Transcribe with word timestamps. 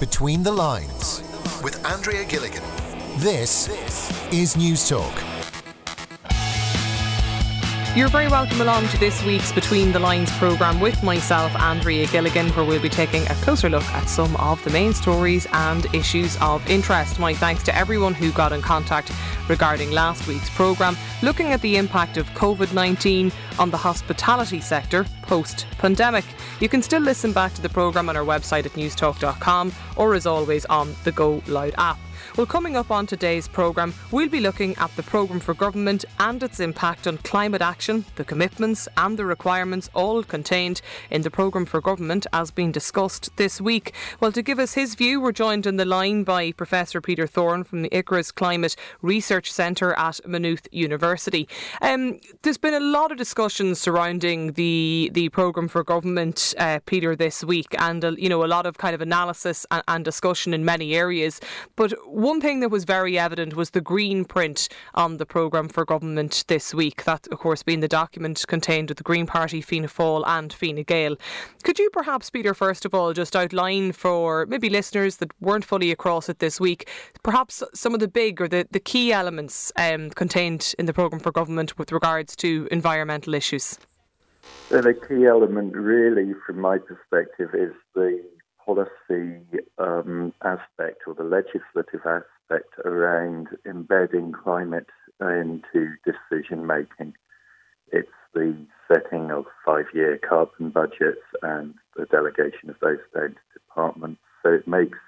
Between 0.00 0.44
the 0.44 0.52
Lines 0.52 1.24
with 1.60 1.84
Andrea 1.84 2.24
Gilligan. 2.24 2.62
This 3.16 3.68
is 4.32 4.54
Newstalk. 4.54 5.27
You're 7.98 8.06
very 8.06 8.28
welcome 8.28 8.60
along 8.60 8.86
to 8.90 8.98
this 8.98 9.24
week's 9.24 9.50
Between 9.50 9.90
the 9.90 9.98
Lines 9.98 10.30
programme 10.38 10.78
with 10.78 11.02
myself, 11.02 11.52
Andrea 11.56 12.06
Gilligan, 12.06 12.48
where 12.50 12.64
we'll 12.64 12.80
be 12.80 12.88
taking 12.88 13.26
a 13.26 13.34
closer 13.42 13.68
look 13.68 13.82
at 13.86 14.08
some 14.08 14.36
of 14.36 14.62
the 14.62 14.70
main 14.70 14.92
stories 14.92 15.48
and 15.50 15.84
issues 15.92 16.36
of 16.40 16.64
interest. 16.70 17.18
My 17.18 17.34
thanks 17.34 17.64
to 17.64 17.74
everyone 17.74 18.14
who 18.14 18.30
got 18.30 18.52
in 18.52 18.62
contact 18.62 19.10
regarding 19.48 19.90
last 19.90 20.28
week's 20.28 20.48
programme, 20.50 20.96
looking 21.24 21.48
at 21.48 21.60
the 21.60 21.76
impact 21.76 22.18
of 22.18 22.28
COVID 22.34 22.72
19 22.72 23.32
on 23.58 23.68
the 23.68 23.76
hospitality 23.76 24.60
sector 24.60 25.04
post 25.22 25.66
pandemic. 25.78 26.24
You 26.60 26.68
can 26.68 26.82
still 26.82 27.02
listen 27.02 27.32
back 27.32 27.52
to 27.54 27.62
the 27.62 27.68
programme 27.68 28.08
on 28.08 28.16
our 28.16 28.24
website 28.24 28.64
at 28.64 28.74
newstalk.com 28.74 29.72
or, 29.96 30.14
as 30.14 30.24
always, 30.24 30.64
on 30.66 30.94
the 31.02 31.10
Go 31.10 31.42
Loud 31.48 31.74
app. 31.78 31.98
Well, 32.38 32.46
coming 32.46 32.76
up 32.76 32.92
on 32.92 33.08
today's 33.08 33.48
programme, 33.48 33.92
we'll 34.12 34.28
be 34.28 34.38
looking 34.38 34.76
at 34.76 34.94
the 34.94 35.02
programme 35.02 35.40
for 35.40 35.54
government 35.54 36.04
and 36.20 36.40
its 36.40 36.60
impact 36.60 37.08
on 37.08 37.18
climate 37.18 37.60
action, 37.60 38.04
the 38.14 38.22
commitments 38.22 38.86
and 38.96 39.18
the 39.18 39.24
requirements 39.24 39.90
all 39.92 40.22
contained 40.22 40.80
in 41.10 41.22
the 41.22 41.32
programme 41.32 41.66
for 41.66 41.80
government 41.80 42.28
as 42.32 42.52
being 42.52 42.70
discussed 42.70 43.36
this 43.38 43.60
week. 43.60 43.92
Well, 44.20 44.30
to 44.30 44.40
give 44.40 44.60
us 44.60 44.74
his 44.74 44.94
view, 44.94 45.20
we're 45.20 45.32
joined 45.32 45.66
in 45.66 45.78
the 45.78 45.84
line 45.84 46.22
by 46.22 46.52
Professor 46.52 47.00
Peter 47.00 47.26
Thorne 47.26 47.64
from 47.64 47.82
the 47.82 47.90
ICARUS 47.90 48.32
Climate 48.32 48.76
Research 49.02 49.50
Centre 49.50 49.92
at 49.94 50.20
Maynooth 50.24 50.68
University. 50.70 51.48
Um, 51.82 52.20
there's 52.42 52.56
been 52.56 52.74
a 52.74 52.78
lot 52.78 53.10
of 53.10 53.18
discussions 53.18 53.80
surrounding 53.80 54.52
the 54.52 55.10
the 55.12 55.28
programme 55.30 55.66
for 55.66 55.82
government, 55.82 56.54
uh, 56.56 56.78
Peter, 56.86 57.16
this 57.16 57.42
week, 57.42 57.74
and 57.80 58.04
uh, 58.04 58.12
you 58.12 58.28
know 58.28 58.44
a 58.44 58.46
lot 58.46 58.64
of 58.64 58.78
kind 58.78 58.94
of 58.94 59.00
analysis 59.00 59.66
and, 59.72 59.82
and 59.88 60.04
discussion 60.04 60.54
in 60.54 60.64
many 60.64 60.94
areas. 60.94 61.40
But 61.74 61.92
one 62.28 62.42
thing 62.42 62.60
that 62.60 62.68
was 62.68 62.84
very 62.84 63.18
evident 63.18 63.56
was 63.56 63.70
the 63.70 63.80
green 63.80 64.22
print 64.22 64.68
on 64.94 65.16
the 65.16 65.24
programme 65.24 65.66
for 65.66 65.86
government 65.86 66.44
this 66.46 66.74
week. 66.74 67.04
That, 67.04 67.26
of 67.28 67.38
course, 67.38 67.62
being 67.62 67.80
the 67.80 67.88
document 67.88 68.44
contained 68.46 68.90
with 68.90 68.98
the 68.98 69.02
Green 69.02 69.26
Party, 69.26 69.62
Fianna 69.62 69.88
Fáil, 69.88 70.24
and 70.26 70.52
Fine 70.52 70.82
Gael. 70.82 71.16
Could 71.64 71.78
you 71.78 71.88
perhaps, 71.88 72.28
Peter, 72.28 72.52
first 72.52 72.84
of 72.84 72.92
all, 72.92 73.14
just 73.14 73.34
outline 73.34 73.92
for 73.92 74.44
maybe 74.44 74.68
listeners 74.68 75.16
that 75.16 75.32
weren't 75.40 75.64
fully 75.64 75.90
across 75.90 76.28
it 76.28 76.38
this 76.38 76.60
week, 76.60 76.86
perhaps 77.22 77.62
some 77.72 77.94
of 77.94 78.00
the 78.00 78.08
big 78.08 78.42
or 78.42 78.48
the, 78.48 78.68
the 78.72 78.80
key 78.80 79.10
elements 79.10 79.72
um, 79.76 80.10
contained 80.10 80.74
in 80.78 80.84
the 80.84 80.92
programme 80.92 81.20
for 81.20 81.32
government 81.32 81.78
with 81.78 81.92
regards 81.92 82.36
to 82.36 82.68
environmental 82.70 83.32
issues? 83.32 83.78
The 84.68 84.94
key 85.08 85.24
element, 85.24 85.74
really, 85.74 86.34
from 86.46 86.60
my 86.60 86.76
perspective, 86.76 87.54
is 87.54 87.72
the 87.94 88.22
policy 88.68 89.40
um, 89.78 90.34
aspect 90.42 91.02
or 91.06 91.14
the 91.14 91.24
legislative 91.24 92.04
aspect 92.04 92.74
around 92.84 93.48
embedding 93.64 94.32
climate 94.32 94.88
into 95.20 95.94
decision 96.04 96.66
making. 96.66 97.14
It's 97.90 98.08
the 98.34 98.54
setting 98.86 99.30
of 99.30 99.46
five 99.64 99.86
year 99.94 100.18
carbon 100.18 100.68
budgets 100.68 101.24
and 101.42 101.74
the 101.96 102.04
delegation 102.04 102.68
of 102.68 102.76
those 102.80 102.98
down 103.14 103.30
to 103.30 103.58
departments. 103.58 104.20
So 104.42 104.50
it 104.50 104.68
makes 104.68 104.98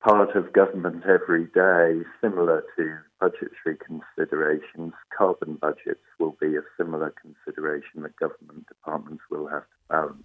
part 0.00 0.36
of 0.36 0.52
government 0.52 1.02
every 1.04 1.46
day 1.46 2.06
similar 2.20 2.62
to 2.76 2.96
budgetary 3.20 3.76
considerations. 3.84 4.92
Carbon 5.16 5.54
budgets 5.54 6.06
will 6.20 6.36
be 6.40 6.54
a 6.54 6.62
similar 6.76 7.12
consideration 7.20 8.02
that 8.02 8.14
government 8.16 8.68
departments 8.68 9.24
will 9.30 9.48
have 9.48 9.62
to 9.62 9.88
balance. 9.90 10.22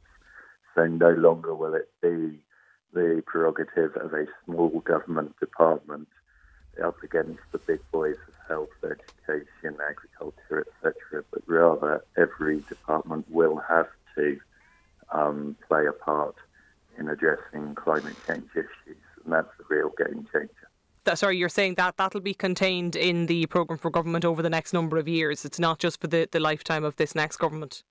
So 0.75 0.85
no 0.85 1.09
longer 1.11 1.53
will 1.53 1.73
it 1.73 1.89
be 2.01 2.39
the 2.93 3.23
prerogative 3.25 3.95
of 3.95 4.13
a 4.13 4.25
small 4.45 4.79
government 4.81 5.37
department 5.39 6.07
up 6.83 7.01
against 7.03 7.39
the 7.51 7.57
big 7.59 7.79
boys 7.91 8.15
of 8.27 8.33
health, 8.47 8.69
education, 8.83 9.77
agriculture, 9.87 10.65
etc., 10.83 11.23
but 11.31 11.41
rather 11.45 12.03
every 12.17 12.59
department 12.61 13.25
will 13.29 13.57
have 13.57 13.87
to 14.15 14.39
um, 15.11 15.55
play 15.67 15.85
a 15.85 15.91
part 15.91 16.35
in 16.97 17.09
addressing 17.09 17.75
climate 17.75 18.15
change 18.27 18.49
issues, 18.53 18.97
and 19.23 19.33
that's 19.33 19.49
a 19.59 19.63
real 19.69 19.91
game 19.97 20.27
changer. 20.31 21.15
sorry, 21.15 21.37
you're 21.37 21.49
saying 21.49 21.75
that 21.75 21.97
that'll 21.97 22.21
be 22.21 22.33
contained 22.33 22.95
in 22.95 23.25
the 23.25 23.45
programme 23.47 23.77
for 23.77 23.89
government 23.89 24.25
over 24.25 24.41
the 24.41 24.49
next 24.49 24.73
number 24.73 24.97
of 24.97 25.07
years. 25.07 25.45
It's 25.45 25.59
not 25.59 25.79
just 25.79 25.99
for 25.99 26.07
the, 26.07 26.27
the 26.31 26.39
lifetime 26.39 26.83
of 26.83 26.95
this 26.95 27.15
next 27.15 27.37
government. 27.37 27.83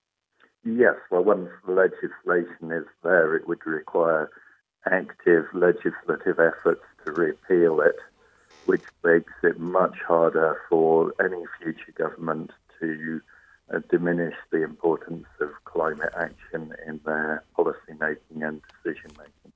Yes, 0.64 0.96
well, 1.10 1.24
once 1.24 1.48
the 1.66 1.72
legislation 1.72 2.70
is 2.70 2.84
there, 3.02 3.34
it 3.34 3.48
would 3.48 3.64
require 3.64 4.30
active 4.90 5.46
legislative 5.54 6.38
efforts 6.38 6.82
to 7.04 7.12
repeal 7.12 7.80
it, 7.80 7.96
which 8.66 8.82
makes 9.02 9.32
it 9.42 9.58
much 9.58 9.98
harder 10.06 10.60
for 10.68 11.14
any 11.20 11.44
future 11.60 11.92
government 11.96 12.50
to 12.78 13.20
uh, 13.72 13.80
diminish 13.90 14.34
the 14.50 14.62
importance 14.62 15.26
of 15.40 15.50
climate 15.64 16.12
action 16.18 16.74
in 16.86 17.00
their 17.04 17.42
policy 17.54 17.94
making 17.98 18.42
and 18.42 18.60
decision 18.84 19.10
making. 19.16 19.52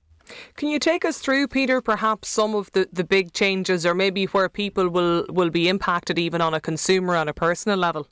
Can 0.57 0.71
you 0.71 0.79
take 0.79 1.05
us 1.05 1.19
through, 1.19 1.49
Peter, 1.49 1.83
perhaps 1.83 2.29
some 2.29 2.55
of 2.55 2.71
the, 2.73 2.89
the 2.93 3.05
big 3.05 3.33
changes 3.33 3.85
or 3.85 3.95
maybe 3.95 4.25
where 4.27 4.49
people 4.49 4.89
will, 4.89 5.27
will 5.29 5.51
be 5.51 5.69
impacted 5.69 6.19
even 6.19 6.41
on 6.41 6.55
a 6.55 6.61
consumer, 6.61 7.15
on 7.15 7.29
a 7.29 7.35
personal 7.35 7.77
level? 7.77 8.09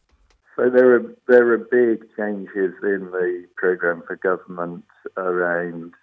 So 0.56 0.68
there 0.68 0.94
are 0.94 1.14
there 1.28 1.50
are 1.52 1.58
big 1.58 2.04
changes 2.16 2.74
in 2.82 3.10
the 3.10 3.46
program 3.56 4.02
for 4.06 4.16
government 4.16 4.84
around 5.16 5.94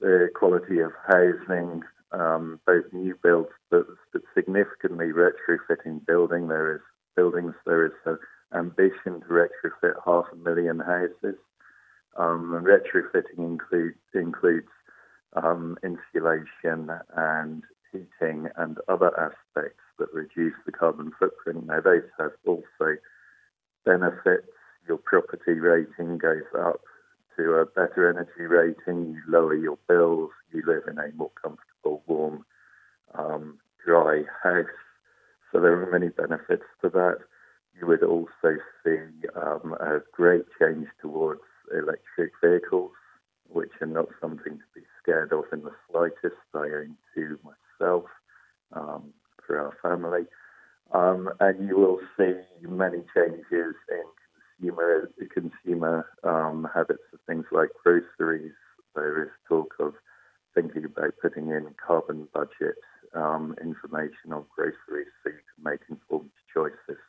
the 0.00 0.28
quality 0.34 0.80
of 0.80 0.92
housing, 1.08 1.82
um, 2.12 2.60
both 2.66 2.84
new 2.92 3.18
builds, 3.22 3.48
but, 3.70 3.86
but 4.12 4.20
significantly 4.34 5.06
retrofitting 5.06 6.04
building. 6.06 6.48
There 6.48 6.74
is 6.74 6.82
buildings. 7.16 7.54
There 7.64 7.86
is 7.86 7.92
an 8.04 8.18
ambition 8.54 9.20
to 9.20 9.26
retrofit 9.26 9.94
half 10.04 10.26
a 10.30 10.36
million 10.36 10.80
houses. 10.80 11.38
Um, 12.18 12.54
and 12.54 12.66
retrofitting 12.66 13.38
includes 13.38 13.96
includes 14.14 14.68
um, 15.42 15.78
insulation 15.82 16.90
and 17.16 17.62
heating 17.92 18.48
and 18.56 18.76
other 18.88 19.10
aspects 19.18 19.82
that 19.98 20.12
reduce 20.12 20.54
the 20.66 20.72
carbon 20.72 21.12
footprint. 21.18 21.66
Now 21.66 21.80
those 21.80 22.02
have 22.18 22.32
also 22.46 22.96
benefits. 23.86 24.48
Your 24.86 24.98
property 24.98 25.54
rating 25.54 26.18
goes 26.18 26.50
up 26.58 26.82
to 27.36 27.54
a 27.54 27.66
better 27.66 28.10
energy 28.10 28.46
rating. 28.46 29.14
You 29.14 29.22
lower 29.28 29.54
your 29.54 29.78
bills. 29.88 30.30
You 30.52 30.62
live 30.66 30.82
in 30.88 30.98
a 30.98 31.14
more 31.16 31.30
comfortable, 31.40 32.02
warm, 32.06 32.44
um, 33.14 33.58
dry 33.84 34.24
house. 34.42 34.66
So 35.50 35.60
there 35.60 35.80
are 35.80 35.90
many 35.90 36.08
benefits 36.08 36.64
to 36.82 36.90
that. 36.90 37.18
You 37.78 37.86
would 37.86 38.02
also 38.02 38.56
see 38.84 38.98
um, 39.34 39.74
a 39.80 40.00
great 40.12 40.44
change 40.60 40.88
towards 41.00 41.40
electric 41.72 42.32
vehicles, 42.42 42.92
which 43.48 43.72
are 43.80 43.86
not 43.86 44.08
something 44.20 44.58
to 44.58 44.64
be 44.74 44.82
scared 45.02 45.32
of 45.32 45.44
in 45.52 45.62
the 45.62 45.72
slightest. 45.90 46.40
I 46.54 46.58
own 46.58 46.96
two 47.14 47.38
myself 47.44 48.04
um, 48.72 49.12
for 49.46 49.58
our 49.58 49.76
family. 49.82 50.26
Um, 50.92 51.30
and 51.40 51.68
you 51.68 51.76
will 51.76 52.00
see 52.16 52.34
many 52.62 53.02
changes 53.14 53.74
in 53.90 54.04
consumer 54.58 55.10
consumer 55.32 56.06
um, 56.24 56.66
habits 56.74 57.02
of 57.12 57.20
things 57.26 57.44
like 57.52 57.68
groceries. 57.82 58.52
There 58.94 59.24
is 59.24 59.30
talk 59.48 59.74
of 59.78 59.94
thinking 60.54 60.84
about 60.84 61.14
putting 61.20 61.48
in 61.48 61.66
carbon 61.84 62.28
budget 62.32 62.76
um, 63.14 63.54
information 63.62 64.32
on 64.32 64.44
groceries 64.54 65.08
so 65.22 65.30
you 65.30 65.40
can 65.54 65.72
make 65.72 65.80
informed 65.88 66.30
choices. 66.52 67.00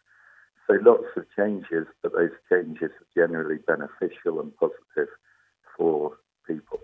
So 0.67 0.77
lots 0.81 1.05
of 1.15 1.25
changes, 1.35 1.87
but 2.03 2.11
those 2.13 2.31
changes 2.51 2.91
are 2.91 3.07
generally 3.15 3.57
beneficial 3.65 4.41
and 4.41 4.51
positive 4.57 5.13
for 5.77 6.17
people. 6.45 6.79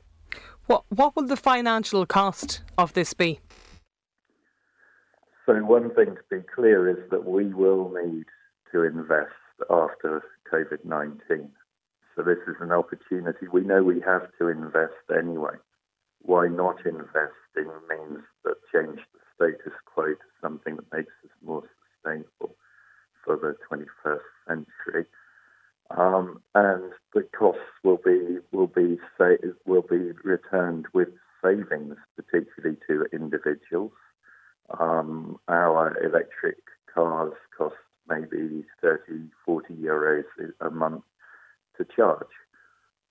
What 0.68 0.86
what 0.90 1.16
will 1.16 1.28
the 1.28 1.36
financial 1.36 2.06
cost 2.06 2.62
of 2.78 2.94
this 2.94 3.14
be? 3.14 3.40
So, 5.46 5.54
one 5.56 5.94
thing 5.94 6.16
to 6.16 6.23
clear 6.64 6.88
is 6.90 7.10
that 7.12 7.26
we 7.26 7.54
will 7.54 7.92
need 7.92 8.24
to 8.72 8.84
invest 8.84 9.36
after 9.70 10.24
COVID 10.50 10.86
19. 10.86 11.50
So, 12.16 12.24
this 12.24 12.38
is 12.48 12.56
an 12.62 12.72
opportunity. 12.72 13.48
We 13.52 13.62
know 13.62 13.84
we 13.84 14.00
have 14.00 14.30
to 14.40 14.48
invest 14.48 14.94
anyway. 15.12 15.58
Why 16.22 16.48
not 16.48 16.78
investing 16.86 17.70
means 17.90 18.24
that 18.46 18.56
change 18.74 19.02
the 19.14 19.20
status 19.36 19.78
quo 19.94 20.14
to 20.14 20.30
something 20.42 20.78
that 20.78 20.94
makes 20.94 21.12
us 21.26 21.32
more 21.46 21.64
sustainable 21.98 22.56
for 23.26 23.36
the 23.36 23.58
21st 23.70 24.22
century. 24.48 25.06
Um, 25.92 26.42
and 26.56 26.94
the 27.14 27.28
costs 27.38 27.60
will 27.84 28.00
be 28.06 28.38
will 28.54 28.68
be 28.68 29.00
say, 29.18 29.38
will 29.66 29.82
be 29.82 30.14
returned 30.24 30.86
with 30.94 31.10
savings, 31.44 31.98
particularly 32.16 32.78
to 32.88 33.06
individuals 33.12 33.92
um, 34.80 35.40
our 35.48 35.98
electric 36.04 36.58
cars 36.94 37.34
cost 37.58 37.76
maybe 38.08 38.64
30, 38.82 39.30
40 39.46 39.74
euros 39.76 40.24
a 40.62 40.70
month 40.70 41.04
to 41.78 41.86
charge. 41.96 42.28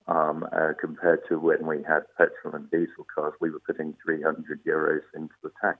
um, 0.09 0.45
uh, 0.53 0.73
compared 0.81 1.21
to 1.29 1.39
when 1.39 1.65
we 1.65 1.77
had 1.83 2.03
petrol 2.19 2.55
and 2.55 2.69
diesel 2.71 3.07
cars, 3.15 3.35
we 3.41 3.51
were 3.51 3.61
putting 3.61 3.95
300 4.05 4.65
euros 4.65 5.03
into 5.15 5.35
the 5.45 5.51
tank, 5.61 5.79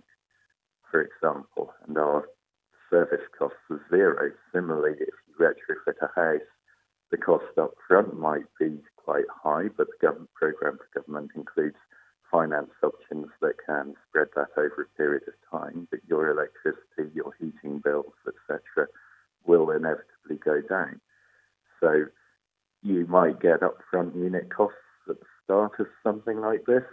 for 0.91 1.03
example, 1.03 1.75
and 1.87 1.99
our 1.99 2.29
service 2.89 3.27
costs 3.37 3.59
are 3.69 3.85
zero. 3.91 4.31
Similarly, 4.53 4.97
if 5.01 5.15
you 5.27 5.35
retrofit 5.41 5.97
a 6.01 6.09
house, 6.15 6.47
the 7.11 7.17
cost 7.17 7.59
up 7.59 7.75
front 7.89 8.17
might 8.19 8.47
be 8.61 8.79
quite 8.97 9.29
high, 9.29 9.69
but 9.77 9.89
the 9.89 10.07
government 10.07 10.31
program 10.35 10.79
for 10.79 11.01
government 11.01 11.33
includes 11.35 11.77
finance 12.31 12.71
options 12.83 13.27
that 13.41 13.55
can 13.67 13.95
spread 14.09 14.29
that 14.37 14.49
over 14.57 14.89
a 14.89 14.99
period 15.23 15.29
of 15.29 15.61
time, 15.61 15.89
but 15.91 16.01
your 16.09 16.31
electricity, 16.31 17.15
your 17.15 17.33
heating 17.39 17.81
bills, 17.81 18.13
etc., 18.27 18.89
will 19.45 19.71
inevitably 19.71 20.37
go 20.45 20.61
down. 20.69 21.01
So 21.81 22.07
you 22.83 23.07
might 23.07 23.41
get 23.41 23.61
upfront 23.61 24.15
unit 24.15 24.55
costs 24.55 24.77
at 25.09 25.19
the 25.19 25.27
start 25.45 25.73
of 25.79 25.87
something 26.03 26.41
like 26.41 26.65
this, 26.67 26.85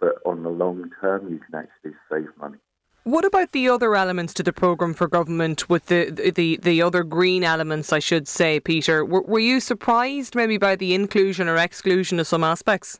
but 0.00 0.14
on 0.24 0.42
the 0.42 0.50
long 0.50 0.90
term, 1.00 1.30
you 1.30 1.38
can 1.38 1.54
actually 1.54 1.96
save 2.10 2.28
money. 2.38 2.58
What 3.04 3.26
about 3.26 3.52
the 3.52 3.68
other 3.68 3.94
elements 3.94 4.32
to 4.34 4.42
the 4.42 4.52
programme 4.52 4.94
for 4.94 5.06
government 5.06 5.68
with 5.68 5.86
the, 5.86 6.10
the, 6.34 6.56
the 6.56 6.80
other 6.80 7.04
green 7.04 7.44
elements, 7.44 7.92
I 7.92 7.98
should 7.98 8.26
say, 8.26 8.60
Peter? 8.60 9.04
Were, 9.04 9.20
were 9.20 9.38
you 9.38 9.60
surprised 9.60 10.34
maybe 10.34 10.56
by 10.56 10.74
the 10.74 10.94
inclusion 10.94 11.46
or 11.46 11.56
exclusion 11.56 12.18
of 12.18 12.26
some 12.26 12.42
aspects? 12.42 12.98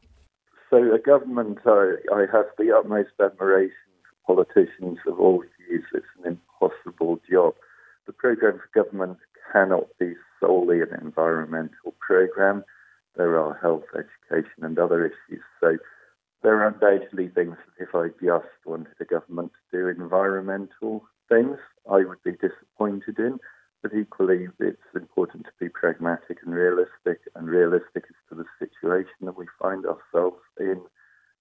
So, 0.69 0.93
a 0.93 0.99
government, 0.99 1.59
I, 1.65 1.95
I 2.13 2.27
have 2.31 2.47
the 2.59 2.77
utmost 2.77 3.13
admiration 3.19 3.84
politicians 4.27 4.99
of 5.07 5.21
all 5.21 5.43
views. 5.59 5.85
It's 5.93 6.07
an 6.23 6.39
impossible 6.39 7.21
job. 7.31 7.55
The 8.07 8.13
programme 8.13 8.59
for 8.59 8.83
government 8.83 9.19
cannot 9.53 9.87
be 9.99 10.15
solely 10.41 10.81
an 10.81 10.99
environmental 11.01 11.95
programme. 12.01 12.65
There 13.17 13.39
are 13.39 13.59
health, 13.61 13.85
education, 13.95 14.65
and 14.65 14.79
other 14.79 15.07
issues. 15.07 15.43
So, 15.61 15.79
there 16.43 16.61
are 16.61 16.69
undoubtedly 16.69 17.29
things 17.29 17.57
that 17.57 17.83
if 17.83 17.95
I 17.95 18.09
just 18.23 18.53
wanted 18.67 18.93
a 19.01 19.05
government 19.05 19.53
to 19.53 19.79
do 19.79 19.89
environmental 19.89 21.05
things, 21.29 21.57
I 21.91 22.05
would 22.05 22.23
be 22.23 22.33
disappointed 22.33 23.19
in. 23.19 23.39
But 23.83 23.95
equally, 23.95 24.49
it's 24.61 24.79
important 24.95 25.45
to 25.45 25.53
be 25.61 25.69
pragmatic 25.69 26.39
and 26.45 26.55
realistic, 26.55 27.21
and 27.35 27.49
realistic 27.49 28.05
as 28.09 28.17
to 28.29 28.35
the 28.35 28.45
situation 28.59 29.23
that 29.23 29.39
we 29.39 29.47
find 29.61 29.85
ourselves 29.87 30.41
in 30.59 30.81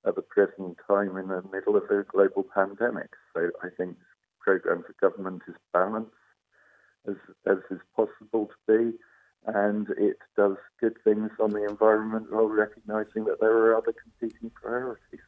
at 0.06 0.16
the 0.16 0.22
present 0.22 0.78
time 0.88 1.18
in 1.18 1.28
the 1.28 1.44
middle 1.52 1.76
of 1.76 1.84
a 1.90 2.04
global 2.04 2.46
pandemic. 2.54 3.10
So 3.34 3.52
I 3.62 3.70
think 3.78 3.98
this 3.98 4.08
programme 4.40 4.84
for 4.84 4.96
government 5.00 5.44
is 5.48 5.56
balanced 5.72 6.12
as, 7.08 7.16
as 7.46 7.58
is 7.72 7.80
possible 7.96 8.48
to 8.48 8.92
be 8.92 8.98
and 9.46 9.90
it 9.98 10.18
does 10.38 10.56
good 10.80 10.96
things 11.04 11.30
on 11.40 11.52
the 11.52 11.66
environment 11.68 12.32
while 12.32 12.48
recognising 12.48 13.26
that 13.26 13.40
there 13.40 13.52
are 13.52 13.76
other 13.76 13.94
competing 13.94 14.50
priorities. 14.52 15.20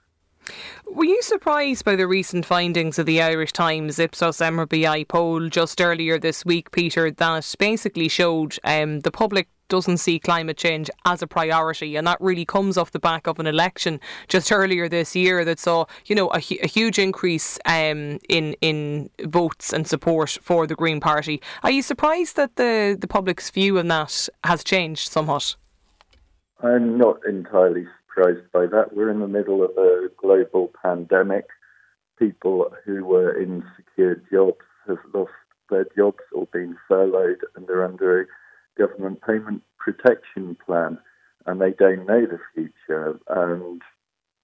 Were 0.86 1.06
you 1.06 1.22
surprised 1.24 1.84
by 1.84 1.96
the 1.96 2.08
recent 2.08 2.46
findings 2.46 3.00
of 3.00 3.08
the 3.08 3.22
Irish 3.22 3.52
Times 3.52 3.98
Ipsos 3.98 4.38
MRBI 4.38 5.08
poll 5.08 5.50
just 5.50 5.82
earlier 5.82 6.20
this 6.20 6.46
week, 6.46 6.72
Peter, 6.72 7.10
that 7.10 7.56
basically 7.58 8.08
showed 8.08 8.58
um, 8.64 9.00
the 9.00 9.12
public 9.12 9.50
doesn't 9.68 9.98
see 9.98 10.20
climate 10.20 10.58
change 10.58 10.90
as 11.06 11.22
a 11.22 11.28
priority, 11.28 11.96
and 11.96 12.06
that 12.08 12.20
really 12.22 12.46
comes 12.46 12.78
off 12.78 12.92
the 12.92 13.00
back 13.00 13.28
of 13.28 13.40
an 13.40 13.48
election 13.48 14.00
just 14.28 14.52
earlier 14.52 14.88
this 14.88 15.16
year 15.16 15.46
that 15.46 15.60
saw, 15.60 15.86
you 16.06 16.16
know, 16.16 16.30
a, 16.30 16.38
a 16.38 16.68
huge 16.68 17.00
increase 17.00 17.60
um, 17.66 18.20
in 18.30 18.56
in 18.62 19.10
votes 19.26 19.74
and 19.74 19.88
support 19.88 20.38
for 20.42 20.68
the 20.68 20.76
Green 20.76 21.00
Party. 21.00 21.42
Are 21.64 21.72
you 21.72 21.82
surprised 21.82 22.36
that 22.36 22.56
the 22.56 22.98
the 23.00 23.08
public's 23.08 23.50
view 23.50 23.80
on 23.80 23.88
that 23.88 24.30
has 24.44 24.64
changed 24.64 25.12
somewhat? 25.12 25.56
I'm 26.62 26.98
not 26.98 27.18
entirely 27.28 27.86
surprised 28.08 28.52
by 28.52 28.66
that. 28.68 28.96
We're 28.96 29.12
in 29.12 29.20
the 29.20 29.28
middle 29.28 29.64
of 29.64 29.72
a 29.78 30.10
global 30.18 30.72
pandemic. 30.82 31.48
People 32.18 32.72
who 32.86 33.04
were 33.04 33.32
in 33.38 33.64
secure 33.76 34.16
jobs 34.32 34.66
have 34.88 35.00
lost 35.14 35.32
their 35.70 35.86
jobs 35.98 36.24
or 36.32 36.48
been 36.48 36.78
furloughed 36.88 37.42
and 37.56 37.68
they're 37.68 37.84
under 37.84 38.28
government 38.78 39.22
payment 39.22 39.64
protection 39.78 40.58
plan, 40.66 40.98
and 41.46 41.62
they 41.62 41.72
don't 41.72 42.06
know 42.06 42.26
the 42.26 42.40
future. 42.54 43.20
And 43.28 43.82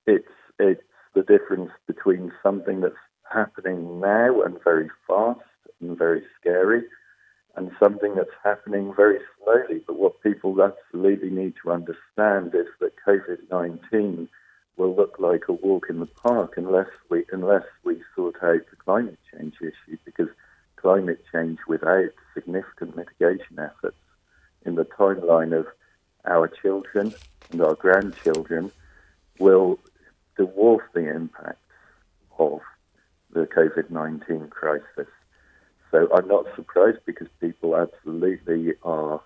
it's 0.05 0.27
it's 0.59 0.83
the 1.13 1.23
difference 1.23 1.71
between 1.87 2.31
something 2.43 2.81
that's 2.81 2.95
happening 3.31 3.99
now 3.99 4.41
and 4.41 4.61
very 4.63 4.89
fast 5.07 5.39
and 5.79 5.97
very 5.97 6.23
scary, 6.39 6.83
and 7.55 7.71
something 7.79 8.15
that's 8.15 8.29
happening 8.43 8.93
very 8.95 9.19
slowly. 9.43 9.83
But 9.85 9.97
what 9.97 10.21
people 10.21 10.55
absolutely 10.61 11.29
need 11.29 11.53
to 11.63 11.71
understand 11.71 12.53
is 12.53 12.67
that 12.79 12.93
COVID 13.05 13.49
nineteen 13.49 14.29
will 14.77 14.95
look 14.95 15.17
like 15.19 15.43
a 15.47 15.53
walk 15.53 15.87
in 15.89 15.99
the 15.99 16.05
park 16.05 16.53
unless 16.57 16.89
we 17.09 17.25
unless 17.31 17.65
we 17.83 18.01
sort 18.15 18.35
out 18.41 18.61
the 18.69 18.75
climate 18.83 19.19
change 19.33 19.55
issue 19.61 19.97
because 20.05 20.29
climate 20.75 21.23
change 21.31 21.59
without 21.67 22.09
significant 22.33 22.95
mitigation 22.95 23.59
efforts 23.59 23.97
in 24.65 24.75
the 24.75 24.85
timeline 24.85 25.57
of 25.57 25.67
our 26.25 26.47
children 26.47 27.13
and 27.51 27.61
our 27.61 27.75
grandchildren 27.75 28.71
will 29.39 29.79
dwarf 30.37 30.81
the 30.93 31.09
impact 31.09 31.59
of 32.37 32.59
the 33.33 33.47
COVID 33.47 33.89
19 33.89 34.47
crisis. 34.49 35.07
So 35.89 36.07
I'm 36.13 36.27
not 36.27 36.45
surprised 36.55 36.99
because 37.05 37.27
people 37.39 37.75
absolutely 37.75 38.73
are 38.83 39.21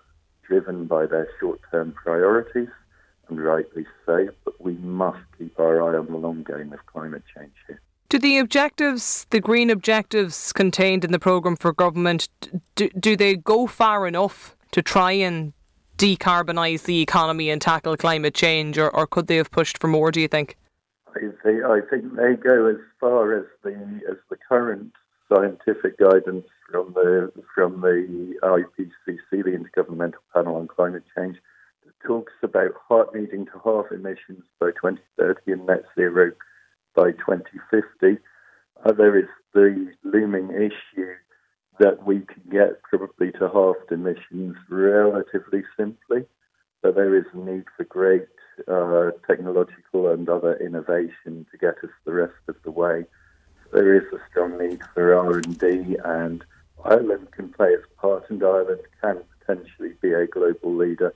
driven 0.46 0.86
by 0.86 1.06
their 1.06 1.28
short 1.40 1.60
term 1.70 1.92
priorities, 1.92 2.68
and 3.28 3.42
rightly 3.42 3.86
so, 4.04 4.28
but 4.44 4.60
we 4.60 4.74
must 4.74 5.20
keep 5.38 5.58
our 5.58 5.82
eye 5.82 5.98
on 5.98 6.06
the 6.06 6.16
long 6.16 6.42
game 6.42 6.72
of 6.72 6.84
climate 6.86 7.22
change 7.36 7.52
here. 7.66 7.80
Do 8.08 8.18
the 8.18 8.38
objectives, 8.38 9.26
the 9.30 9.40
green 9.40 9.68
objectives 9.68 10.52
contained 10.52 11.04
in 11.04 11.10
the 11.10 11.18
programme 11.18 11.56
for 11.56 11.72
government, 11.72 12.28
do, 12.76 12.88
do 12.90 13.16
they 13.16 13.34
go 13.34 13.66
far 13.66 14.06
enough 14.06 14.55
to 14.72 14.82
try 14.82 15.12
and 15.12 15.52
decarbonise 15.98 16.84
the 16.84 17.00
economy 17.00 17.50
and 17.50 17.60
tackle 17.60 17.96
climate 17.96 18.34
change, 18.34 18.78
or, 18.78 18.94
or 18.94 19.06
could 19.06 19.26
they 19.26 19.36
have 19.36 19.50
pushed 19.50 19.78
for 19.78 19.88
more? 19.88 20.10
Do 20.10 20.20
you 20.20 20.28
think? 20.28 20.56
I 21.14 21.20
think 21.42 21.64
I 21.64 21.80
think 21.88 22.14
they 22.16 22.34
go 22.34 22.66
as 22.66 22.76
far 23.00 23.38
as 23.38 23.46
the 23.62 23.72
as 24.10 24.16
the 24.28 24.36
current 24.48 24.92
scientific 25.28 25.98
guidance 25.98 26.46
from 26.70 26.92
the 26.94 27.32
from 27.54 27.80
the 27.80 28.34
IPCC, 28.42 29.30
the 29.30 29.58
Intergovernmental 29.58 30.22
Panel 30.34 30.56
on 30.56 30.68
Climate 30.68 31.04
Change, 31.16 31.38
that 31.84 31.94
talks 32.06 32.32
about 32.42 32.74
needing 33.14 33.46
to 33.46 33.60
halve 33.64 33.90
emissions 33.90 34.44
by 34.60 34.70
2030 34.72 35.52
and 35.52 35.66
net 35.66 35.84
zero 35.94 36.32
by 36.94 37.12
2050. 37.12 38.18
Uh, 38.84 38.92
there 38.92 39.18
is 39.18 39.28
the 39.54 39.90
looming 40.04 40.50
issue 40.50 41.14
that 41.78 42.04
we 42.04 42.20
can 42.20 42.42
get 42.50 42.82
probably 42.82 43.32
to 43.32 43.48
halved 43.48 43.90
emissions 43.90 44.56
relatively 44.68 45.62
simply. 45.76 46.24
But 46.82 46.94
there 46.94 47.16
is 47.16 47.24
a 47.32 47.38
need 47.38 47.64
for 47.76 47.84
great 47.84 48.28
uh, 48.68 49.10
technological 49.26 50.08
and 50.08 50.28
other 50.28 50.56
innovation 50.56 51.46
to 51.50 51.58
get 51.58 51.76
us 51.82 51.90
the 52.04 52.12
rest 52.12 52.34
of 52.48 52.56
the 52.62 52.70
way. 52.70 53.04
There 53.72 53.94
is 53.94 54.04
a 54.12 54.20
strong 54.30 54.58
need 54.58 54.80
for 54.94 55.14
R&D, 55.14 55.96
and 56.04 56.44
Ireland 56.84 57.28
can 57.32 57.48
play 57.50 57.70
its 57.70 57.86
part, 57.98 58.30
and 58.30 58.42
Ireland 58.42 58.82
can 59.00 59.22
potentially 59.40 59.94
be 60.00 60.12
a 60.12 60.26
global 60.26 60.74
leader 60.74 61.14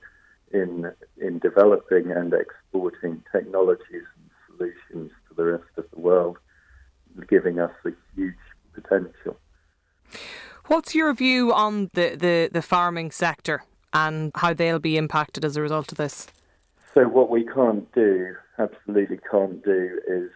in 0.51 0.91
in 1.17 1.39
developing 1.39 2.11
and 2.11 2.33
exporting 2.33 3.23
technologies 3.31 4.03
and 4.17 4.29
solutions 4.47 5.11
to 5.29 5.35
the 5.35 5.45
rest 5.45 5.71
of 5.77 5.85
the 5.91 5.99
world, 5.99 6.37
giving 7.29 7.59
us 7.59 7.71
a 7.85 7.91
huge 8.15 8.35
potential. 8.73 9.37
What's 10.71 10.95
your 10.95 11.13
view 11.13 11.51
on 11.51 11.89
the, 11.95 12.15
the, 12.15 12.49
the 12.49 12.61
farming 12.61 13.11
sector 13.11 13.61
and 13.91 14.31
how 14.35 14.53
they'll 14.53 14.79
be 14.79 14.95
impacted 14.95 15.43
as 15.43 15.57
a 15.57 15.61
result 15.61 15.91
of 15.91 15.97
this? 15.97 16.27
So, 16.93 17.09
what 17.09 17.29
we 17.29 17.43
can't 17.43 17.93
do, 17.93 18.35
absolutely 18.57 19.19
can't 19.29 19.61
do, 19.65 19.99
is 20.07 20.31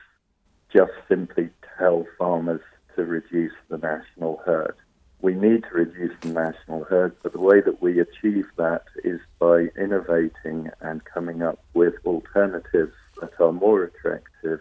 just 0.73 0.91
simply 1.07 1.51
tell 1.77 2.05
farmers 2.19 2.59
to 2.97 3.05
reduce 3.05 3.53
the 3.69 3.77
national 3.77 4.41
herd. 4.45 4.75
We 5.21 5.35
need 5.35 5.63
to 5.69 5.69
reduce 5.69 6.19
the 6.19 6.33
national 6.33 6.83
herd, 6.83 7.15
but 7.23 7.31
the 7.31 7.39
way 7.39 7.61
that 7.61 7.81
we 7.81 8.01
achieve 8.01 8.47
that 8.57 8.83
is 9.05 9.21
by 9.39 9.69
innovating 9.79 10.69
and 10.81 11.01
coming 11.05 11.43
up 11.43 11.63
with 11.73 11.93
alternatives 12.05 12.91
that 13.21 13.39
are 13.39 13.53
more 13.53 13.85
attractive 13.85 14.59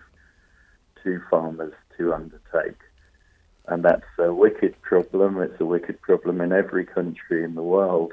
to 1.02 1.20
farmers 1.28 1.74
to 1.98 2.14
undertake. 2.14 2.78
And 3.66 3.82
that's 3.84 4.04
a 4.18 4.32
wicked 4.32 4.80
problem. 4.82 5.40
It's 5.40 5.60
a 5.60 5.64
wicked 5.64 6.00
problem 6.02 6.40
in 6.40 6.52
every 6.52 6.84
country 6.84 7.42
in 7.44 7.54
the 7.54 7.62
world. 7.62 8.12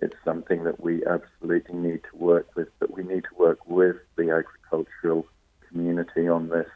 It's 0.00 0.16
something 0.24 0.64
that 0.64 0.80
we 0.80 1.04
absolutely 1.06 1.74
need 1.74 2.00
to 2.10 2.16
work 2.16 2.54
with, 2.56 2.68
but 2.78 2.96
we 2.96 3.02
need 3.02 3.24
to 3.24 3.34
work 3.36 3.58
with 3.66 3.96
the 4.16 4.30
agricultural 4.30 5.26
community 5.68 6.28
on 6.28 6.48
this. 6.48 6.68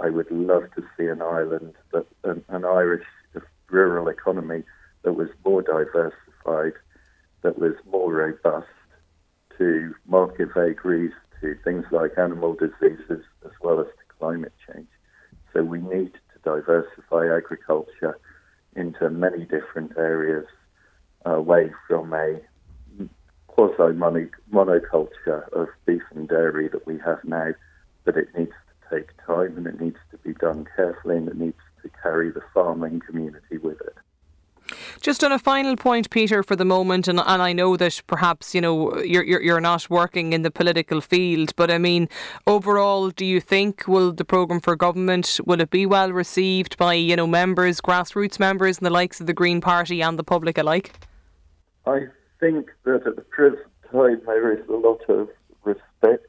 I 0.00 0.10
would 0.10 0.30
love 0.30 0.64
to 0.76 0.82
see 0.96 1.06
an 1.06 1.22
island, 1.22 1.74
that 1.92 2.06
an, 2.24 2.44
an 2.48 2.64
Irish 2.64 3.06
rural 3.70 4.08
economy 4.08 4.62
that 5.02 5.12
was 5.14 5.28
more 5.44 5.62
diversified, 5.62 6.72
that 7.42 7.58
was 7.58 7.74
more 7.90 8.12
robust 8.12 8.66
to 9.58 9.94
market 10.06 10.48
vagaries, 10.54 11.12
to 11.40 11.54
things 11.64 11.84
like 11.90 12.12
animal 12.18 12.54
diseases, 12.54 13.24
as 13.44 13.52
well 13.60 13.80
as 13.80 13.86
to 13.86 14.14
climate 14.18 14.52
change. 14.66 14.88
So 15.52 15.62
we 15.62 15.80
need 15.80 16.12
diversify 16.44 17.34
agriculture 17.34 18.18
into 18.76 19.08
many 19.10 19.44
different 19.44 19.92
areas 19.96 20.46
uh, 21.26 21.32
away 21.32 21.70
from 21.88 22.12
a 22.12 22.40
quasi 23.46 23.94
monoculture 24.52 25.48
of 25.52 25.68
beef 25.86 26.02
and 26.14 26.28
dairy 26.28 26.68
that 26.68 26.86
we 26.86 26.98
have 26.98 27.22
now, 27.24 27.52
but 28.04 28.16
it 28.16 28.28
needs 28.36 28.50
to 28.50 28.96
take 28.96 29.10
time 29.26 29.56
and 29.56 29.66
it 29.66 29.80
needs 29.80 29.98
to 30.10 30.18
be 30.18 30.32
done 30.34 30.66
carefully 30.76 31.16
and 31.16 31.28
it 31.28 31.36
needs 31.36 31.60
to 31.82 31.90
carry 32.02 32.30
the 32.30 32.42
farming 32.52 33.00
community 33.00 33.58
with 33.58 33.80
it. 33.80 33.96
Just 35.04 35.22
on 35.22 35.32
a 35.32 35.38
final 35.38 35.76
point, 35.76 36.08
Peter, 36.08 36.42
for 36.42 36.56
the 36.56 36.64
moment, 36.64 37.08
and, 37.08 37.20
and 37.20 37.42
I 37.42 37.52
know 37.52 37.76
that 37.76 38.00
perhaps 38.06 38.54
you 38.54 38.62
know 38.62 38.96
you're, 39.02 39.22
you're 39.22 39.42
you're 39.42 39.60
not 39.60 39.90
working 39.90 40.32
in 40.32 40.40
the 40.40 40.50
political 40.50 41.02
field, 41.02 41.54
but 41.56 41.70
I 41.70 41.76
mean, 41.76 42.08
overall, 42.46 43.10
do 43.10 43.26
you 43.26 43.38
think 43.38 43.86
will 43.86 44.12
the 44.12 44.24
program 44.24 44.60
for 44.60 44.74
government 44.76 45.40
will 45.44 45.60
it 45.60 45.68
be 45.68 45.84
well 45.84 46.10
received 46.10 46.78
by 46.78 46.94
you 46.94 47.16
know 47.16 47.26
members, 47.26 47.82
grassroots 47.82 48.40
members, 48.40 48.78
and 48.78 48.86
the 48.86 48.90
likes 48.90 49.20
of 49.20 49.26
the 49.26 49.34
Green 49.34 49.60
Party 49.60 50.00
and 50.00 50.18
the 50.18 50.24
public 50.24 50.56
alike? 50.56 50.94
I 51.84 52.06
think 52.40 52.70
that 52.84 53.06
at 53.06 53.16
the 53.16 53.26
present 53.28 53.60
time 53.92 54.22
there 54.24 54.52
is 54.52 54.66
a 54.70 54.72
lot 54.72 55.02
of 55.10 55.28
respect 55.64 56.28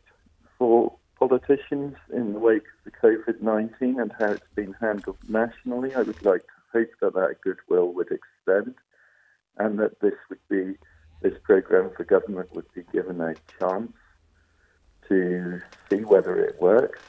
for 0.60 0.94
politicians 1.18 1.96
in 2.12 2.34
the 2.34 2.40
wake 2.40 2.66
of 2.86 2.92
the 2.92 3.08
COVID 3.08 3.42
19 3.42 4.02
and 4.02 4.12
how 4.20 4.32
it's 4.32 4.44
been 4.54 4.76
handled 4.82 5.16
nationally. 5.30 5.96
I 5.96 6.02
would 6.02 6.26
like 6.26 6.42
to 6.42 6.80
hope 6.80 6.90
that 7.00 7.14
that 7.14 7.38
goodwill 7.42 7.94
would 7.94 8.08
extend 8.08 8.35
and 8.48 9.80
that 9.80 10.00
this 10.02 10.14
would 10.30 10.40
be, 10.50 10.78
this 11.22 11.38
programme 11.44 11.92
for 11.96 12.04
government 12.04 12.54
would 12.54 12.72
be 12.74 12.84
given 12.92 13.22
a 13.22 13.36
chance 13.60 13.94
to 15.10 15.60
see 15.90 16.04
whether 16.04 16.38
it 16.44 16.60
works. 16.60 17.00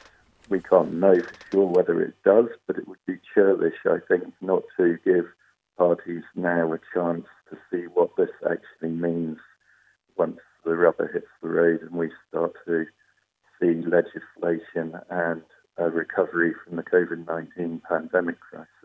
We 0.49 0.61
can't 0.61 0.93
know 0.93 1.21
for 1.21 1.37
sure 1.51 1.67
whether 1.67 2.01
it 2.01 2.15
does, 2.23 2.47
but 2.67 2.77
it 2.77 2.87
would 2.87 3.05
be 3.05 3.19
churlish, 3.33 3.75
I 3.85 3.97
think, 4.07 4.33
not 4.41 4.63
to 4.77 4.97
give 5.03 5.25
parties 5.77 6.23
now 6.35 6.73
a 6.73 6.79
chance 6.93 7.25
to 7.49 7.57
see 7.69 7.85
what 7.87 8.15
this 8.17 8.29
actually 8.49 8.91
means 8.91 9.37
once 10.17 10.39
the 10.65 10.75
rubber 10.75 11.09
hits 11.11 11.27
the 11.41 11.49
road 11.49 11.81
and 11.81 11.91
we 11.91 12.09
start 12.27 12.53
to 12.65 12.85
see 13.59 13.81
legislation 13.87 14.99
and 15.09 15.41
a 15.77 15.89
recovery 15.89 16.53
from 16.65 16.77
the 16.77 16.83
COVID 16.83 17.27
19 17.27 17.81
pandemic 17.87 18.39
crisis. 18.39 18.76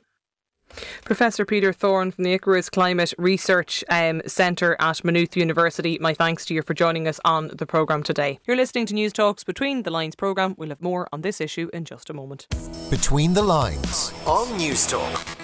Professor 1.05 1.45
Peter 1.45 1.73
Thorne 1.73 2.11
from 2.11 2.25
the 2.25 2.33
Icarus 2.33 2.71
Climate 2.71 3.13
Research 3.19 3.85
um, 3.89 4.23
Centre 4.27 4.77
at 4.79 5.05
Maynooth 5.05 5.37
University, 5.37 5.99
my 6.01 6.15
thanks 6.15 6.45
to 6.47 6.55
you 6.55 6.63
for 6.63 6.75
joining 6.75 7.07
us 7.09 7.21
on 7.25 7.51
the 7.55 7.67
programme 7.67 8.03
today. 8.03 8.39
You're 8.47 8.57
listening 8.57 8.87
to 8.87 8.95
News 8.95 9.13
Talks 9.13 9.45
Between 9.45 9.83
the 9.83 9.91
Lines 9.91 10.15
programme. 10.15 10.55
We'll 10.57 10.71
have 10.71 10.83
more 10.83 11.09
on 11.13 11.23
this 11.23 11.41
issue 11.41 11.69
in 11.73 11.85
just 11.85 12.11
a 12.11 12.13
moment. 12.13 12.47
Between 12.91 13.35
the 13.35 13.43
Lines 13.43 14.13
on 14.27 14.47
Newstalk. 14.59 15.42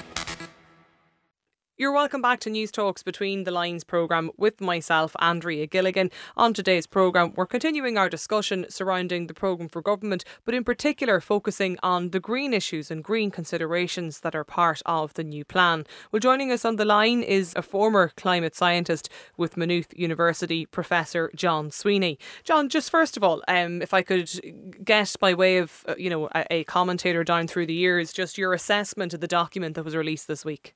You're 1.80 1.92
welcome 1.92 2.20
back 2.20 2.40
to 2.40 2.50
News 2.50 2.72
Talks 2.72 3.04
Between 3.04 3.44
the 3.44 3.52
Lines 3.52 3.84
programme 3.84 4.32
with 4.36 4.60
myself, 4.60 5.14
Andrea 5.20 5.64
Gilligan. 5.64 6.10
On 6.36 6.52
today's 6.52 6.88
programme, 6.88 7.34
we're 7.36 7.46
continuing 7.46 7.96
our 7.96 8.08
discussion 8.08 8.66
surrounding 8.68 9.28
the 9.28 9.32
programme 9.32 9.68
for 9.68 9.80
government, 9.80 10.24
but 10.44 10.56
in 10.56 10.64
particular 10.64 11.20
focusing 11.20 11.78
on 11.80 12.10
the 12.10 12.18
green 12.18 12.52
issues 12.52 12.90
and 12.90 13.04
green 13.04 13.30
considerations 13.30 14.22
that 14.22 14.34
are 14.34 14.42
part 14.42 14.82
of 14.86 15.14
the 15.14 15.22
new 15.22 15.44
plan. 15.44 15.86
Well, 16.10 16.18
joining 16.18 16.50
us 16.50 16.64
on 16.64 16.74
the 16.74 16.84
line 16.84 17.22
is 17.22 17.52
a 17.54 17.62
former 17.62 18.10
climate 18.16 18.56
scientist 18.56 19.08
with 19.36 19.56
Maynooth 19.56 19.96
University, 19.96 20.66
Professor 20.66 21.30
John 21.36 21.70
Sweeney. 21.70 22.18
John, 22.42 22.68
just 22.68 22.90
first 22.90 23.16
of 23.16 23.22
all, 23.22 23.40
um, 23.46 23.82
if 23.82 23.94
I 23.94 24.02
could 24.02 24.28
get 24.84 25.14
by 25.20 25.32
way 25.32 25.58
of 25.58 25.84
uh, 25.86 25.94
you 25.96 26.10
know 26.10 26.28
a, 26.34 26.44
a 26.50 26.64
commentator 26.64 27.22
down 27.22 27.46
through 27.46 27.66
the 27.66 27.72
years, 27.72 28.12
just 28.12 28.36
your 28.36 28.52
assessment 28.52 29.14
of 29.14 29.20
the 29.20 29.28
document 29.28 29.76
that 29.76 29.84
was 29.84 29.94
released 29.94 30.26
this 30.26 30.44
week. 30.44 30.74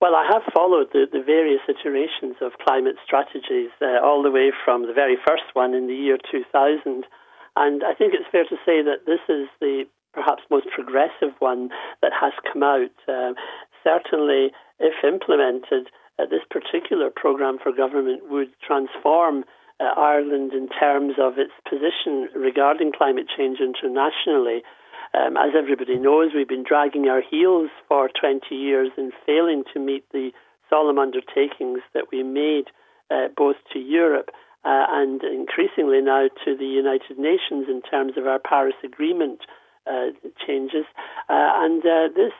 Well, 0.00 0.14
I 0.14 0.30
have 0.30 0.42
followed 0.54 0.88
the, 0.92 1.06
the 1.10 1.22
various 1.22 1.60
iterations 1.68 2.36
of 2.40 2.52
climate 2.62 2.96
strategies 3.04 3.70
uh, 3.82 3.98
all 4.02 4.22
the 4.22 4.30
way 4.30 4.52
from 4.64 4.86
the 4.86 4.92
very 4.92 5.16
first 5.26 5.50
one 5.54 5.74
in 5.74 5.88
the 5.88 5.94
year 5.94 6.18
2000. 6.30 7.04
And 7.56 7.82
I 7.82 7.94
think 7.94 8.14
it's 8.14 8.30
fair 8.30 8.44
to 8.44 8.56
say 8.64 8.82
that 8.82 9.06
this 9.06 9.18
is 9.28 9.48
the 9.60 9.84
perhaps 10.14 10.42
most 10.50 10.66
progressive 10.74 11.34
one 11.40 11.70
that 12.02 12.12
has 12.14 12.32
come 12.52 12.62
out. 12.62 12.94
Uh, 13.08 13.34
certainly, 13.82 14.52
if 14.78 14.94
implemented, 15.02 15.90
uh, 16.18 16.26
this 16.30 16.46
particular 16.50 17.10
programme 17.10 17.58
for 17.58 17.72
government 17.72 18.30
would 18.30 18.48
transform 18.62 19.44
uh, 19.80 19.94
Ireland 19.96 20.52
in 20.52 20.68
terms 20.68 21.14
of 21.18 21.38
its 21.38 21.52
position 21.68 22.28
regarding 22.34 22.92
climate 22.92 23.26
change 23.36 23.58
internationally. 23.60 24.62
Um, 25.14 25.36
as 25.36 25.52
everybody 25.56 25.96
knows, 25.96 26.32
we've 26.34 26.48
been 26.48 26.64
dragging 26.66 27.08
our 27.08 27.22
heels 27.22 27.70
for 27.88 28.10
20 28.20 28.54
years 28.54 28.90
and 28.96 29.12
failing 29.26 29.64
to 29.72 29.80
meet 29.80 30.04
the 30.12 30.30
solemn 30.68 30.98
undertakings 30.98 31.80
that 31.94 32.06
we 32.12 32.22
made 32.22 32.66
uh, 33.10 33.28
both 33.36 33.56
to 33.72 33.78
Europe 33.78 34.30
uh, 34.64 34.84
and 34.90 35.22
increasingly 35.22 36.00
now 36.00 36.28
to 36.44 36.56
the 36.56 36.66
United 36.66 37.18
Nations 37.18 37.66
in 37.68 37.80
terms 37.82 38.12
of 38.16 38.26
our 38.26 38.38
Paris 38.38 38.74
Agreement 38.84 39.40
uh, 39.86 40.10
changes. 40.46 40.84
Uh, 41.28 41.64
and 41.64 41.80
uh, 41.86 42.08
this 42.14 42.32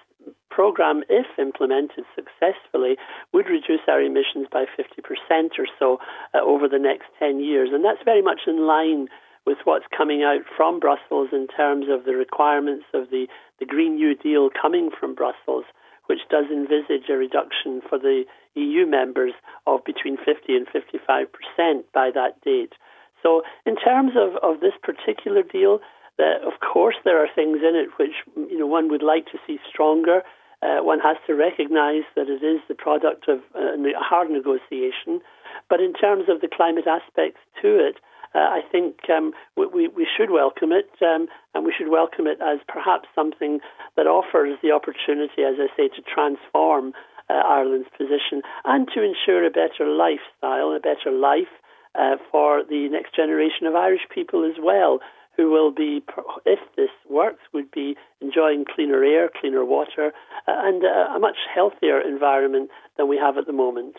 program, 0.50 1.04
if 1.08 1.26
implemented 1.38 2.04
successfully, 2.14 2.96
would 3.32 3.46
reduce 3.46 3.80
our 3.88 4.02
emissions 4.02 4.46
by 4.50 4.64
50% 4.76 5.58
or 5.58 5.66
so 5.78 5.98
uh, 6.34 6.40
over 6.42 6.68
the 6.68 6.78
next 6.78 7.06
10 7.18 7.40
years. 7.40 7.70
And 7.72 7.84
that's 7.84 8.02
very 8.04 8.22
much 8.22 8.40
in 8.46 8.66
line 8.66 9.08
with 9.48 9.56
what's 9.64 9.86
coming 9.96 10.22
out 10.22 10.42
from 10.54 10.78
Brussels 10.78 11.30
in 11.32 11.46
terms 11.48 11.86
of 11.88 12.04
the 12.04 12.12
requirements 12.12 12.84
of 12.92 13.08
the, 13.08 13.26
the 13.58 13.64
Green 13.64 13.94
New 13.94 14.14
Deal 14.14 14.50
coming 14.50 14.90
from 14.92 15.14
Brussels, 15.14 15.64
which 16.04 16.20
does 16.28 16.44
envisage 16.52 17.08
a 17.08 17.16
reduction 17.16 17.80
for 17.88 17.98
the 17.98 18.24
EU 18.56 18.84
members 18.84 19.32
of 19.66 19.82
between 19.86 20.18
50 20.18 20.54
and 20.54 20.66
55% 20.68 21.84
by 21.94 22.10
that 22.12 22.38
date. 22.44 22.74
So, 23.22 23.40
in 23.64 23.76
terms 23.76 24.12
of, 24.20 24.36
of 24.42 24.60
this 24.60 24.76
particular 24.82 25.42
deal, 25.42 25.80
uh, 26.20 26.46
of 26.46 26.60
course, 26.60 26.96
there 27.06 27.16
are 27.24 27.28
things 27.34 27.60
in 27.66 27.74
it 27.74 27.88
which 27.98 28.20
you 28.36 28.58
know 28.58 28.66
one 28.66 28.90
would 28.90 29.02
like 29.02 29.24
to 29.32 29.38
see 29.46 29.58
stronger. 29.66 30.22
Uh, 30.60 30.82
one 30.82 31.00
has 31.00 31.16
to 31.26 31.34
recognise 31.34 32.04
that 32.16 32.28
it 32.28 32.44
is 32.44 32.60
the 32.68 32.74
product 32.74 33.28
of 33.28 33.38
uh, 33.54 33.80
a 33.80 34.04
hard 34.04 34.28
negotiation. 34.28 35.22
But 35.70 35.80
in 35.80 35.94
terms 35.94 36.24
of 36.28 36.42
the 36.42 36.48
climate 36.48 36.86
aspects 36.86 37.40
to 37.62 37.78
it, 37.78 37.96
uh, 38.34 38.38
I 38.38 38.60
think 38.70 38.96
um, 39.08 39.32
we, 39.56 39.88
we 39.88 40.06
should 40.16 40.30
welcome 40.30 40.72
it, 40.72 40.90
um, 41.02 41.28
and 41.54 41.64
we 41.64 41.72
should 41.76 41.88
welcome 41.88 42.26
it 42.26 42.38
as 42.42 42.58
perhaps 42.68 43.08
something 43.14 43.60
that 43.96 44.06
offers 44.06 44.58
the 44.62 44.72
opportunity, 44.72 45.42
as 45.42 45.56
I 45.58 45.68
say, 45.76 45.88
to 45.88 46.02
transform 46.02 46.92
uh, 47.30 47.34
Ireland's 47.34 47.88
position 47.96 48.42
and 48.64 48.88
to 48.94 49.02
ensure 49.02 49.44
a 49.44 49.50
better 49.50 49.86
lifestyle, 49.86 50.72
a 50.72 50.80
better 50.80 51.10
life 51.10 51.52
uh, 51.94 52.16
for 52.30 52.62
the 52.64 52.88
next 52.90 53.14
generation 53.14 53.66
of 53.66 53.74
Irish 53.74 54.06
people 54.14 54.44
as 54.44 54.56
well, 54.62 55.00
who 55.36 55.50
will 55.50 55.70
be, 55.70 56.02
if 56.44 56.58
this 56.76 56.90
works, 57.08 57.42
would 57.52 57.70
be 57.70 57.96
enjoying 58.20 58.64
cleaner 58.64 59.04
air, 59.04 59.30
cleaner 59.40 59.64
water, 59.64 60.12
uh, 60.46 60.52
and 60.64 60.82
a 60.84 61.18
much 61.18 61.36
healthier 61.54 62.00
environment 62.00 62.70
than 62.96 63.08
we 63.08 63.16
have 63.16 63.38
at 63.38 63.46
the 63.46 63.52
moment. 63.52 63.96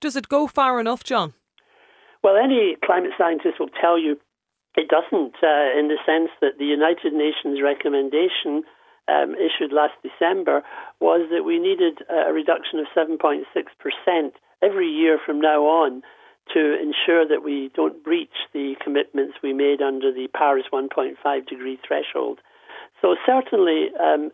Does 0.00 0.16
it 0.16 0.28
go 0.28 0.46
far 0.46 0.80
enough, 0.80 1.02
John? 1.02 1.34
Well, 2.22 2.36
any 2.36 2.76
climate 2.84 3.12
scientist 3.18 3.58
will 3.58 3.72
tell 3.80 3.98
you 3.98 4.18
it 4.76 4.88
doesn't, 4.88 5.34
uh, 5.42 5.78
in 5.78 5.88
the 5.88 5.98
sense 6.06 6.30
that 6.40 6.58
the 6.58 6.64
United 6.64 7.12
Nations 7.12 7.60
recommendation 7.62 8.62
um, 9.08 9.34
issued 9.34 9.72
last 9.72 9.94
December 10.02 10.62
was 11.00 11.28
that 11.30 11.44
we 11.44 11.58
needed 11.58 11.98
a 12.08 12.32
reduction 12.32 12.78
of 12.78 12.86
7.6% 12.96 13.42
every 14.62 14.88
year 14.88 15.18
from 15.24 15.40
now 15.40 15.64
on 15.64 16.02
to 16.54 16.80
ensure 16.80 17.26
that 17.26 17.42
we 17.44 17.70
don't 17.74 18.02
breach 18.02 18.48
the 18.52 18.74
commitments 18.82 19.34
we 19.42 19.52
made 19.52 19.82
under 19.82 20.12
the 20.12 20.28
Paris 20.34 20.64
1.5 20.72 21.46
degree 21.46 21.78
threshold. 21.86 22.38
So, 23.00 23.16
certainly, 23.26 23.88
um, 24.00 24.30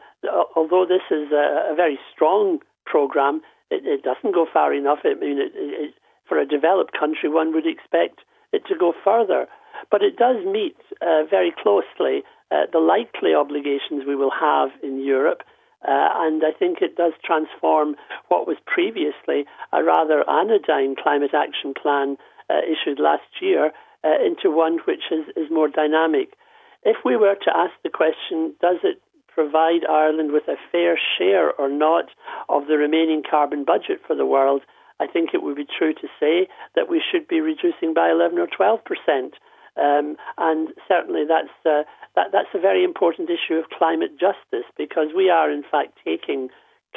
although 0.54 0.84
this 0.86 1.04
is 1.10 1.32
a, 1.32 1.72
a 1.72 1.74
very 1.74 1.98
strong 2.12 2.58
program, 2.84 3.40
it, 3.70 3.84
it, 3.86 4.02
doesn't 4.02 4.34
go 4.34 4.46
far 4.50 4.74
enough. 4.74 4.98
I 5.04 5.14
mean, 5.14 5.38
it, 5.38 5.52
it, 5.54 5.94
for 6.28 6.38
a 6.38 6.46
developed 6.46 6.92
country, 6.98 7.28
one 7.28 7.52
would 7.54 7.66
expect 7.66 8.20
it 8.52 8.62
to 8.66 8.76
go 8.78 8.92
further. 9.04 9.46
But 9.90 10.02
it 10.02 10.16
does 10.16 10.44
meet 10.44 10.76
uh, 11.00 11.24
very 11.30 11.52
closely 11.62 12.22
uh, 12.50 12.66
the 12.72 12.78
likely 12.78 13.34
obligations 13.34 14.04
we 14.06 14.16
will 14.16 14.32
have 14.32 14.70
in 14.82 15.00
Europe. 15.04 15.42
Uh, 15.86 16.08
and 16.26 16.42
I 16.44 16.50
think 16.58 16.78
it 16.80 16.96
does 16.96 17.12
transform 17.24 17.94
what 18.28 18.48
was 18.48 18.56
previously 18.66 19.46
a 19.72 19.84
rather 19.84 20.28
anodyne 20.28 20.96
climate 21.00 21.34
action 21.34 21.72
plan 21.80 22.16
uh, 22.50 22.60
issued 22.66 22.98
last 22.98 23.30
year 23.40 23.70
uh, 24.04 24.24
into 24.24 24.50
one 24.50 24.78
which 24.86 25.12
is, 25.12 25.26
is 25.36 25.50
more 25.50 25.68
dynamic. 25.68 26.34
If 26.84 26.96
we 27.04 27.16
were 27.16 27.36
to 27.36 27.56
ask 27.56 27.72
the 27.82 27.90
question, 27.90 28.54
does 28.60 28.78
it 28.82 29.00
provide 29.28 29.86
Ireland 29.88 30.32
with 30.32 30.48
a 30.48 30.56
fair 30.72 30.98
share 31.16 31.52
or 31.52 31.68
not 31.68 32.06
of 32.48 32.66
the 32.66 32.76
remaining 32.76 33.22
carbon 33.28 33.64
budget 33.64 34.00
for 34.04 34.16
the 34.16 34.26
world? 34.26 34.62
I 35.00 35.06
think 35.06 35.30
it 35.32 35.42
would 35.42 35.56
be 35.56 35.66
true 35.66 35.94
to 35.94 36.08
say 36.18 36.48
that 36.74 36.88
we 36.88 37.02
should 37.02 37.28
be 37.28 37.40
reducing 37.40 37.94
by 37.94 38.10
11 38.10 38.38
or 38.38 38.46
12 38.46 38.80
percent. 38.84 39.34
Um, 39.76 40.16
and 40.36 40.68
certainly 40.88 41.22
that's, 41.26 41.54
uh, 41.64 41.84
that, 42.16 42.28
that's 42.32 42.54
a 42.54 42.58
very 42.58 42.82
important 42.82 43.30
issue 43.30 43.54
of 43.54 43.70
climate 43.70 44.18
justice 44.18 44.66
because 44.76 45.14
we 45.14 45.30
are, 45.30 45.50
in 45.50 45.62
fact, 45.62 45.98
taking 46.04 46.48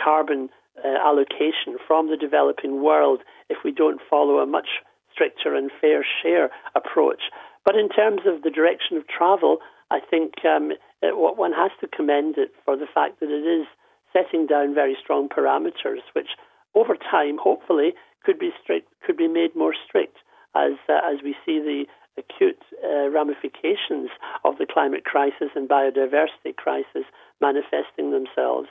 carbon 0.03 0.49
uh, 0.83 0.87
allocation 0.87 1.77
from 1.85 2.09
the 2.09 2.17
developing 2.17 2.81
world 2.81 3.21
if 3.49 3.57
we 3.63 3.71
don't 3.71 4.01
follow 4.09 4.39
a 4.39 4.47
much 4.47 4.81
stricter 5.13 5.53
and 5.53 5.69
fair 5.79 6.05
share 6.23 6.49
approach. 6.75 7.21
But 7.65 7.75
in 7.75 7.89
terms 7.89 8.21
of 8.25 8.41
the 8.41 8.49
direction 8.49 8.97
of 8.97 9.07
travel, 9.07 9.59
I 9.91 9.99
think 9.99 10.33
um, 10.45 10.71
it, 11.01 11.17
one 11.17 11.53
has 11.53 11.71
to 11.81 11.87
commend 11.87 12.37
it 12.37 12.51
for 12.65 12.75
the 12.75 12.87
fact 12.91 13.19
that 13.19 13.29
it 13.29 13.45
is 13.45 13.67
setting 14.13 14.47
down 14.47 14.73
very 14.73 14.97
strong 15.01 15.29
parameters, 15.29 16.01
which 16.13 16.29
over 16.75 16.95
time, 16.95 17.37
hopefully, 17.41 17.93
could 18.23 18.39
be 18.39 18.51
strict, 18.61 18.87
could 19.05 19.17
be 19.17 19.27
made 19.27 19.55
more 19.55 19.73
strict 19.87 20.17
as 20.55 20.73
uh, 20.89 20.99
as 21.11 21.19
we 21.23 21.35
see 21.45 21.59
the 21.59 21.85
acute 22.17 22.61
uh, 22.83 23.09
ramifications 23.09 24.09
of 24.43 24.57
the 24.57 24.65
climate 24.71 25.05
crisis 25.05 25.49
and 25.55 25.69
biodiversity 25.69 26.55
crisis 26.55 27.05
manifesting 27.39 28.11
themselves. 28.11 28.67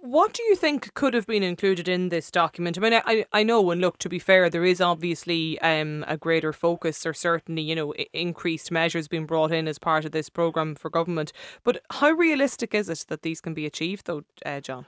What 0.00 0.34
do 0.34 0.42
you 0.42 0.54
think 0.54 0.92
could 0.92 1.14
have 1.14 1.26
been 1.26 1.42
included 1.42 1.88
in 1.88 2.10
this 2.10 2.30
document? 2.30 2.76
I 2.76 2.80
mean, 2.82 2.92
I, 3.06 3.24
I 3.32 3.42
know, 3.42 3.70
and 3.70 3.80
look, 3.80 3.96
to 4.00 4.08
be 4.10 4.18
fair, 4.18 4.50
there 4.50 4.64
is 4.64 4.78
obviously 4.78 5.58
um, 5.60 6.04
a 6.06 6.18
greater 6.18 6.52
focus 6.52 7.06
or 7.06 7.14
certainly, 7.14 7.62
you 7.62 7.74
know, 7.74 7.94
increased 8.12 8.70
measures 8.70 9.08
being 9.08 9.24
brought 9.24 9.50
in 9.50 9.66
as 9.66 9.78
part 9.78 10.04
of 10.04 10.12
this 10.12 10.28
programme 10.28 10.74
for 10.74 10.90
government. 10.90 11.32
But 11.62 11.82
how 11.90 12.10
realistic 12.10 12.74
is 12.74 12.90
it 12.90 13.06
that 13.08 13.22
these 13.22 13.40
can 13.40 13.54
be 13.54 13.64
achieved, 13.64 14.04
though, 14.04 14.24
uh, 14.44 14.60
John? 14.60 14.84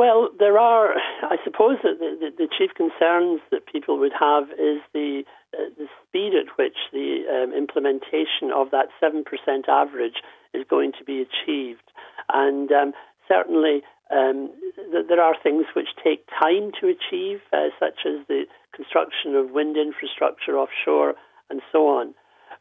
Well, 0.00 0.30
there 0.38 0.58
are, 0.58 0.94
I 1.22 1.36
suppose, 1.44 1.76
that 1.82 1.98
the, 1.98 2.16
the, 2.18 2.30
the, 2.32 2.48
chief 2.48 2.70
concerns 2.72 3.42
that 3.50 3.66
people 3.70 3.98
would 3.98 4.14
have 4.18 4.44
is 4.52 4.80
the 4.94 5.24
uh, 5.52 5.68
the 5.76 5.88
speed 6.00 6.32
at 6.32 6.56
which 6.56 6.78
the 6.90 7.28
um, 7.28 7.52
implementation 7.52 8.48
of 8.48 8.70
that 8.70 8.88
seven 8.98 9.24
percent 9.24 9.68
average 9.68 10.24
is 10.54 10.64
going 10.70 10.92
to 10.98 11.04
be 11.04 11.20
achieved, 11.20 11.84
and 12.32 12.72
um, 12.72 12.94
certainly 13.28 13.82
um, 14.10 14.48
th- 14.90 15.04
there 15.06 15.20
are 15.20 15.36
things 15.42 15.66
which 15.76 15.92
take 16.02 16.24
time 16.32 16.72
to 16.80 16.88
achieve, 16.88 17.40
uh, 17.52 17.68
such 17.78 18.06
as 18.06 18.24
the 18.26 18.44
construction 18.74 19.36
of 19.36 19.50
wind 19.50 19.76
infrastructure 19.76 20.56
offshore 20.56 21.12
and 21.50 21.60
so 21.70 21.88
on. 21.88 22.14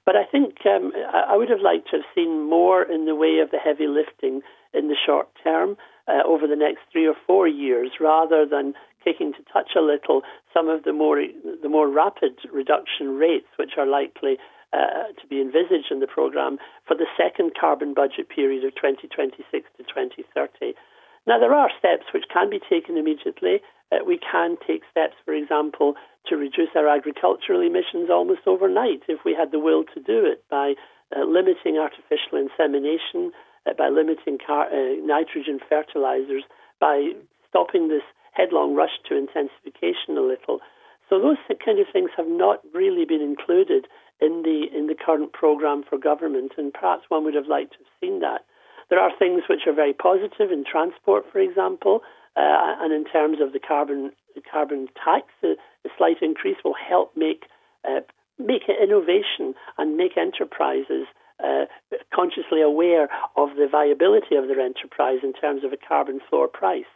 But 0.05 0.17
I 0.17 0.25
think 0.25 0.57
um, 0.65 0.91
I 1.07 1.37
would 1.37 1.49
have 1.49 1.61
liked 1.63 1.87
to 1.91 2.03
have 2.03 2.11
seen 2.13 2.49
more 2.49 2.83
in 2.83 3.05
the 3.05 3.15
way 3.15 3.39
of 3.39 3.51
the 3.51 3.59
heavy 3.63 3.87
lifting 3.87 4.41
in 4.73 4.89
the 4.89 4.97
short 5.05 5.29
term 5.41 5.77
uh, 6.09 6.25
over 6.25 6.47
the 6.47 6.55
next 6.55 6.79
three 6.91 7.07
or 7.07 7.15
four 7.27 7.47
years, 7.47 7.91
rather 7.99 8.45
than 8.45 8.73
taking 9.05 9.31
to 9.33 9.39
touch 9.53 9.71
a 9.77 9.81
little 9.81 10.21
some 10.53 10.67
of 10.67 10.83
the 10.83 10.93
more 10.93 11.21
the 11.61 11.69
more 11.69 11.87
rapid 11.87 12.33
reduction 12.51 13.15
rates, 13.15 13.47
which 13.57 13.77
are 13.77 13.85
likely 13.85 14.37
uh, 14.73 15.13
to 15.19 15.27
be 15.29 15.41
envisaged 15.41 15.91
in 15.91 15.99
the 15.99 16.07
programme 16.07 16.57
for 16.87 16.95
the 16.95 17.07
second 17.17 17.51
carbon 17.59 17.93
budget 17.93 18.29
period 18.29 18.63
of 18.63 18.75
2026 18.75 19.65
to 19.77 19.83
2030. 19.83 20.73
Now, 21.27 21.39
there 21.39 21.53
are 21.53 21.69
steps 21.77 22.05
which 22.13 22.25
can 22.31 22.49
be 22.49 22.59
taken 22.59 22.97
immediately. 22.97 23.61
Uh, 23.91 24.05
we 24.05 24.19
can 24.19 24.57
take 24.65 24.81
steps, 24.91 25.15
for 25.25 25.33
example, 25.33 25.95
to 26.27 26.37
reduce 26.37 26.69
our 26.75 26.87
agricultural 26.87 27.61
emissions 27.61 28.09
almost 28.09 28.41
overnight 28.45 29.01
if 29.07 29.19
we 29.25 29.33
had 29.33 29.51
the 29.51 29.59
will 29.59 29.83
to 29.93 29.99
do 29.99 30.25
it 30.25 30.43
by 30.49 30.73
uh, 31.15 31.23
limiting 31.25 31.77
artificial 31.77 32.37
insemination, 32.37 33.31
uh, 33.67 33.73
by 33.77 33.89
limiting 33.89 34.37
car- 34.45 34.69
uh, 34.71 34.95
nitrogen 35.03 35.59
fertilizers, 35.67 36.43
by 36.79 37.11
stopping 37.49 37.87
this 37.87 38.03
headlong 38.33 38.75
rush 38.75 38.99
to 39.07 39.17
intensification 39.17 40.17
a 40.17 40.21
little. 40.21 40.59
So 41.09 41.19
those 41.19 41.37
kind 41.65 41.79
of 41.79 41.87
things 41.91 42.11
have 42.15 42.27
not 42.27 42.61
really 42.73 43.05
been 43.05 43.21
included 43.21 43.87
in 44.21 44.43
the 44.43 44.67
in 44.75 44.87
the 44.87 44.95
current 44.95 45.33
program 45.33 45.83
for 45.89 45.97
government, 45.97 46.53
and 46.57 46.73
perhaps 46.73 47.03
one 47.09 47.23
would 47.23 47.35
have 47.35 47.47
liked 47.47 47.73
to 47.73 47.77
have 47.79 47.93
seen 47.99 48.19
that. 48.19 48.45
There 48.89 48.99
are 48.99 49.11
things 49.17 49.43
which 49.49 49.67
are 49.67 49.73
very 49.73 49.93
positive 49.93 50.51
in 50.51 50.63
transport, 50.65 51.25
for 51.31 51.39
example, 51.39 52.01
uh, 52.35 52.75
and 52.81 52.93
in 52.93 53.05
terms 53.05 53.37
of 53.41 53.53
the 53.53 53.59
carbon 53.59 54.11
the 54.35 54.41
carbon 54.41 54.87
tax, 55.03 55.27
a, 55.43 55.53
a 55.85 55.89
slight 55.97 56.21
increase 56.21 56.57
will 56.63 56.75
help 56.75 57.15
make 57.15 57.45
uh, 57.87 58.01
make 58.37 58.63
innovation 58.69 59.53
and 59.77 59.97
make 59.97 60.17
enterprises 60.17 61.07
uh, 61.43 61.65
consciously 62.19 62.61
aware 62.61 63.07
of 63.37 63.49
the 63.55 63.67
viability 63.71 64.35
of 64.35 64.47
their 64.47 64.59
enterprise 64.59 65.19
in 65.23 65.33
terms 65.33 65.63
of 65.63 65.71
a 65.71 65.77
carbon 65.77 66.19
floor 66.29 66.47
price. 66.47 66.89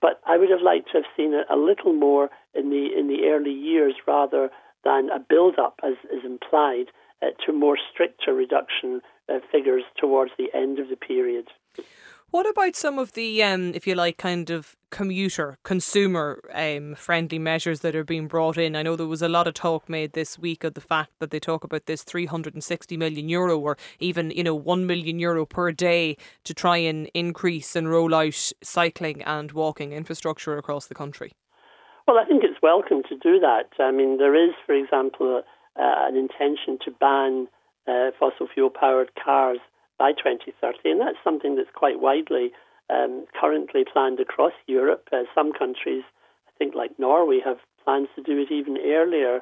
But 0.00 0.20
I 0.26 0.36
would 0.36 0.50
have 0.50 0.62
liked 0.62 0.88
to 0.92 0.98
have 0.98 1.10
seen 1.16 1.34
a, 1.34 1.44
a 1.54 1.56
little 1.56 1.92
more 1.92 2.30
in 2.54 2.70
the 2.70 2.88
in 2.98 3.06
the 3.08 3.28
early 3.28 3.52
years 3.52 3.94
rather 4.06 4.50
than 4.84 5.10
a 5.10 5.18
build 5.18 5.58
up, 5.58 5.80
as 5.82 5.94
is 6.12 6.24
implied, 6.24 6.86
uh, 7.22 7.26
to 7.46 7.52
more 7.52 7.78
stricter 7.92 8.34
reduction 8.34 9.00
uh, 9.28 9.38
figures 9.52 9.84
towards 9.96 10.32
the 10.36 10.48
end 10.54 10.78
of 10.78 10.88
the 10.88 10.96
period. 10.96 11.46
What 12.34 12.50
about 12.50 12.74
some 12.74 12.98
of 12.98 13.12
the, 13.12 13.44
um, 13.44 13.74
if 13.74 13.86
you 13.86 13.94
like, 13.94 14.16
kind 14.16 14.50
of 14.50 14.74
commuter, 14.90 15.56
consumer 15.62 16.40
um, 16.52 16.96
friendly 16.96 17.38
measures 17.38 17.78
that 17.82 17.94
are 17.94 18.02
being 18.02 18.26
brought 18.26 18.58
in? 18.58 18.74
I 18.74 18.82
know 18.82 18.96
there 18.96 19.06
was 19.06 19.22
a 19.22 19.28
lot 19.28 19.46
of 19.46 19.54
talk 19.54 19.88
made 19.88 20.14
this 20.14 20.36
week 20.36 20.64
of 20.64 20.74
the 20.74 20.80
fact 20.80 21.12
that 21.20 21.30
they 21.30 21.38
talk 21.38 21.62
about 21.62 21.86
this 21.86 22.02
360 22.02 22.96
million 22.96 23.28
euro 23.28 23.56
or 23.60 23.78
even, 24.00 24.32
you 24.32 24.42
know, 24.42 24.56
1 24.56 24.84
million 24.84 25.20
euro 25.20 25.46
per 25.46 25.70
day 25.70 26.16
to 26.42 26.52
try 26.52 26.78
and 26.78 27.08
increase 27.14 27.76
and 27.76 27.88
roll 27.88 28.12
out 28.12 28.52
cycling 28.64 29.22
and 29.22 29.52
walking 29.52 29.92
infrastructure 29.92 30.58
across 30.58 30.86
the 30.86 30.94
country. 30.96 31.30
Well, 32.08 32.18
I 32.18 32.24
think 32.24 32.42
it's 32.42 32.60
welcome 32.60 33.04
to 33.10 33.16
do 33.16 33.38
that. 33.38 33.68
I 33.78 33.92
mean, 33.92 34.18
there 34.18 34.34
is, 34.34 34.54
for 34.66 34.74
example, 34.74 35.42
uh, 35.76 35.82
an 36.08 36.16
intention 36.16 36.80
to 36.84 36.90
ban 36.90 37.46
uh, 37.86 38.10
fossil 38.18 38.48
fuel 38.52 38.70
powered 38.70 39.12
cars 39.24 39.60
by 39.98 40.12
2030, 40.12 40.90
and 40.90 41.00
that's 41.00 41.22
something 41.22 41.56
that's 41.56 41.70
quite 41.74 42.00
widely 42.00 42.52
um, 42.90 43.24
currently 43.38 43.84
planned 43.90 44.20
across 44.20 44.52
Europe. 44.66 45.08
Uh, 45.12 45.22
some 45.34 45.52
countries, 45.52 46.02
I 46.48 46.52
think 46.58 46.74
like 46.74 46.98
Norway, 46.98 47.40
have 47.44 47.58
plans 47.84 48.08
to 48.16 48.22
do 48.22 48.38
it 48.40 48.52
even 48.52 48.78
earlier. 48.78 49.40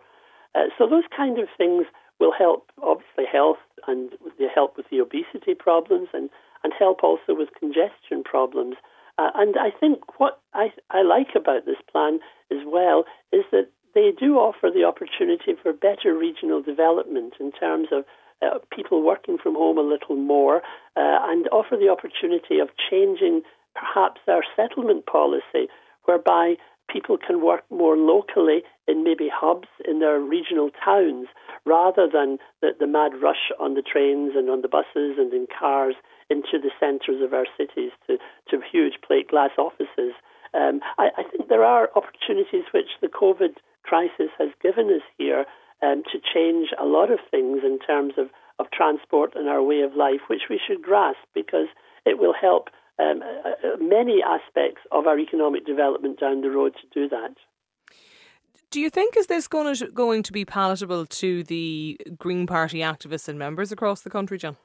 Uh, 0.55 0.67
so 0.77 0.87
those 0.87 1.05
kind 1.17 1.39
of 1.39 1.49
things 1.57 1.87
will 2.21 2.33
help, 2.37 2.71
obviously, 2.83 3.25
health 3.31 3.59
and 3.87 4.11
they 4.39 4.47
help 4.53 4.77
with 4.77 4.87
the 4.91 5.01
obesity 5.01 5.55
problems 5.59 6.09
and, 6.13 6.31
and 6.63 6.73
help 6.79 7.03
also 7.03 7.35
with 7.35 7.49
congestion 7.59 8.23
problems. 8.25 8.77
Uh, 9.19 9.31
and 9.35 9.57
I 9.59 9.71
think 9.71 10.21
what 10.21 10.41
I, 10.55 10.73
I 10.91 11.03
like 11.03 11.35
about 11.35 11.67
this 11.67 11.81
plan 11.91 12.21
as 12.51 12.59
well 12.67 13.05
is 13.33 13.45
that 13.51 13.69
they 13.95 14.11
do 14.19 14.37
offer 14.37 14.71
the 14.73 14.85
opportunity 14.85 15.55
for 15.61 15.73
better 15.73 16.17
regional 16.17 16.63
development 16.63 17.35
in 17.41 17.53
terms 17.53 17.89
of 17.93 18.05
uh, 18.43 18.59
people 18.75 19.03
working 19.03 19.39
from 19.39 19.55
home 19.55 19.79
a 19.79 19.83
little 19.83 20.17
more 20.17 20.57
uh, 20.97 21.19
and 21.31 21.49
offer 21.49 21.77
the 21.77 21.89
opportunity 21.89 22.59
of 22.59 22.69
changing 22.91 23.43
perhaps 23.75 24.21
our 24.29 24.43
settlement 24.57 25.07
policy, 25.07 25.69
whereby 26.05 26.57
people 26.91 27.17
can 27.17 27.41
work 27.43 27.63
more 27.71 27.97
locally 27.97 28.63
in 28.87 29.05
maybe 29.05 29.31
hubs 29.33 29.69
in 29.89 30.01
their 30.01 30.21
regional 30.21 30.71
towns 30.85 31.27
rather 31.65 32.09
than 32.13 32.39
the, 32.61 32.71
the 32.79 32.87
mad 32.87 33.13
rush 33.23 33.51
on 33.61 33.75
the 33.75 33.83
trains 33.83 34.33
and 34.35 34.51
on 34.51 34.63
the 34.63 34.69
buses 34.69 35.17
and 35.17 35.33
in 35.33 35.47
cars 35.47 35.95
into 36.29 36.59
the 36.61 36.71
centres 36.81 37.23
of 37.23 37.33
our 37.33 37.47
cities 37.57 37.93
to, 38.07 38.19
to 38.51 38.61
huge 38.71 38.95
plate 39.07 39.29
glass 39.29 39.51
offices. 39.59 40.13
Um, 40.55 40.81
I, 40.99 41.09
I 41.17 41.23
think 41.31 41.49
there 41.49 41.65
are 41.65 41.89
opportunities 41.97 42.65
which 42.75 42.99
the 43.01 43.09
COVID 43.09 43.57
crisis 43.83 44.31
has 44.39 44.49
given 44.63 44.89
us 44.89 45.03
here 45.17 45.47
um, 45.83 46.03
to 46.13 46.19
change 46.35 46.69
a 46.81 46.85
lot 46.85 47.11
of 47.11 47.19
things 47.31 47.61
in 47.65 47.79
terms 47.79 48.15
of, 48.17 48.29
of 48.59 48.67
transport 48.73 49.33
and 49.35 49.49
our 49.49 49.63
way 49.63 49.81
of 49.81 49.95
life, 49.95 50.21
which 50.29 50.43
we 50.49 50.61
should 50.65 50.83
grasp 50.83 51.19
because 51.35 51.67
it 52.05 52.19
will 52.19 52.35
help 52.39 52.69
um, 52.99 53.23
uh, 53.23 53.49
uh, 53.49 53.77
many 53.81 54.23
aspects 54.23 54.83
of 54.93 55.07
our 55.07 55.19
economic 55.19 55.67
development 55.67 56.21
down 56.21 56.41
the 56.43 56.51
road 56.51 56.75
to 56.81 57.01
do 57.01 57.09
that. 57.09 57.35
Do 58.71 58.81
you 58.81 58.89
think 58.89 59.17
is 59.17 59.27
this 59.27 59.49
going 59.49 59.75
to, 59.75 59.89
going 59.89 60.23
to 60.23 60.33
be 60.33 60.45
palatable 60.45 61.07
to 61.07 61.45
the 61.45 61.99
Green 62.17 62.47
Party 62.47 62.79
activists 62.79 63.29
and 63.29 63.39
members 63.39 63.71
across 63.71 64.01
the 64.01 64.11
country, 64.11 64.39
John? 64.39 64.57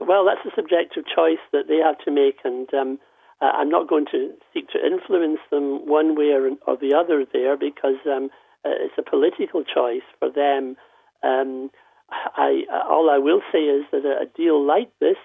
Well, 0.00 0.24
that's 0.24 0.46
a 0.46 0.56
subjective 0.56 1.04
choice 1.04 1.42
that 1.52 1.68
they 1.68 1.76
have 1.76 1.98
to 2.04 2.10
make, 2.10 2.36
and 2.44 2.72
um, 2.72 2.98
uh, 3.42 3.50
I'm 3.54 3.68
not 3.68 3.88
going 3.88 4.06
to 4.12 4.32
seek 4.54 4.68
to 4.70 4.78
influence 4.78 5.40
them 5.50 5.86
one 5.86 6.16
way 6.16 6.30
or, 6.32 6.48
or 6.66 6.76
the 6.78 6.94
other 6.94 7.24
there 7.30 7.56
because 7.56 8.00
um, 8.06 8.30
uh, 8.64 8.70
it's 8.70 8.94
a 8.98 9.08
political 9.08 9.62
choice 9.64 10.06
for 10.18 10.30
them. 10.30 10.76
Um, 11.22 11.70
I, 12.10 12.62
all 12.88 13.10
I 13.10 13.18
will 13.18 13.42
say 13.52 13.58
is 13.58 13.84
that 13.92 14.04
a, 14.04 14.26
deal 14.36 14.64
like 14.64 14.90
this 15.00 15.16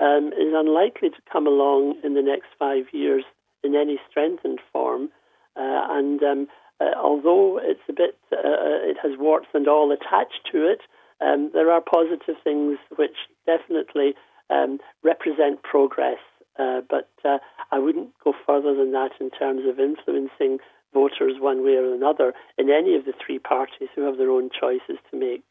um, 0.00 0.28
is 0.28 0.54
unlikely 0.54 1.10
to 1.10 1.22
come 1.30 1.46
along 1.46 1.96
in 2.04 2.14
the 2.14 2.22
next 2.22 2.48
five 2.58 2.84
years 2.92 3.24
in 3.62 3.74
any 3.74 3.98
strengthened 4.08 4.60
form. 4.72 5.10
Uh, 5.56 5.86
and 5.90 6.22
um, 6.22 6.46
uh, 6.80 6.96
although 6.96 7.58
it's 7.62 7.80
a 7.88 7.92
bit, 7.92 8.16
uh, 8.32 8.36
uh, 8.36 8.90
it 8.90 8.96
has 9.02 9.12
warts 9.18 9.48
and 9.52 9.68
all 9.68 9.92
attached 9.92 10.48
to 10.52 10.66
it, 10.66 10.80
um, 11.20 11.50
there 11.52 11.70
are 11.70 11.82
positive 11.82 12.36
things 12.42 12.78
which 12.96 13.16
definitely 13.46 14.14
um, 14.48 14.78
represent 15.02 15.62
progress. 15.62 16.18
Uh, 16.58 16.80
but 16.88 17.08
I 17.72 17.78
wouldn't 17.78 18.10
go 18.22 18.34
further 18.46 18.74
than 18.74 18.92
that 18.92 19.12
in 19.20 19.30
terms 19.30 19.62
of 19.66 19.78
influencing 19.78 20.58
voters 20.92 21.34
one 21.38 21.64
way 21.64 21.76
or 21.76 21.94
another 21.94 22.32
in 22.58 22.70
any 22.70 22.94
of 22.96 23.04
the 23.04 23.12
three 23.24 23.38
parties 23.38 23.88
who 23.94 24.02
have 24.02 24.18
their 24.18 24.30
own 24.30 24.50
choices 24.50 24.98
to 25.10 25.18
make. 25.18 25.44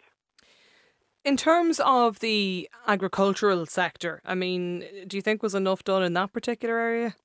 In 1.26 1.36
terms 1.36 1.82
of 1.84 2.20
the 2.20 2.70
agricultural 2.88 3.66
sector, 3.66 4.22
I 4.26 4.36
mean, 4.36 4.86
do 5.08 5.18
you 5.18 5.22
think 5.22 5.44
was 5.44 5.56
enough 5.56 5.84
done 5.84 6.04
in 6.04 6.14
that 6.14 6.32
particular 6.32 6.78
area? 6.78 7.16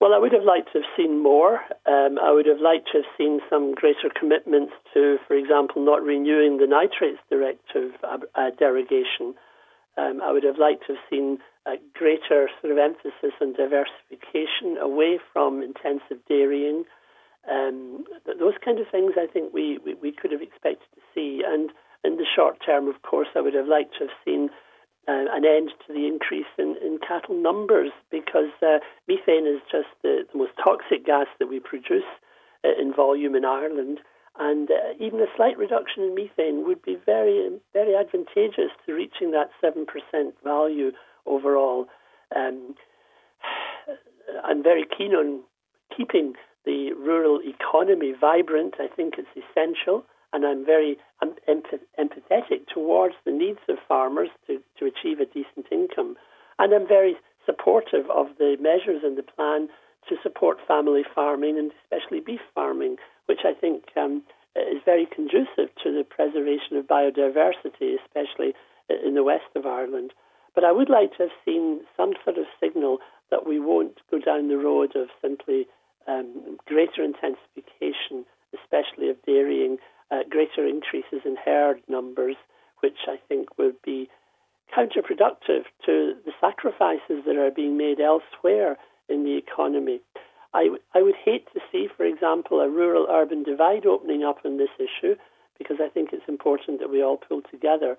Well, 0.00 0.14
I 0.14 0.18
would 0.18 0.32
have 0.32 0.44
liked 0.44 0.72
to 0.72 0.78
have 0.78 0.90
seen 0.96 1.20
more. 1.20 1.60
Um, 1.86 2.18
I 2.22 2.30
would 2.30 2.46
have 2.46 2.60
liked 2.60 2.88
to 2.92 2.98
have 2.98 3.10
seen 3.16 3.40
some 3.50 3.74
greater 3.74 4.08
commitments 4.16 4.72
to, 4.94 5.18
for 5.26 5.34
example, 5.34 5.84
not 5.84 6.04
renewing 6.04 6.58
the 6.58 6.68
nitrates 6.68 7.18
directive 7.28 7.90
uh, 8.04 8.50
derogation. 8.56 9.34
Um, 9.98 10.20
I 10.22 10.30
would 10.32 10.44
have 10.44 10.58
liked 10.58 10.86
to 10.86 10.94
have 10.94 11.02
seen 11.10 11.38
a 11.66 11.74
greater 11.92 12.48
sort 12.60 12.72
of 12.72 12.78
emphasis 12.78 13.34
on 13.40 13.52
diversification 13.52 14.78
away 14.80 15.18
from 15.32 15.62
intensive 15.62 16.24
dairying. 16.28 16.84
Um, 17.50 18.04
those 18.38 18.54
kind 18.64 18.78
of 18.78 18.86
things 18.90 19.12
I 19.16 19.26
think 19.26 19.52
we, 19.52 19.78
we, 19.84 19.94
we, 19.94 20.12
could 20.12 20.32
have 20.32 20.42
expected 20.42 20.86
to 20.94 21.00
see. 21.14 21.42
And 21.44 21.70
in 22.04 22.16
the 22.16 22.26
short 22.36 22.58
term, 22.64 22.88
of 22.88 23.02
course, 23.02 23.28
I 23.34 23.40
would 23.40 23.54
have 23.54 23.66
liked 23.66 23.94
to 23.98 24.06
have 24.06 24.16
seen 24.24 24.50
uh, 25.08 25.24
an 25.32 25.44
end 25.44 25.70
to 25.86 25.92
the 25.92 26.06
increase 26.06 26.52
in, 26.58 26.76
in 26.84 26.98
cattle 26.98 27.34
numbers 27.34 27.90
because 28.10 28.52
uh, 28.62 28.78
methane 29.08 29.46
is 29.46 29.60
just 29.72 29.88
the, 30.02 30.24
the, 30.30 30.38
most 30.38 30.52
toxic 30.62 31.06
gas 31.06 31.26
that 31.38 31.48
we 31.48 31.58
produce 31.58 32.08
uh, 32.64 32.68
in 32.78 32.92
volume 32.94 33.34
in 33.34 33.44
Ireland. 33.44 34.00
And 34.38 34.70
uh, 34.70 34.94
even 35.00 35.20
a 35.20 35.26
slight 35.36 35.58
reduction 35.58 36.04
in 36.04 36.14
methane 36.14 36.64
would 36.66 36.82
be 36.82 36.96
very, 37.04 37.50
very 37.72 37.96
advantageous 37.96 38.70
to 38.86 38.94
reaching 38.94 39.32
that 39.32 39.50
7% 39.62 39.84
value 40.44 40.92
overall. 41.26 41.86
Um, 42.34 42.74
I'm 44.44 44.62
very 44.62 44.84
keen 44.96 45.12
on 45.12 45.40
keeping 45.96 46.34
the 46.64 46.92
rural 46.92 47.40
economy 47.42 48.14
vibrant. 48.18 48.74
I 48.78 48.86
think 48.94 49.14
it's 49.18 49.28
essential 49.34 50.04
and 50.32 50.44
I'm 50.44 50.64
very 50.64 50.98
I'm 51.22 51.34
empathetic 51.48 52.66
towards 52.72 53.14
the 53.24 53.32
needs 53.32 53.60
of 53.68 53.78
farmers 53.86 54.28
to, 54.46 54.60
to 54.78 54.86
achieve 54.86 55.20
a 55.20 55.26
decent 55.26 55.66
income. 55.72 56.16
And 56.58 56.72
I'm 56.74 56.86
very 56.86 57.16
supportive 57.46 58.10
of 58.10 58.26
the 58.38 58.56
measures 58.60 59.02
in 59.04 59.16
the 59.16 59.22
plan 59.22 59.68
to 60.08 60.16
support 60.22 60.58
family 60.66 61.02
farming 61.14 61.58
and 61.58 61.72
especially 61.82 62.20
beef 62.20 62.40
farming, 62.54 62.96
which 63.28 63.40
I 63.44 63.52
think 63.52 63.84
um, 63.96 64.22
is 64.56 64.82
very 64.84 65.06
conducive 65.06 65.68
to 65.84 65.92
the 65.92 66.04
preservation 66.08 66.76
of 66.76 66.86
biodiversity, 66.86 67.96
especially 68.02 68.54
in 68.88 69.14
the 69.14 69.22
west 69.22 69.52
of 69.54 69.66
Ireland. 69.66 70.12
But 70.54 70.64
I 70.64 70.72
would 70.72 70.88
like 70.88 71.12
to 71.16 71.24
have 71.24 71.36
seen 71.44 71.80
some 71.96 72.14
sort 72.24 72.38
of 72.38 72.46
signal 72.58 72.98
that 73.30 73.46
we 73.46 73.60
won't 73.60 74.00
go 74.10 74.18
down 74.18 74.48
the 74.48 74.56
road 74.56 74.96
of 74.96 75.08
simply 75.20 75.66
um, 76.06 76.56
greater 76.66 77.04
intensification, 77.04 78.24
especially 78.54 79.10
of 79.10 79.22
dairying 79.26 79.76
uh, 80.10 80.24
greater 80.28 80.66
increases 80.66 81.20
in 81.24 81.36
herd 81.36 81.80
numbers, 81.86 82.36
which 82.80 83.06
I 83.06 83.16
think 83.28 83.58
would 83.58 83.80
be 83.82 84.08
counterproductive 84.76 85.64
to 85.84 86.14
the 86.24 86.32
sacrifices 86.40 87.24
that 87.26 87.36
are 87.36 87.50
being 87.50 87.76
made 87.76 88.00
elsewhere 88.00 88.78
in 89.08 89.24
the 89.24 89.36
economy. 89.36 90.00
I, 90.54 90.64
w- 90.64 90.82
I 90.94 91.02
would 91.02 91.14
hate 91.16 91.46
to 91.52 91.60
see, 91.70 91.88
for 91.94 92.04
example, 92.04 92.60
a 92.60 92.68
rural 92.68 93.06
urban 93.10 93.42
divide 93.42 93.86
opening 93.86 94.24
up 94.24 94.38
on 94.44 94.56
this 94.56 94.70
issue 94.78 95.16
because 95.58 95.78
I 95.80 95.88
think 95.88 96.12
it's 96.12 96.28
important 96.28 96.78
that 96.80 96.90
we 96.90 97.02
all 97.02 97.16
pull 97.16 97.42
together. 97.42 97.96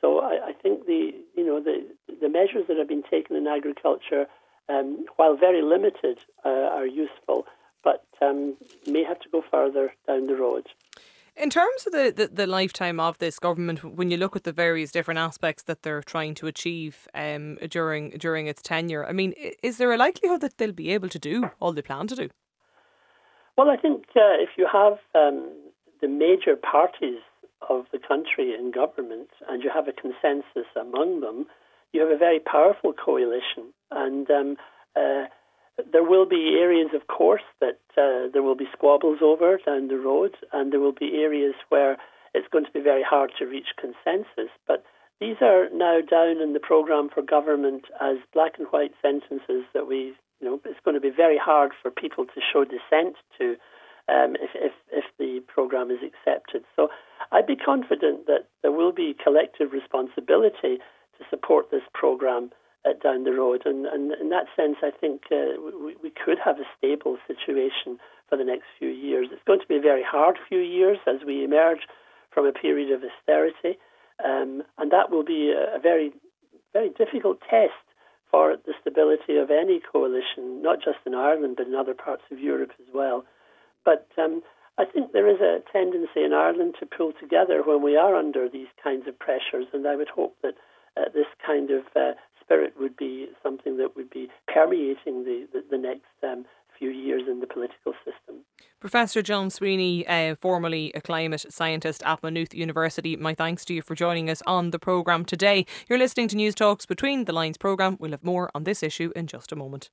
So 0.00 0.20
I, 0.20 0.48
I 0.48 0.52
think 0.52 0.86
the 0.86 1.14
you 1.36 1.44
know 1.44 1.60
the 1.60 1.84
the 2.20 2.28
measures 2.28 2.66
that 2.68 2.76
have 2.76 2.88
been 2.88 3.02
taken 3.02 3.34
in 3.34 3.46
agriculture, 3.46 4.26
um, 4.68 5.06
while 5.16 5.36
very 5.36 5.62
limited, 5.62 6.20
uh, 6.44 6.48
are 6.48 6.86
useful, 6.86 7.46
but 7.82 8.04
um, 8.22 8.54
may 8.86 9.02
have 9.02 9.18
to 9.20 9.28
go 9.28 9.42
further 9.50 9.92
down 10.06 10.26
the 10.28 10.36
road. 10.36 10.68
In 11.38 11.50
terms 11.50 11.86
of 11.86 11.92
the, 11.92 12.12
the, 12.14 12.26
the, 12.26 12.46
lifetime 12.48 12.98
of 12.98 13.18
this 13.18 13.38
government, 13.38 13.84
when 13.84 14.10
you 14.10 14.16
look 14.16 14.34
at 14.34 14.42
the 14.42 14.52
various 14.52 14.90
different 14.90 15.18
aspects 15.18 15.62
that 15.64 15.82
they're 15.82 16.02
trying 16.02 16.34
to 16.34 16.48
achieve 16.48 17.06
um, 17.14 17.56
during 17.70 18.10
during 18.10 18.48
its 18.48 18.60
tenure, 18.60 19.06
I 19.06 19.12
mean, 19.12 19.34
is 19.62 19.78
there 19.78 19.92
a 19.92 19.96
likelihood 19.96 20.40
that 20.40 20.58
they'll 20.58 20.72
be 20.72 20.90
able 20.90 21.08
to 21.10 21.18
do 21.18 21.50
all 21.60 21.72
they 21.72 21.82
plan 21.82 22.08
to 22.08 22.16
do? 22.16 22.28
Well, 23.56 23.70
I 23.70 23.76
think 23.76 24.04
uh, 24.16 24.34
if 24.40 24.50
you 24.56 24.66
have 24.72 24.98
um, 25.14 25.48
the 26.00 26.08
major 26.08 26.56
parties 26.56 27.20
of 27.68 27.86
the 27.92 27.98
country 27.98 28.54
in 28.54 28.72
government 28.72 29.30
and 29.48 29.62
you 29.62 29.70
have 29.72 29.86
a 29.86 29.92
consensus 29.92 30.68
among 30.74 31.20
them, 31.20 31.46
you 31.92 32.00
have 32.00 32.10
a 32.10 32.18
very 32.18 32.40
powerful 32.40 32.92
coalition. 32.92 33.72
And 33.92 34.28
um, 34.30 34.56
uh, 34.96 35.26
there 35.92 36.04
will 36.04 36.26
be 36.26 36.56
areas, 36.58 36.90
of 36.94 37.06
course, 37.06 37.42
that 37.60 37.80
uh, 37.96 38.28
there 38.32 38.42
will 38.42 38.56
be 38.56 38.68
squabbles 38.72 39.18
over 39.22 39.58
down 39.64 39.88
the 39.88 39.98
road, 39.98 40.34
and 40.52 40.72
there 40.72 40.80
will 40.80 40.92
be 40.92 41.22
areas 41.22 41.54
where 41.68 41.96
it's 42.34 42.48
going 42.48 42.64
to 42.64 42.72
be 42.72 42.80
very 42.80 43.02
hard 43.02 43.32
to 43.38 43.46
reach 43.46 43.68
consensus. 43.80 44.50
But 44.66 44.84
these 45.20 45.36
are 45.40 45.68
now 45.72 46.00
down 46.00 46.40
in 46.40 46.52
the 46.52 46.60
programme 46.60 47.08
for 47.12 47.22
government 47.22 47.84
as 48.00 48.16
black 48.32 48.58
and 48.58 48.68
white 48.68 48.92
sentences 49.02 49.64
that 49.74 49.86
we, 49.86 50.14
you 50.40 50.46
know, 50.46 50.60
it's 50.64 50.80
going 50.84 50.94
to 50.94 51.00
be 51.00 51.10
very 51.10 51.38
hard 51.38 51.72
for 51.82 51.90
people 51.90 52.24
to 52.26 52.40
show 52.52 52.64
dissent 52.64 53.16
to 53.38 53.56
um, 54.08 54.36
if, 54.40 54.50
if, 54.54 54.72
if 54.92 55.04
the 55.18 55.40
programme 55.52 55.90
is 55.90 55.98
accepted. 56.02 56.64
So 56.76 56.88
I'd 57.30 57.46
be 57.46 57.56
confident 57.56 58.26
that 58.26 58.46
there 58.62 58.72
will 58.72 58.92
be 58.92 59.14
collective 59.22 59.72
responsibility 59.72 60.78
to 61.18 61.24
support 61.30 61.70
this 61.70 61.82
programme 61.92 62.50
uh, 62.88 62.92
down 63.02 63.24
the 63.24 63.32
road. 63.32 63.62
And, 63.64 63.86
and 63.86 64.12
in 64.20 64.30
that 64.30 64.46
sense, 64.56 64.76
I 64.82 64.90
think 64.90 65.22
uh, 65.30 65.60
we, 65.84 65.96
we 66.02 66.10
could 66.10 66.38
have 66.44 66.58
a 66.58 66.68
stable 66.76 67.18
situation 67.26 67.98
for 68.28 68.36
the 68.36 68.44
next 68.44 68.64
few 68.78 68.88
years. 68.88 69.28
It's 69.32 69.42
going 69.46 69.60
to 69.60 69.66
be 69.66 69.76
a 69.76 69.80
very 69.80 70.02
hard 70.02 70.38
few 70.48 70.60
years 70.60 70.98
as 71.06 71.26
we 71.26 71.44
emerge 71.44 71.80
from 72.30 72.46
a 72.46 72.52
period 72.52 72.92
of 72.92 73.02
austerity, 73.02 73.78
um, 74.24 74.62
and 74.76 74.92
that 74.92 75.10
will 75.10 75.24
be 75.24 75.52
a, 75.52 75.78
very, 75.78 76.12
very 76.72 76.90
difficult 76.90 77.40
test 77.48 77.72
for 78.30 78.56
the 78.66 78.74
stability 78.80 79.36
of 79.36 79.50
any 79.50 79.80
coalition, 79.80 80.60
not 80.60 80.78
just 80.78 80.98
in 81.06 81.14
Ireland, 81.14 81.56
but 81.56 81.66
in 81.66 81.74
other 81.74 81.94
parts 81.94 82.22
of 82.30 82.38
Europe 82.38 82.72
as 82.78 82.92
well. 82.92 83.24
But 83.84 84.06
um, 84.18 84.42
I 84.76 84.84
think 84.84 85.12
there 85.12 85.28
is 85.28 85.40
a 85.40 85.62
tendency 85.72 86.22
in 86.22 86.34
Ireland 86.34 86.74
to 86.78 86.86
pull 86.86 87.12
together 87.18 87.62
when 87.64 87.82
we 87.82 87.96
are 87.96 88.14
under 88.14 88.48
these 88.48 88.68
kinds 88.82 89.08
of 89.08 89.18
pressures, 89.18 89.66
and 89.72 89.86
I 89.88 89.96
would 89.96 90.10
hope 90.10 90.36
that 90.42 90.54
uh, 90.96 91.08
this 91.14 91.26
kind 91.44 91.70
of 91.70 91.84
uh, 91.96 92.12
spirit 92.48 92.72
would 92.80 92.96
be 92.96 93.28
something 93.42 93.76
that 93.76 93.94
would 93.94 94.08
be 94.08 94.28
permeating 94.52 95.24
the, 95.24 95.46
the, 95.52 95.62
the 95.70 95.78
next 95.78 96.06
um, 96.22 96.46
few 96.78 96.90
years 96.90 97.22
in 97.30 97.40
the 97.40 97.46
political 97.46 97.92
system. 98.04 98.42
Professor 98.80 99.20
John 99.20 99.50
Sweeney, 99.50 100.06
uh, 100.06 100.36
formerly 100.40 100.92
a 100.94 101.00
climate 101.00 101.44
scientist 101.50 102.02
at 102.06 102.22
Maynooth 102.22 102.54
University, 102.54 103.16
my 103.16 103.34
thanks 103.34 103.64
to 103.66 103.74
you 103.74 103.82
for 103.82 103.94
joining 103.94 104.30
us 104.30 104.42
on 104.46 104.70
the 104.70 104.78
programme 104.78 105.24
today. 105.24 105.66
You're 105.88 105.98
listening 105.98 106.28
to 106.28 106.36
News 106.36 106.54
Talks 106.54 106.86
Between 106.86 107.24
the 107.26 107.32
Lines 107.32 107.58
programme. 107.58 107.96
We'll 108.00 108.12
have 108.12 108.24
more 108.24 108.50
on 108.54 108.64
this 108.64 108.82
issue 108.82 109.12
in 109.14 109.26
just 109.26 109.52
a 109.52 109.56
moment. 109.56 109.90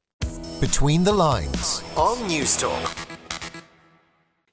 Between 0.61 1.03
the 1.03 1.13
Lines 1.13 1.83
on 1.97 2.17
Newstalk. 2.29 3.14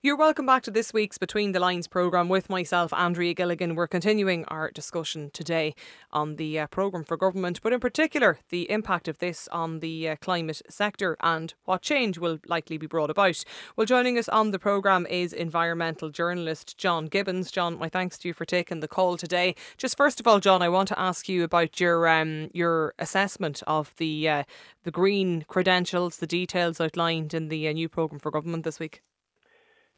You're 0.05 0.17
welcome 0.17 0.47
back 0.47 0.65
to 0.65 0.73
this 0.73 0.93
week's 0.93 1.17
Between 1.17 1.53
the 1.53 1.61
Lines 1.61 1.87
programme 1.87 2.29
with 2.29 2.51
myself, 2.51 2.93
Andrea 2.93 3.35
Gilligan. 3.35 3.77
We're 3.77 3.87
continuing 3.87 4.45
our 4.47 4.69
discussion 4.73 5.31
today 5.33 5.77
on 6.11 6.35
the 6.35 6.59
uh, 6.59 6.67
programme 6.67 7.05
for 7.05 7.17
government, 7.17 7.61
but 7.63 7.73
in 7.73 7.79
particular 7.79 8.41
the 8.49 8.69
impact 8.69 9.07
of 9.07 9.19
this 9.19 9.47
on 9.53 9.79
the 9.79 10.09
uh, 10.09 10.17
climate 10.17 10.61
sector 10.69 11.17
and 11.21 11.55
what 11.67 11.83
change 11.83 12.19
will 12.19 12.41
likely 12.49 12.79
be 12.79 12.89
brought 12.89 13.11
about. 13.11 13.45
Well, 13.77 13.87
joining 13.87 14.19
us 14.19 14.29
on 14.29 14.51
the 14.51 14.59
programme 14.59 15.07
is 15.07 15.33
environmental 15.33 16.11
journalist 16.11 16.77
John 16.77 17.07
Gibbons. 17.07 17.53
John, 17.53 17.79
my 17.79 17.89
thanks 17.89 18.19
to 18.19 18.29
you 18.29 18.35
for 18.35 18.45
taking 18.45 18.81
the 18.81 18.89
call 18.89 19.17
today. 19.17 19.55
Just 19.77 19.97
first 19.97 20.19
of 20.19 20.27
all, 20.27 20.41
John, 20.41 20.63
I 20.63 20.69
want 20.69 20.89
to 20.89 20.99
ask 20.99 21.29
you 21.29 21.45
about 21.45 21.79
your 21.79 22.09
um, 22.09 22.51
your 22.53 22.95
assessment 22.99 23.63
of 23.69 23.95
the 23.99 24.29
uh, 24.29 24.43
the 24.83 24.91
green 24.91 25.45
credentials, 25.47 26.17
the 26.17 26.27
details 26.27 26.81
outlined 26.81 27.35
in 27.35 27.51
the 27.51 27.69
uh, 27.69 27.73
new 27.73 27.89
programme 27.89 28.19
for 28.19 28.33
government 28.33 28.65
this 28.65 28.81
week. 28.81 29.01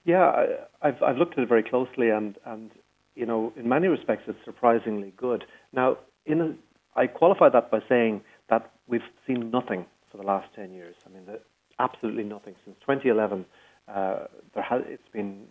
Yeah, 0.05 0.47
I, 0.83 0.87
have 0.87 1.03
I've 1.03 1.17
looked 1.17 1.39
at 1.39 1.45
it 1.45 1.49
very 1.49 1.63
closely, 1.63 2.11
and 2.11 2.37
and 2.45 2.71
you 3.15 3.27
know, 3.27 3.53
in 3.57 3.69
many 3.69 3.89
respects, 3.89 4.25
it's 4.27 4.39
surprisingly 4.45 5.13
good. 5.17 5.45
Now, 5.73 5.99
in 6.27 6.41
a, 6.41 6.55
I 6.99 7.07
qualify 7.07 7.49
that 7.51 7.71
by 7.71 7.81
saying 7.89 8.23
that 8.51 8.71
we've 8.87 9.01
seen 9.27 9.51
nothing 9.51 9.87
for 10.11 10.17
the 10.19 10.25
last 10.25 10.49
ten 10.55 10.73
years. 10.73 10.95
I 11.07 11.11
mean, 11.11 11.27
the, 11.27 11.41
absolutely 11.79 12.25
nothing 12.25 12.55
since 12.65 12.77
2011. 12.81 13.45
Uh, 13.89 14.25
there 14.55 14.63
has 14.63 14.83
it's 14.87 15.09
been 15.13 15.45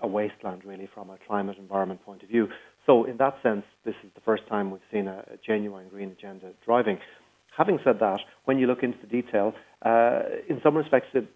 a 0.00 0.06
wasteland 0.06 0.64
really 0.64 0.88
from 0.92 1.10
a 1.10 1.16
climate 1.26 1.56
environment 1.58 2.04
point 2.04 2.22
of 2.22 2.28
view. 2.28 2.48
So 2.86 3.04
in 3.04 3.16
that 3.18 3.36
sense, 3.42 3.64
this 3.84 3.94
is 4.04 4.10
the 4.14 4.20
first 4.20 4.46
time 4.48 4.70
we've 4.70 4.80
seen 4.92 5.08
a, 5.08 5.24
a 5.32 5.36
genuine 5.44 5.88
green 5.88 6.10
agenda 6.10 6.50
driving. 6.64 6.98
Having 7.56 7.78
said 7.84 8.00
that, 8.00 8.20
when 8.44 8.58
you 8.58 8.66
look 8.66 8.82
into 8.82 8.98
the 9.00 9.06
detail, 9.06 9.54
uh, 9.82 10.22
in 10.48 10.60
some 10.62 10.76
respects, 10.76 11.06
it, 11.14 11.26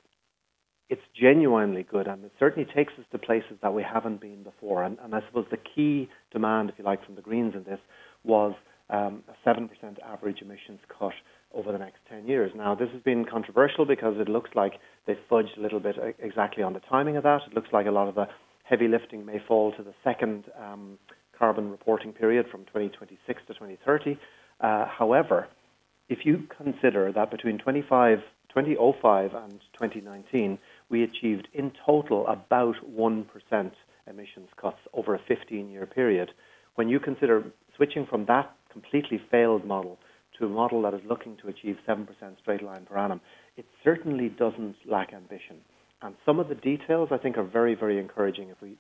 it's 0.90 1.03
genuinely 1.18 1.83
good 1.83 2.07
and 2.07 2.24
it 2.24 2.33
certainly 2.38 2.68
takes 2.74 2.92
us 2.98 3.05
to 3.12 3.18
places 3.18 3.59
that 3.62 3.74
we 3.74 3.83
haven't 3.83 4.20
been 4.20 4.42
before. 4.42 4.83
And, 4.83 4.98
and 5.03 5.14
I 5.14 5.20
suppose 5.27 5.46
the 5.51 5.59
key 5.59 6.09
demand, 6.33 6.70
if 6.70 6.79
you 6.79 6.85
like, 6.85 7.05
from 7.05 7.14
the 7.14 7.20
Greens 7.20 7.55
in 7.55 7.64
this 7.64 7.81
was 8.24 8.55
um, 8.90 9.22
a 9.29 9.48
7% 9.48 9.68
average 10.05 10.40
emissions 10.40 10.81
cut 10.98 11.12
over 11.55 11.72
the 11.72 11.79
next 11.79 11.98
10 12.09 12.27
years. 12.27 12.53
Now, 12.55 12.74
this 12.74 12.88
has 12.92 13.03
been 13.03 13.24
controversial 13.24 13.85
because 13.85 14.14
it 14.18 14.29
looks 14.29 14.51
like 14.55 14.74
they 15.07 15.18
fudged 15.31 15.57
a 15.59 15.61
little 15.61 15.81
bit 15.81 15.96
exactly 16.18 16.62
on 16.62 16.72
the 16.72 16.81
timing 16.81 17.16
of 17.16 17.22
that. 17.24 17.42
It 17.46 17.55
looks 17.55 17.68
like 17.72 17.87
a 17.87 17.90
lot 17.90 18.09
of 18.09 18.14
the 18.14 18.29
heavy 18.64 18.88
lifting 18.88 19.24
may 19.24 19.40
fall 19.46 19.72
to 19.72 19.83
the 19.83 19.94
second 20.05 20.44
um, 20.59 20.98
carbon 21.38 21.70
reporting 21.70 22.12
period 22.12 22.46
from 22.51 22.64
2026 22.66 23.42
to 23.46 23.55
2030. 23.55 24.18
Uh, 24.61 24.87
however, 24.87 25.48
if 26.09 26.24
you 26.24 26.46
consider 26.57 27.12
that 27.12 27.31
between 27.31 27.59
25, 27.59 28.18
2005 28.48 29.35
and 29.35 29.61
2019, 29.74 30.59
we 30.90 31.03
achieved 31.03 31.48
in 31.53 31.72
total 31.85 32.27
about 32.27 32.77
1% 32.90 33.27
emissions 34.07 34.48
cuts 34.61 34.79
over 34.94 35.14
a 35.14 35.20
15 35.29 35.70
year 35.70 35.87
period. 35.87 36.31
When 36.77 36.88
you 36.88 37.01
consider 37.01 37.44
switching 37.77 38.07
from 38.07 38.27
that 38.27 38.55
completely 38.72 39.20
failed 39.31 39.64
model 39.64 39.98
to 40.38 40.46
a 40.46 40.48
model 40.48 40.83
that 40.83 40.94
is 40.94 41.01
looking 41.09 41.37
to 41.42 41.48
achieve 41.48 41.77
7% 41.87 42.07
straight 42.40 42.62
line 42.62 42.87
per 42.88 42.96
annum, 42.96 43.20
it 43.57 43.66
certainly 43.83 44.29
doesn't 44.29 44.77
lack 44.88 45.12
ambition. 45.12 45.57
And 46.01 46.14
some 46.24 46.38
of 46.38 46.48
the 46.48 46.55
details 46.55 47.09
I 47.11 47.18
think 47.18 47.37
are 47.37 47.44
very, 47.44 47.74
very 47.74 47.98
encouraging 47.98 48.51
if 48.51 48.61
we 48.62 48.77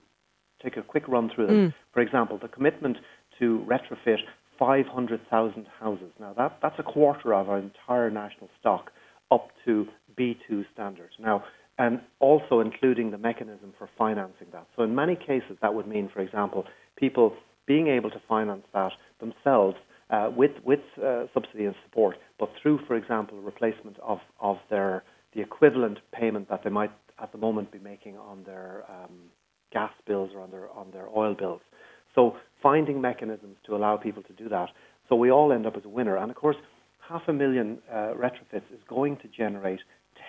take 0.62 0.76
a 0.76 0.82
quick 0.82 1.08
run 1.08 1.30
through 1.34 1.46
them. 1.48 1.68
Mm. 1.68 1.74
For 1.92 2.00
example, 2.00 2.38
the 2.40 2.48
commitment 2.48 2.98
to 3.38 3.64
retrofit 3.68 4.18
500,000 4.58 5.66
houses. 5.80 6.12
Now, 6.20 6.32
that, 6.36 6.58
that's 6.62 6.78
a 6.78 6.82
quarter 6.82 7.34
of 7.34 7.48
our 7.48 7.58
entire 7.58 8.10
national 8.10 8.48
stock 8.60 8.90
up 9.30 9.48
to 9.64 9.86
B2 10.18 10.64
standards. 10.72 11.12
Now, 11.18 11.44
and 11.78 12.00
also 12.18 12.60
including 12.60 13.10
the 13.10 13.18
mechanism 13.18 13.72
for 13.78 13.88
financing 13.96 14.48
that. 14.52 14.66
So, 14.76 14.82
in 14.82 14.94
many 14.94 15.16
cases, 15.16 15.56
that 15.62 15.74
would 15.74 15.86
mean, 15.86 16.10
for 16.12 16.20
example, 16.20 16.64
people 16.96 17.34
being 17.66 17.88
able 17.88 18.10
to 18.10 18.20
finance 18.28 18.64
that 18.74 18.92
themselves 19.20 19.76
uh, 20.10 20.30
with 20.34 20.52
with 20.64 20.80
uh, 21.04 21.24
subsidy 21.34 21.66
and 21.66 21.74
support, 21.84 22.16
but 22.38 22.50
through, 22.60 22.80
for 22.86 22.96
example, 22.96 23.38
replacement 23.40 23.98
of, 24.02 24.18
of 24.40 24.56
their 24.70 25.04
the 25.34 25.40
equivalent 25.42 25.98
payment 26.12 26.48
that 26.48 26.64
they 26.64 26.70
might 26.70 26.90
at 27.20 27.30
the 27.32 27.38
moment 27.38 27.70
be 27.70 27.78
making 27.78 28.16
on 28.16 28.42
their 28.44 28.84
um, 28.88 29.14
gas 29.72 29.92
bills 30.06 30.30
or 30.34 30.40
on 30.40 30.50
their 30.50 30.70
on 30.70 30.90
their 30.92 31.08
oil 31.14 31.34
bills. 31.34 31.60
So 32.14 32.36
finding 32.62 33.00
mechanisms 33.00 33.56
to 33.66 33.76
allow 33.76 33.96
people 33.96 34.22
to 34.24 34.32
do 34.32 34.48
that, 34.48 34.70
so 35.08 35.14
we 35.14 35.30
all 35.30 35.52
end 35.52 35.66
up 35.66 35.76
as 35.76 35.84
a 35.84 35.88
winner. 35.88 36.16
And 36.16 36.30
of 36.30 36.36
course, 36.36 36.56
half 37.06 37.22
a 37.28 37.32
million 37.32 37.78
uh, 37.90 38.14
retrofits 38.14 38.72
is 38.72 38.80
going 38.88 39.18
to 39.18 39.28
generate 39.28 39.80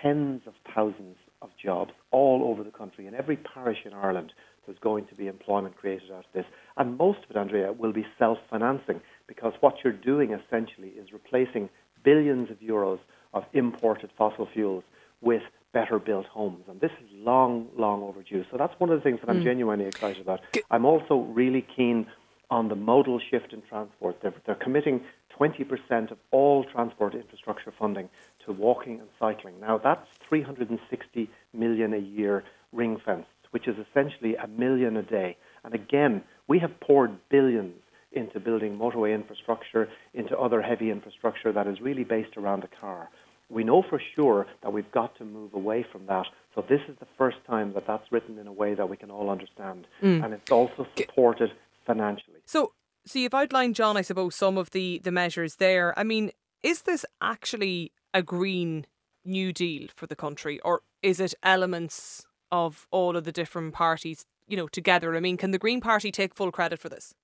tens 0.02 0.42
of 0.46 0.52
thousands 0.74 1.16
of 1.42 1.50
jobs 1.62 1.92
all 2.10 2.44
over 2.44 2.62
the 2.62 2.70
country. 2.70 3.06
In 3.06 3.14
every 3.14 3.36
parish 3.36 3.78
in 3.84 3.92
Ireland, 3.92 4.32
there's 4.66 4.78
going 4.78 5.06
to 5.06 5.14
be 5.14 5.26
employment 5.26 5.76
created 5.76 6.10
out 6.10 6.18
of 6.26 6.32
this. 6.34 6.44
And 6.76 6.96
most 6.96 7.20
of 7.24 7.30
it, 7.30 7.36
Andrea, 7.36 7.72
will 7.72 7.92
be 7.92 8.06
self 8.18 8.38
financing 8.50 9.00
because 9.26 9.52
what 9.60 9.76
you're 9.82 9.92
doing 9.92 10.32
essentially 10.32 10.88
is 10.88 11.12
replacing 11.12 11.70
billions 12.04 12.50
of 12.50 12.60
euros 12.60 12.98
of 13.32 13.44
imported 13.52 14.10
fossil 14.16 14.48
fuels 14.52 14.84
with 15.20 15.42
better 15.72 15.98
built 15.98 16.26
homes. 16.26 16.64
And 16.68 16.80
this 16.80 16.90
is 17.02 17.08
long, 17.12 17.68
long 17.76 18.02
overdue. 18.02 18.44
So 18.50 18.56
that's 18.56 18.78
one 18.78 18.90
of 18.90 18.98
the 18.98 19.02
things 19.02 19.20
that 19.20 19.30
I'm 19.30 19.40
mm. 19.40 19.44
genuinely 19.44 19.86
excited 19.86 20.20
about. 20.20 20.40
I'm 20.70 20.84
also 20.84 21.18
really 21.18 21.64
keen 21.76 22.06
on 22.50 22.68
the 22.68 22.74
modal 22.74 23.20
shift 23.30 23.52
in 23.52 23.62
transport. 23.62 24.20
They're, 24.22 24.34
they're 24.44 24.56
committing 24.56 25.02
20% 25.40 26.10
of 26.10 26.18
all 26.30 26.64
transport 26.64 27.14
infrastructure 27.14 27.72
funding 27.78 28.08
to 28.44 28.52
walking 28.52 29.00
and 29.00 29.08
cycling. 29.18 29.58
Now, 29.60 29.78
that's 29.78 30.06
360 30.28 31.30
million 31.54 31.94
a 31.94 31.98
year 31.98 32.44
ring 32.72 33.00
fenced, 33.04 33.28
which 33.50 33.66
is 33.66 33.76
essentially 33.78 34.36
a 34.36 34.46
million 34.46 34.96
a 34.96 35.02
day. 35.02 35.36
And 35.64 35.74
again, 35.74 36.22
we 36.46 36.58
have 36.58 36.78
poured 36.80 37.16
billions 37.30 37.74
into 38.12 38.40
building 38.40 38.76
motorway 38.76 39.14
infrastructure, 39.14 39.88
into 40.14 40.36
other 40.36 40.60
heavy 40.60 40.90
infrastructure 40.90 41.52
that 41.52 41.66
is 41.66 41.80
really 41.80 42.04
based 42.04 42.36
around 42.36 42.62
the 42.62 42.68
car. 42.80 43.08
We 43.48 43.64
know 43.64 43.82
for 43.88 44.00
sure 44.14 44.46
that 44.62 44.72
we've 44.72 44.90
got 44.92 45.16
to 45.18 45.24
move 45.24 45.54
away 45.54 45.84
from 45.90 46.06
that. 46.06 46.26
So 46.54 46.64
this 46.68 46.80
is 46.88 46.96
the 47.00 47.06
first 47.18 47.38
time 47.46 47.72
that 47.74 47.86
that's 47.86 48.10
written 48.12 48.38
in 48.38 48.46
a 48.46 48.52
way 48.52 48.74
that 48.74 48.88
we 48.88 48.96
can 48.96 49.10
all 49.10 49.30
understand, 49.30 49.86
mm. 50.02 50.24
and 50.24 50.34
it's 50.34 50.50
also 50.50 50.86
supported 50.96 51.52
financially. 51.84 52.38
So, 52.46 52.72
so 53.06 53.18
you've 53.18 53.34
outlined, 53.34 53.74
John, 53.74 53.96
I 53.96 54.02
suppose, 54.02 54.34
some 54.34 54.58
of 54.58 54.70
the 54.70 55.00
the 55.02 55.12
measures 55.12 55.56
there. 55.56 55.98
I 55.98 56.04
mean, 56.04 56.32
is 56.62 56.82
this 56.82 57.04
actually 57.20 57.92
a 58.12 58.22
green 58.22 58.86
new 59.24 59.52
deal 59.52 59.88
for 59.94 60.06
the 60.06 60.16
country, 60.16 60.60
or 60.60 60.82
is 61.02 61.20
it 61.20 61.34
elements 61.42 62.26
of 62.52 62.86
all 62.90 63.16
of 63.16 63.24
the 63.24 63.32
different 63.32 63.74
parties, 63.74 64.26
you 64.48 64.56
know, 64.56 64.68
together? 64.68 65.16
I 65.16 65.20
mean, 65.20 65.36
can 65.36 65.50
the 65.50 65.58
Green 65.58 65.80
Party 65.80 66.10
take 66.10 66.34
full 66.34 66.52
credit 66.52 66.78
for 66.78 66.88
this? 66.88 67.14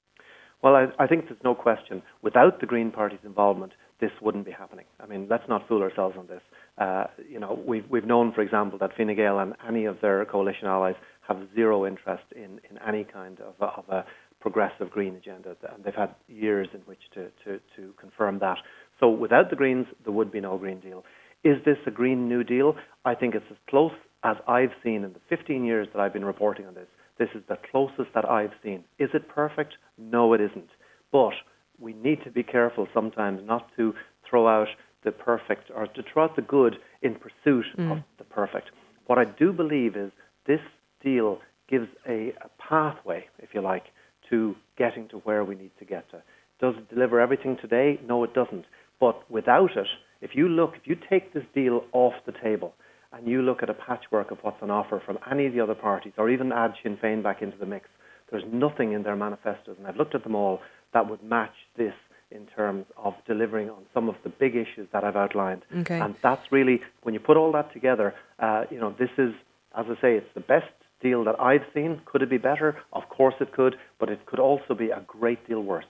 Well, 0.62 0.74
I, 0.74 0.86
I 0.98 1.06
think 1.06 1.26
there's 1.26 1.42
no 1.44 1.54
question. 1.54 2.02
Without 2.22 2.60
the 2.60 2.66
Green 2.66 2.90
Party's 2.90 3.18
involvement, 3.24 3.72
this 4.00 4.10
wouldn't 4.20 4.44
be 4.44 4.52
happening. 4.52 4.84
I 5.00 5.06
mean, 5.06 5.26
let's 5.28 5.48
not 5.48 5.66
fool 5.68 5.82
ourselves 5.82 6.16
on 6.18 6.26
this. 6.26 6.42
Uh, 6.78 7.04
you 7.28 7.38
know, 7.38 7.58
we've 7.66 7.84
we've 7.88 8.04
known, 8.04 8.32
for 8.32 8.42
example, 8.42 8.78
that 8.78 8.96
Fine 8.96 9.14
Gael 9.16 9.38
and 9.38 9.54
any 9.66 9.86
of 9.86 10.00
their 10.00 10.24
coalition 10.24 10.66
allies 10.66 10.96
have 11.26 11.38
zero 11.54 11.86
interest 11.86 12.24
in, 12.34 12.60
in 12.70 12.78
any 12.86 13.04
kind 13.04 13.38
of 13.40 13.54
of 13.60 13.84
a 13.88 14.04
progressive 14.40 14.90
green 14.90 15.16
agenda, 15.16 15.56
and 15.74 15.84
they've 15.84 15.94
had 15.94 16.14
years 16.28 16.68
in 16.72 16.80
which 16.80 17.00
to, 17.14 17.30
to, 17.44 17.60
to 17.76 17.92
confirm 17.98 18.38
that. 18.40 18.58
So, 19.00 19.08
without 19.08 19.50
the 19.50 19.56
Greens, 19.56 19.86
there 20.04 20.12
would 20.12 20.30
be 20.32 20.40
no 20.40 20.56
Green 20.56 20.80
Deal. 20.80 21.04
Is 21.44 21.56
this 21.64 21.78
a 21.86 21.90
Green 21.90 22.28
New 22.28 22.44
Deal? 22.44 22.76
I 23.04 23.14
think 23.14 23.34
it's 23.34 23.46
as 23.50 23.56
close 23.68 23.92
as 24.24 24.36
I've 24.48 24.72
seen 24.82 25.04
in 25.04 25.12
the 25.12 25.20
15 25.28 25.64
years 25.64 25.88
that 25.92 26.00
I've 26.00 26.12
been 26.12 26.24
reporting 26.24 26.66
on 26.66 26.74
this. 26.74 26.88
This 27.18 27.28
is 27.34 27.42
the 27.48 27.58
closest 27.70 28.12
that 28.14 28.28
I've 28.28 28.52
seen. 28.62 28.84
Is 28.98 29.10
it 29.14 29.28
perfect? 29.28 29.74
No, 29.98 30.32
it 30.34 30.40
isn't. 30.40 30.68
But 31.12 31.32
we 31.78 31.92
need 31.92 32.22
to 32.24 32.30
be 32.30 32.42
careful 32.42 32.88
sometimes 32.92 33.40
not 33.44 33.68
to 33.76 33.94
throw 34.28 34.48
out 34.48 34.68
the 35.04 35.12
perfect 35.12 35.70
or 35.74 35.86
to 35.86 36.02
throw 36.12 36.24
out 36.24 36.36
the 36.36 36.42
good 36.42 36.76
in 37.02 37.14
pursuit 37.14 37.66
mm. 37.78 37.92
of 37.92 37.98
the 38.18 38.24
perfect. 38.24 38.70
What 39.06 39.18
I 39.18 39.24
do 39.24 39.52
believe 39.52 39.96
is 39.96 40.10
this 40.46 40.60
deal 41.02 41.38
gives 41.68 41.88
a, 42.08 42.32
a, 42.42 42.48
pathway, 42.58 43.26
if 43.38 43.50
you 43.54 43.60
like, 43.60 43.84
to 44.30 44.56
getting 44.76 45.08
to 45.08 45.16
where 45.18 45.44
we 45.44 45.54
need 45.54 45.70
to 45.78 45.84
get 45.84 46.10
to. 46.10 46.22
Does 46.60 46.74
it 46.76 46.88
deliver 46.88 47.20
everything 47.20 47.56
today? 47.60 48.00
No, 48.06 48.24
it 48.24 48.34
doesn't. 48.34 48.64
But 48.98 49.30
without 49.30 49.76
it, 49.76 49.86
if 50.20 50.30
you 50.34 50.48
look, 50.48 50.74
if 50.76 50.86
you 50.86 50.96
take 51.08 51.34
this 51.34 51.44
deal 51.54 51.84
off 51.92 52.14
the 52.24 52.32
table 52.32 52.74
and 53.12 53.26
you 53.26 53.42
look 53.42 53.62
at 53.62 53.70
a 53.70 53.74
patchwork 53.74 54.30
of 54.30 54.38
what's 54.42 54.62
on 54.62 54.70
offer 54.70 55.02
from 55.04 55.18
any 55.30 55.46
of 55.46 55.52
the 55.52 55.60
other 55.60 55.74
parties, 55.74 56.12
or 56.16 56.30
even 56.30 56.52
add 56.52 56.74
Sinn 56.82 56.96
Féin 56.96 57.22
back 57.22 57.42
into 57.42 57.56
the 57.58 57.66
mix, 57.66 57.88
there's 58.30 58.44
nothing 58.50 58.92
in 58.92 59.02
their 59.02 59.16
manifestos, 59.16 59.76
and 59.78 59.86
I've 59.86 59.96
looked 59.96 60.14
at 60.14 60.24
them 60.24 60.34
all, 60.34 60.60
that 60.92 61.08
would 61.08 61.22
match 61.22 61.54
this 61.76 61.94
in 62.30 62.46
terms 62.46 62.86
of 62.96 63.14
delivering 63.26 63.70
on 63.70 63.84
some 63.94 64.08
of 64.08 64.16
the 64.24 64.28
big 64.28 64.56
issues 64.56 64.88
that 64.92 65.04
I've 65.04 65.14
outlined. 65.14 65.62
Okay. 65.78 66.00
And 66.00 66.16
that's 66.22 66.50
really, 66.50 66.80
when 67.02 67.14
you 67.14 67.20
put 67.20 67.36
all 67.36 67.52
that 67.52 67.72
together, 67.72 68.14
uh, 68.40 68.64
you 68.70 68.80
know, 68.80 68.94
this 68.98 69.10
is, 69.16 69.32
as 69.76 69.86
I 69.88 69.94
say, 70.00 70.16
it's 70.16 70.34
the 70.34 70.40
best 70.40 70.66
deal 71.00 71.24
that 71.24 71.40
I've 71.40 71.64
seen. 71.74 72.00
Could 72.04 72.22
it 72.22 72.30
be 72.30 72.38
better? 72.38 72.76
Of 72.92 73.08
course 73.08 73.34
it 73.40 73.52
could, 73.52 73.76
but 73.98 74.08
it 74.08 74.24
could 74.26 74.38
also 74.40 74.74
be 74.74 74.90
a 74.90 75.02
great 75.06 75.46
deal 75.48 75.62
worse. 75.62 75.84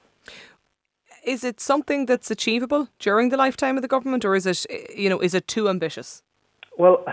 Is 1.24 1.42
it 1.42 1.60
something 1.60 2.06
that's 2.06 2.30
achievable 2.30 2.88
during 2.98 3.30
the 3.30 3.36
lifetime 3.36 3.76
of 3.76 3.82
the 3.82 3.88
government, 3.88 4.24
or 4.24 4.34
is 4.36 4.46
it, 4.46 4.66
you 4.94 5.08
know, 5.08 5.18
is 5.18 5.34
it 5.34 5.48
too 5.48 5.68
ambitious? 5.68 6.22
Well, 6.78 7.04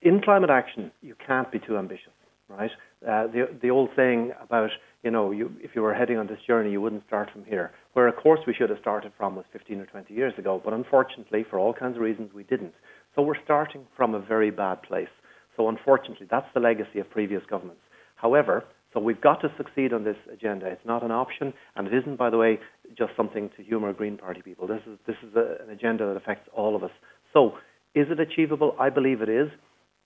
in 0.00 0.22
climate 0.22 0.50
action, 0.50 0.90
you 1.02 1.14
can't 1.26 1.50
be 1.52 1.58
too 1.58 1.76
ambitious, 1.76 2.12
right? 2.48 2.70
Uh, 3.06 3.26
the 3.26 3.48
the 3.60 3.70
old 3.70 3.90
saying 3.96 4.32
about 4.40 4.70
you 5.02 5.10
know, 5.10 5.32
you, 5.32 5.52
if 5.60 5.74
you 5.74 5.82
were 5.82 5.94
heading 5.94 6.16
on 6.16 6.28
this 6.28 6.38
journey, 6.46 6.70
you 6.70 6.80
wouldn't 6.80 7.04
start 7.06 7.30
from 7.32 7.44
here. 7.44 7.72
Where, 7.94 8.06
of 8.06 8.16
course, 8.16 8.40
we 8.46 8.54
should 8.54 8.70
have 8.70 8.78
started 8.78 9.12
from 9.16 9.34
was 9.34 9.44
15 9.52 9.80
or 9.80 9.86
20 9.86 10.14
years 10.14 10.32
ago, 10.38 10.62
but 10.64 10.72
unfortunately, 10.72 11.44
for 11.48 11.58
all 11.58 11.74
kinds 11.74 11.96
of 11.96 12.02
reasons, 12.02 12.32
we 12.32 12.44
didn't. 12.44 12.74
So 13.14 13.22
we're 13.22 13.42
starting 13.44 13.84
from 13.96 14.14
a 14.14 14.20
very 14.20 14.50
bad 14.50 14.82
place. 14.82 15.08
So 15.56 15.68
unfortunately, 15.68 16.26
that's 16.30 16.46
the 16.54 16.60
legacy 16.60 16.98
of 16.98 17.10
previous 17.10 17.42
governments. 17.48 17.82
However, 18.16 18.64
so 18.92 19.00
we've 19.00 19.20
got 19.20 19.40
to 19.40 19.52
succeed 19.56 19.92
on 19.92 20.04
this 20.04 20.16
agenda. 20.30 20.66
It's 20.66 20.84
not 20.84 21.02
an 21.02 21.10
option, 21.10 21.54
and 21.76 21.86
it 21.86 21.94
isn't, 21.94 22.16
by 22.16 22.30
the 22.30 22.36
way, 22.36 22.58
just 22.96 23.12
something 23.16 23.50
to 23.56 23.62
humour 23.62 23.92
Green 23.92 24.18
Party 24.18 24.42
people. 24.42 24.66
This 24.66 24.82
is 24.86 24.98
this 25.06 25.16
is 25.22 25.34
a, 25.34 25.62
an 25.62 25.70
agenda 25.70 26.06
that 26.06 26.16
affects 26.16 26.48
all 26.52 26.76
of 26.76 26.82
us. 26.82 26.90
So, 27.32 27.54
is 27.94 28.06
it 28.10 28.20
achievable? 28.20 28.76
I 28.78 28.90
believe 28.90 29.22
it 29.22 29.28
is, 29.28 29.48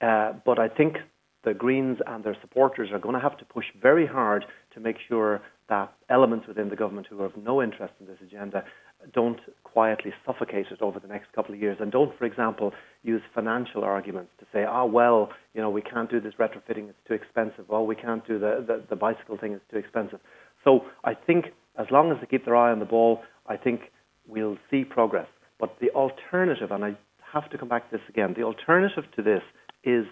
uh, 0.01 0.35
but 0.45 0.59
I 0.59 0.69
think 0.69 0.99
the 1.45 1.55
Greens 1.55 1.99
and 2.07 2.23
their 2.25 2.37
supporters 2.41 2.91
are 2.93 2.99
going 2.99 3.15
to 3.15 3.21
have 3.21 3.39
to 3.39 3.45
push 3.45 3.67
very 3.81 4.07
hard 4.07 4.45
to 4.75 4.81
make 4.81 4.97
sure 5.09 5.41
that 5.69 5.93
elements 6.09 6.47
within 6.47 6.69
the 6.69 6.77
government 6.77 7.09
who 7.09 7.23
have 7.23 7.37
no 7.37 7.63
interest 7.63 7.95
in 8.01 8.07
this 8.07 8.19
agenda 8.23 8.65
don't 9.13 9.41
quietly 9.77 10.11
suffocate 10.25 10.65
it 10.71 10.81
over 10.81 10.99
the 10.99 11.07
next 11.07 11.31
couple 11.35 11.55
of 11.55 11.61
years 11.61 11.77
and 11.81 11.93
don't, 11.93 12.17
for 12.17 12.25
example, 12.25 12.73
use 13.03 13.21
financial 13.35 13.85
arguments 13.85 14.31
to 14.41 14.47
say, 14.51 14.65
oh, 14.67 14.87
well, 14.87 15.29
you 15.53 15.61
know, 15.61 15.69
we 15.69 15.83
can't 15.83 16.11
do 16.11 16.19
this 16.19 16.33
retrofitting, 16.41 16.89
it's 16.89 16.99
too 17.07 17.13
expensive. 17.13 17.67
Well, 17.69 17.85
we 17.85 17.95
can't 17.95 18.27
do 18.27 18.39
the, 18.39 18.65
the, 18.67 18.83
the 18.89 18.97
bicycle 18.97 19.37
thing, 19.37 19.53
it's 19.53 19.71
too 19.71 19.77
expensive. 19.77 20.19
So 20.65 20.87
I 21.05 21.13
think 21.13 21.49
as 21.79 21.89
long 21.91 22.11
as 22.11 22.17
they 22.23 22.27
keep 22.27 22.47
their 22.47 22.57
eye 22.57 22.73
on 22.73 22.79
the 22.79 22.87
ball, 22.87 23.21
I 23.47 23.59
think 23.59 23.93
we'll 24.27 24.57
see 24.71 24.83
progress. 24.83 25.29
But 25.61 25.77
the 25.79 25.91
alternative, 25.91 26.71
and 26.71 26.83
I 26.83 26.97
have 27.35 27.51
to 27.51 27.59
come 27.59 27.69
back 27.69 27.91
to 27.91 27.99
this 27.99 28.07
again, 28.09 28.33
the 28.35 28.45
alternative 28.45 29.05
to 29.17 29.23
this 29.23 29.43
is 29.85 30.07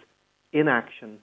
inaction, 0.53 1.21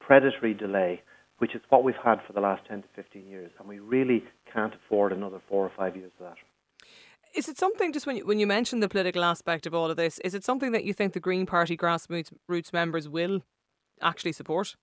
predatory 0.00 0.54
delay, 0.54 1.02
which 1.40 1.54
is 1.54 1.60
what 1.68 1.84
we've 1.84 1.94
had 2.02 2.20
for 2.26 2.32
the 2.32 2.40
last 2.40 2.62
10 2.70 2.80
to 2.80 2.88
15 2.96 3.28
years. 3.28 3.50
And 3.58 3.68
we 3.68 3.80
really 3.80 4.24
can't 4.50 4.72
afford 4.72 5.12
another 5.12 5.42
four 5.46 5.62
or 5.62 5.72
five 5.76 5.94
years 5.94 6.10
of 6.18 6.28
that. 6.28 6.36
Is 7.34 7.48
it 7.48 7.56
something 7.56 7.92
just 7.92 8.06
when 8.06 8.16
you, 8.16 8.26
when 8.26 8.38
you 8.38 8.46
mention 8.46 8.80
the 8.80 8.88
political 8.88 9.24
aspect 9.24 9.66
of 9.66 9.74
all 9.74 9.90
of 9.90 9.96
this? 9.96 10.18
Is 10.18 10.34
it 10.34 10.44
something 10.44 10.72
that 10.72 10.84
you 10.84 10.92
think 10.92 11.14
the 11.14 11.20
Green 11.20 11.46
Party 11.46 11.76
grassroots 11.76 12.72
members 12.72 13.08
will 13.08 13.40
actually 14.02 14.32
support? 14.32 14.76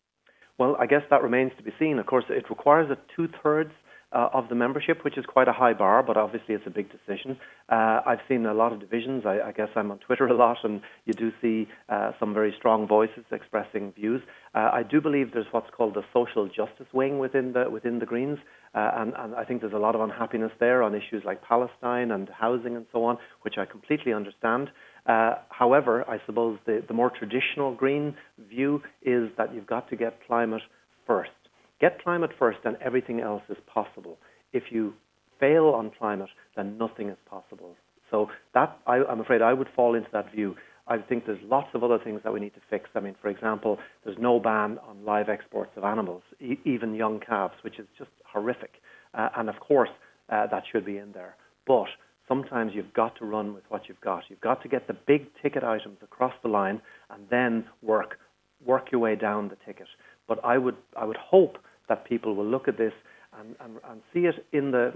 Well, 0.58 0.76
I 0.80 0.88
guess 0.88 1.04
that 1.10 1.22
remains 1.22 1.52
to 1.58 1.64
be 1.64 1.72
seen. 1.78 2.00
Of 2.00 2.08
course, 2.08 2.26
it 2.30 2.50
requires 2.50 2.90
a 2.90 2.98
two 3.16 3.30
thirds 3.44 3.72
uh, 4.12 4.30
of 4.34 4.50
the 4.50 4.56
membership, 4.56 5.04
which 5.04 5.18
is 5.18 5.26
quite 5.26 5.48
a 5.48 5.54
high 5.54 5.74
bar, 5.74 6.02
but 6.02 6.18
obviously 6.18 6.56
it's 6.56 6.66
a 6.66 6.72
big 6.72 6.88
decision. 6.90 7.38
Uh, 7.70 8.02
I've 8.06 8.20
seen 8.28 8.46
a 8.46 8.54
lot 8.54 8.74
of 8.74 8.80
divisions. 8.80 9.24
I, 9.26 9.40
I, 9.50 9.52
guess 9.52 9.70
I'm 9.76 9.92
on 9.92 10.00
Twitter 10.00 10.26
a 10.26 10.34
lot, 10.36 10.58
and 10.64 10.82
you 11.06 11.14
do 11.14 11.32
see 11.42 11.68
uh, 11.90 12.12
some 12.20 12.34
very 12.34 12.54
strong 12.58 12.88
voices 12.88 13.24
expressing 13.32 13.92
views. 13.94 14.22
Uh, 14.56 14.70
I 14.74 14.84
do 14.84 15.00
believe 15.00 15.32
there's 15.34 15.46
what's 15.52 15.70
called 15.76 15.94
the 15.94 16.04
social 16.14 16.48
justice 16.48 16.88
wing 16.94 17.20
within 17.20 17.54
the 17.54 17.70
within 17.70 18.00
the 18.00 18.06
Greens, 18.06 18.40
uh, 18.74 18.92
and, 18.96 19.14
and, 19.18 19.36
I 19.36 19.46
think 19.46 19.62
there's 19.62 19.74
a 19.74 19.78
lot 19.78 19.96
of 19.96 20.02
unhappiness 20.02 20.52
there 20.60 20.82
on 20.82 20.96
issues 20.96 21.24
like 21.24 21.44
Palestine 21.44 22.12
and 22.12 22.30
housing 22.30 22.76
and 22.76 22.86
so 22.92 23.04
on, 23.04 23.18
which 23.44 23.56
I 23.58 23.66
completely 23.66 24.14
understand. 24.14 24.70
Uh, 25.06 25.36
however, 25.50 26.04
I 26.10 26.20
suppose 26.26 26.60
the, 26.66 26.84
the 26.88 26.94
more 26.94 27.12
traditional 27.12 27.74
Green 27.74 28.16
view 28.50 28.82
is 29.04 29.30
that 29.38 29.54
you've 29.54 29.68
got 29.68 29.90
to 29.90 29.96
get 29.96 30.20
climate 30.28 30.62
first. 31.06 31.32
Get 31.80 32.02
climate 32.04 32.32
first, 32.38 32.60
and 32.66 32.78
everything 32.82 33.22
else 33.22 33.44
is 33.50 33.58
possible. 33.74 34.18
If 34.54 34.64
you 34.72 34.94
fail 35.40 35.66
on 35.68 35.92
climate, 35.98 36.30
then 36.56 36.78
nothing 36.78 37.10
is 37.10 37.18
possible. 37.30 37.76
So 38.12 38.30
that 38.54 38.78
I, 38.88 38.98
I'm 38.98 39.20
afraid 39.22 39.42
I 39.42 39.54
would 39.54 39.70
fall 39.76 39.96
into 39.96 40.10
that 40.12 40.32
view. 40.34 40.56
I 40.88 40.98
think 40.98 41.26
there's 41.26 41.42
lots 41.44 41.70
of 41.76 41.84
other 41.84 42.00
things 42.04 42.22
that 42.24 42.34
we 42.34 42.40
need 42.40 42.56
to 42.56 42.62
fix. 42.70 42.90
I 42.96 43.00
mean, 43.00 43.16
for 43.22 43.30
example, 43.30 43.78
there's 44.04 44.18
no 44.20 44.40
ban 44.40 44.80
on 44.88 45.06
live 45.06 45.30
exports 45.30 45.72
of 45.78 45.84
animals, 45.84 46.24
e- 46.42 46.58
even 46.66 46.96
young 46.96 47.20
calves, 47.20 47.54
which 47.62 47.78
is 47.78 47.86
just 47.98 48.10
horrific. 48.26 48.72
Uh, 49.14 49.30
and 49.38 49.50
of 49.50 49.60
course, 49.60 49.90
uh, 50.30 50.48
that 50.48 50.64
should 50.72 50.86
be 50.86 50.98
in 50.98 51.12
there. 51.12 51.36
But 51.68 51.88
sometimes 52.28 52.72
you've 52.74 52.94
got 52.94 53.16
to 53.18 53.26
run 53.26 53.54
with 53.54 53.64
what 53.70 53.88
you've 53.88 54.02
got. 54.02 54.24
You've 54.30 54.42
got 54.42 54.64
to 54.64 54.68
get 54.68 54.88
the 54.88 54.96
big 55.06 55.28
ticket 55.42 55.64
items 55.64 55.98
across 56.02 56.34
the 56.42 56.50
line 56.50 56.82
and 57.12 57.24
then 57.30 57.66
work 57.82 58.18
work 58.66 58.92
your 58.92 59.00
way 59.00 59.16
down 59.16 59.48
the 59.48 59.58
ticket. 59.66 59.88
But 60.28 60.44
I 60.44 60.58
would 60.58 60.76
I 60.98 61.06
would 61.06 61.18
hope 61.18 61.58
that 61.90 62.06
people 62.06 62.36
will 62.36 62.46
look 62.46 62.68
at 62.68 62.78
this 62.78 62.94
and, 63.38 63.56
and, 63.60 63.78
and 63.90 64.02
see 64.14 64.22
it 64.22 64.46
in 64.54 64.72
the 64.72 64.94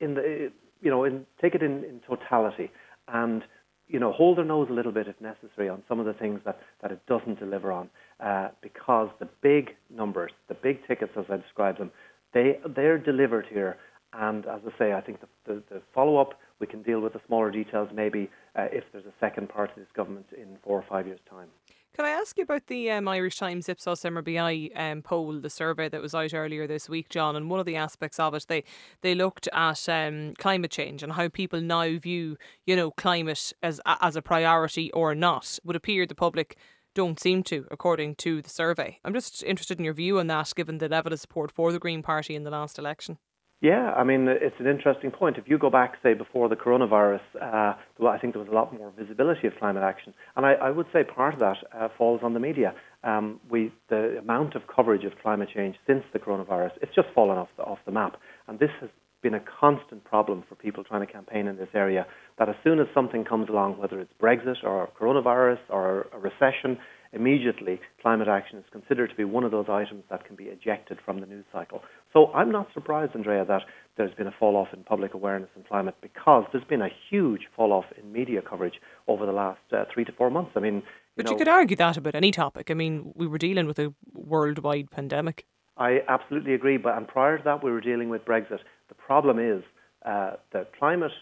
in 0.00 0.14
the 0.14 0.50
you 0.80 0.90
know 0.90 1.04
in, 1.04 1.26
take 1.40 1.54
it 1.54 1.62
in, 1.62 1.84
in 1.84 2.00
totality 2.06 2.70
and 3.08 3.42
you 3.88 3.98
know 3.98 4.12
hold 4.12 4.38
their 4.38 4.44
nose 4.44 4.68
a 4.70 4.72
little 4.72 4.92
bit 4.92 5.08
if 5.08 5.20
necessary 5.20 5.68
on 5.68 5.82
some 5.88 6.00
of 6.00 6.06
the 6.06 6.12
things 6.14 6.40
that, 6.44 6.60
that 6.82 6.90
it 6.90 7.00
doesn't 7.06 7.38
deliver 7.38 7.72
on 7.72 7.88
uh, 8.20 8.48
because 8.60 9.08
the 9.18 9.28
big 9.42 9.70
numbers 9.94 10.32
the 10.48 10.54
big 10.54 10.86
tickets 10.86 11.12
as 11.16 11.24
I 11.30 11.36
described 11.36 11.78
them 11.78 11.90
they 12.32 12.58
they're 12.74 12.98
delivered 12.98 13.46
here 13.50 13.76
and 14.12 14.46
as 14.46 14.60
I 14.66 14.78
say 14.78 14.92
I 14.92 15.00
think 15.00 15.20
the, 15.20 15.28
the, 15.46 15.62
the 15.70 15.82
follow 15.94 16.16
up 16.16 16.34
we 16.60 16.66
can 16.66 16.82
deal 16.82 17.00
with 17.00 17.14
the 17.14 17.20
smaller 17.26 17.50
details 17.50 17.88
maybe 17.94 18.30
uh, 18.56 18.66
if 18.72 18.84
there's 18.92 19.06
a 19.06 19.14
second 19.20 19.48
part 19.48 19.70
of 19.70 19.76
this 19.76 19.88
government 19.94 20.26
in 20.36 20.56
four 20.62 20.78
or 20.78 20.84
five 20.88 21.06
years 21.06 21.20
time. 21.28 21.48
Can 21.92 22.04
I 22.04 22.10
ask 22.10 22.38
you 22.38 22.44
about 22.44 22.68
the 22.68 22.88
um, 22.92 23.08
Irish 23.08 23.36
Times 23.36 23.68
Ipsos 23.68 24.02
MRBI 24.02 24.70
um, 24.78 25.02
poll, 25.02 25.40
the 25.40 25.50
survey 25.50 25.88
that 25.88 26.00
was 26.00 26.14
out 26.14 26.32
earlier 26.32 26.68
this 26.68 26.88
week, 26.88 27.08
John? 27.08 27.34
And 27.34 27.50
one 27.50 27.58
of 27.58 27.66
the 27.66 27.74
aspects 27.74 28.20
of 28.20 28.32
it, 28.32 28.46
they 28.48 28.62
they 29.02 29.14
looked 29.14 29.48
at 29.52 29.88
um, 29.88 30.34
climate 30.38 30.70
change 30.70 31.02
and 31.02 31.14
how 31.14 31.28
people 31.28 31.60
now 31.60 31.98
view, 31.98 32.36
you 32.64 32.76
know, 32.76 32.92
climate 32.92 33.52
as 33.60 33.80
as 33.86 34.14
a 34.14 34.22
priority 34.22 34.92
or 34.92 35.16
not. 35.16 35.58
Would 35.64 35.76
appear 35.76 36.06
the 36.06 36.14
public 36.14 36.56
don't 36.94 37.20
seem 37.20 37.42
to, 37.44 37.66
according 37.70 38.14
to 38.16 38.40
the 38.40 38.50
survey. 38.50 38.98
I'm 39.04 39.14
just 39.14 39.42
interested 39.42 39.78
in 39.78 39.84
your 39.84 39.94
view 39.94 40.18
on 40.20 40.28
that, 40.28 40.52
given 40.54 40.78
the 40.78 40.88
level 40.88 41.12
of 41.12 41.20
support 41.20 41.50
for 41.50 41.72
the 41.72 41.78
Green 41.78 42.02
Party 42.02 42.34
in 42.34 42.44
the 42.44 42.50
last 42.50 42.78
election. 42.78 43.18
Yeah, 43.60 43.92
I 43.92 44.04
mean, 44.04 44.26
it's 44.26 44.56
an 44.58 44.66
interesting 44.66 45.10
point. 45.10 45.36
If 45.36 45.44
you 45.46 45.58
go 45.58 45.68
back, 45.68 45.96
say, 46.02 46.14
before 46.14 46.48
the 46.48 46.56
coronavirus, 46.56 47.20
uh, 47.40 47.74
well, 47.98 48.10
I 48.10 48.18
think 48.18 48.32
there 48.32 48.42
was 48.42 48.50
a 48.50 48.54
lot 48.54 48.72
more 48.72 48.90
visibility 48.98 49.46
of 49.46 49.52
climate 49.58 49.82
action. 49.82 50.14
And 50.34 50.46
I, 50.46 50.52
I 50.54 50.70
would 50.70 50.86
say 50.94 51.04
part 51.04 51.34
of 51.34 51.40
that 51.40 51.58
uh, 51.78 51.88
falls 51.98 52.20
on 52.22 52.32
the 52.32 52.40
media. 52.40 52.74
Um, 53.04 53.38
we, 53.50 53.70
the 53.90 54.16
amount 54.18 54.54
of 54.54 54.62
coverage 54.74 55.04
of 55.04 55.12
climate 55.20 55.50
change 55.54 55.76
since 55.86 56.04
the 56.14 56.18
coronavirus, 56.18 56.70
it's 56.80 56.94
just 56.94 57.08
fallen 57.14 57.36
off 57.36 57.48
the, 57.58 57.64
off 57.64 57.78
the 57.84 57.92
map. 57.92 58.16
And 58.48 58.58
this 58.58 58.70
has 58.80 58.88
been 59.22 59.34
a 59.34 59.40
constant 59.60 60.04
problem 60.04 60.42
for 60.48 60.54
people 60.54 60.82
trying 60.82 61.06
to 61.06 61.12
campaign 61.12 61.46
in 61.46 61.58
this 61.58 61.68
area, 61.74 62.06
that 62.38 62.48
as 62.48 62.54
soon 62.64 62.80
as 62.80 62.86
something 62.94 63.24
comes 63.24 63.50
along, 63.50 63.76
whether 63.76 64.00
it's 64.00 64.12
Brexit 64.18 64.64
or 64.64 64.88
coronavirus 64.98 65.58
or 65.68 66.06
a 66.14 66.18
recession, 66.18 66.78
immediately 67.12 67.80
climate 68.00 68.28
action 68.28 68.58
is 68.58 68.64
considered 68.72 69.10
to 69.10 69.16
be 69.16 69.24
one 69.24 69.44
of 69.44 69.50
those 69.50 69.66
items 69.68 70.04
that 70.10 70.24
can 70.24 70.36
be 70.36 70.44
ejected 70.44 70.98
from 71.04 71.20
the 71.20 71.26
news 71.26 71.44
cycle. 71.52 71.82
So 72.12 72.32
I'm 72.32 72.50
not 72.50 72.68
surprised, 72.74 73.14
Andrea, 73.14 73.44
that 73.44 73.62
there's 73.96 74.14
been 74.14 74.26
a 74.26 74.34
fall 74.38 74.56
off 74.56 74.68
in 74.72 74.82
public 74.82 75.14
awareness 75.14 75.50
in 75.56 75.62
climate 75.62 75.94
because 76.00 76.44
there's 76.52 76.64
been 76.64 76.82
a 76.82 76.88
huge 77.10 77.42
fall 77.56 77.72
off 77.72 77.84
in 77.96 78.12
media 78.12 78.42
coverage 78.42 78.80
over 79.06 79.26
the 79.26 79.32
last 79.32 79.60
uh, 79.72 79.84
three 79.92 80.04
to 80.04 80.12
four 80.12 80.30
months. 80.30 80.52
I 80.56 80.60
mean, 80.60 80.76
you 80.76 80.82
but 81.16 81.26
know, 81.26 81.32
you 81.32 81.38
could 81.38 81.48
argue 81.48 81.76
that 81.76 81.96
about 81.96 82.14
any 82.14 82.30
topic. 82.30 82.70
I 82.70 82.74
mean, 82.74 83.12
we 83.14 83.26
were 83.26 83.38
dealing 83.38 83.66
with 83.66 83.78
a 83.78 83.92
worldwide 84.12 84.90
pandemic. 84.90 85.44
I 85.76 86.00
absolutely 86.08 86.54
agree. 86.54 86.76
But 86.76 86.96
and 86.96 87.06
prior 87.06 87.38
to 87.38 87.44
that, 87.44 87.62
we 87.62 87.70
were 87.70 87.80
dealing 87.80 88.08
with 88.08 88.24
Brexit. 88.24 88.60
The 88.88 88.94
problem 88.94 89.38
is 89.38 89.62
uh, 90.04 90.32
the 90.52 90.66
climate 90.78 91.12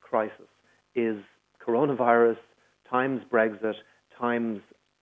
crisis 0.00 0.48
is 0.94 1.16
coronavirus 1.66 2.36
times 2.88 3.22
Brexit 3.30 3.74
times 4.18 4.60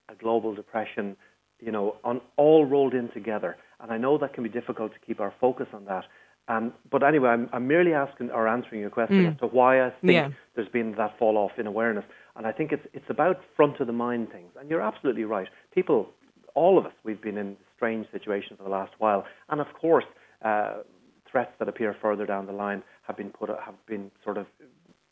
a 0.08 0.14
global 0.14 0.54
depression, 0.54 1.16
you 1.60 1.70
know, 1.70 1.96
on, 2.04 2.20
all 2.36 2.64
rolled 2.64 2.94
in 2.94 3.10
together. 3.10 3.56
And 3.82 3.92
I 3.92 3.98
know 3.98 4.16
that 4.18 4.32
can 4.32 4.44
be 4.44 4.48
difficult 4.48 4.92
to 4.92 4.98
keep 5.00 5.20
our 5.20 5.34
focus 5.40 5.66
on 5.72 5.84
that. 5.86 6.04
Um, 6.48 6.72
but 6.90 7.02
anyway, 7.02 7.30
I'm, 7.30 7.48
I'm, 7.52 7.68
merely 7.68 7.92
asking 7.92 8.30
or 8.30 8.48
answering 8.48 8.80
your 8.80 8.90
question 8.90 9.24
mm. 9.24 9.32
as 9.32 9.38
to 9.40 9.46
why 9.46 9.84
I 9.84 9.90
think 10.00 10.12
yeah. 10.12 10.28
there's 10.56 10.68
been 10.68 10.94
that 10.96 11.16
fall 11.18 11.36
off 11.36 11.52
in 11.56 11.66
awareness. 11.66 12.04
And 12.34 12.46
I 12.46 12.52
think 12.52 12.72
it's 12.72 12.86
it's 12.92 13.08
about 13.08 13.40
front 13.56 13.78
of 13.80 13.86
the 13.86 13.92
mind 13.92 14.32
things. 14.32 14.50
And 14.58 14.68
you're 14.68 14.80
absolutely 14.80 15.24
right. 15.24 15.48
People, 15.72 16.08
all 16.54 16.78
of 16.78 16.86
us, 16.86 16.92
we've 17.04 17.20
been 17.20 17.38
in 17.38 17.56
strange 17.76 18.06
situations 18.10 18.58
for 18.58 18.64
the 18.64 18.70
last 18.70 18.92
while. 18.98 19.24
And 19.50 19.60
of 19.60 19.68
course, 19.80 20.04
uh, 20.44 20.78
threats 21.30 21.52
that 21.58 21.68
appear 21.68 21.96
further 22.00 22.26
down 22.26 22.46
the 22.46 22.52
line 22.52 22.82
have 23.02 23.16
been 23.16 23.30
put 23.30 23.48
have 23.48 23.86
been 23.86 24.10
sort 24.24 24.36
of 24.36 24.46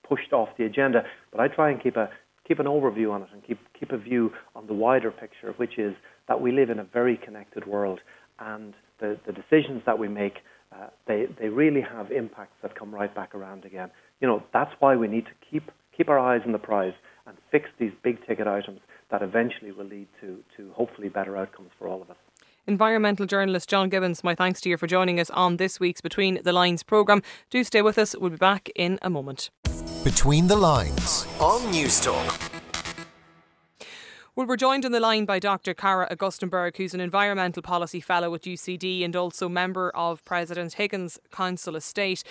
pushed 0.08 0.32
off 0.32 0.48
the 0.58 0.64
agenda. 0.64 1.04
But 1.30 1.40
I 1.40 1.48
try 1.48 1.70
and 1.70 1.80
keep 1.80 1.96
a 1.96 2.10
keep 2.46 2.58
an 2.58 2.66
overview 2.66 3.12
on 3.12 3.22
it 3.22 3.28
and 3.32 3.44
keep 3.44 3.58
keep 3.78 3.92
a 3.92 3.98
view 3.98 4.32
on 4.56 4.66
the 4.66 4.74
wider 4.74 5.10
picture, 5.10 5.52
which 5.56 5.78
is 5.78 5.94
that 6.28 6.40
we 6.40 6.50
live 6.52 6.70
in 6.70 6.78
a 6.78 6.84
very 6.84 7.16
connected 7.16 7.66
world, 7.66 8.00
and 8.40 8.74
the, 8.98 9.18
the 9.26 9.32
decisions 9.32 9.82
that 9.86 9.98
we 9.98 10.08
make, 10.08 10.38
uh, 10.72 10.88
they 11.06 11.26
they 11.40 11.48
really 11.48 11.80
have 11.80 12.10
impacts 12.10 12.54
that 12.62 12.74
come 12.74 12.94
right 12.94 13.14
back 13.14 13.34
around 13.34 13.64
again. 13.64 13.90
You 14.20 14.28
know 14.28 14.42
that's 14.52 14.72
why 14.78 14.96
we 14.96 15.08
need 15.08 15.26
to 15.26 15.32
keep 15.50 15.70
keep 15.96 16.08
our 16.08 16.18
eyes 16.18 16.42
on 16.44 16.52
the 16.52 16.58
prize 16.58 16.94
and 17.26 17.36
fix 17.50 17.68
these 17.78 17.92
big 18.02 18.24
ticket 18.26 18.46
items 18.46 18.80
that 19.10 19.22
eventually 19.22 19.72
will 19.72 19.86
lead 19.86 20.08
to 20.20 20.38
to 20.56 20.70
hopefully 20.72 21.08
better 21.08 21.36
outcomes 21.36 21.70
for 21.78 21.88
all 21.88 22.02
of 22.02 22.10
us. 22.10 22.16
Environmental 22.66 23.26
journalist 23.26 23.68
John 23.68 23.88
Gibbons, 23.88 24.22
my 24.22 24.34
thanks 24.34 24.60
to 24.62 24.68
you 24.68 24.76
for 24.76 24.86
joining 24.86 25.18
us 25.18 25.30
on 25.30 25.56
this 25.56 25.80
week's 25.80 26.00
Between 26.00 26.40
the 26.44 26.52
Lines 26.52 26.82
programme. 26.82 27.22
Do 27.50 27.64
stay 27.64 27.82
with 27.82 27.98
us. 27.98 28.14
We'll 28.14 28.30
be 28.30 28.36
back 28.36 28.68
in 28.76 28.98
a 29.02 29.10
moment. 29.10 29.50
Between 30.04 30.46
the 30.46 30.56
Lines 30.56 31.26
on 31.40 31.60
Newstalk. 31.72 32.49
Well, 34.40 34.46
we're 34.46 34.56
joined 34.56 34.86
on 34.86 34.92
the 34.92 35.00
line 35.00 35.26
by 35.26 35.38
Dr. 35.38 35.74
Cara 35.74 36.08
Augustenborg, 36.10 36.78
who's 36.78 36.94
an 36.94 37.00
environmental 37.02 37.60
policy 37.60 38.00
fellow 38.00 38.34
at 38.34 38.44
UCD 38.44 39.04
and 39.04 39.14
also 39.14 39.50
member 39.50 39.90
of 39.90 40.24
President 40.24 40.72
Higgins' 40.72 41.18
Council 41.30 41.76
of 41.76 41.82
State. 41.82 42.24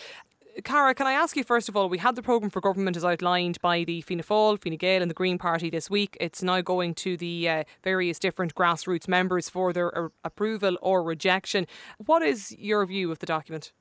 Cara, 0.64 0.96
can 0.96 1.06
I 1.06 1.14
ask 1.14 1.38
you 1.38 1.44
first 1.44 1.70
of 1.70 1.78
all? 1.78 1.88
We 1.88 2.00
had 2.00 2.16
the 2.16 2.24
programme 2.24 2.50
for 2.50 2.62
government 2.62 2.98
as 2.98 3.06
outlined 3.06 3.62
by 3.62 3.84
the 3.84 4.02
Fianna 4.02 4.24
Fáil, 4.24 4.60
Fine 4.60 4.78
Gael, 4.78 5.04
and 5.04 5.12
the 5.12 5.14
Green 5.14 5.38
Party 5.38 5.70
this 5.70 5.88
week. 5.88 6.18
It's 6.20 6.42
now 6.42 6.62
going 6.62 6.96
to 6.96 7.16
the 7.16 7.48
uh, 7.48 7.64
various 7.84 8.18
different 8.18 8.56
grassroots 8.56 9.08
members 9.08 9.48
for 9.48 9.72
their 9.72 9.96
uh, 9.96 10.10
approval 10.24 10.80
or 10.82 11.04
rejection. 11.04 11.68
What 12.04 12.24
is 12.24 12.52
your 12.58 12.84
view 12.88 13.12
of 13.12 13.20
the 13.20 13.28
document? 13.28 13.72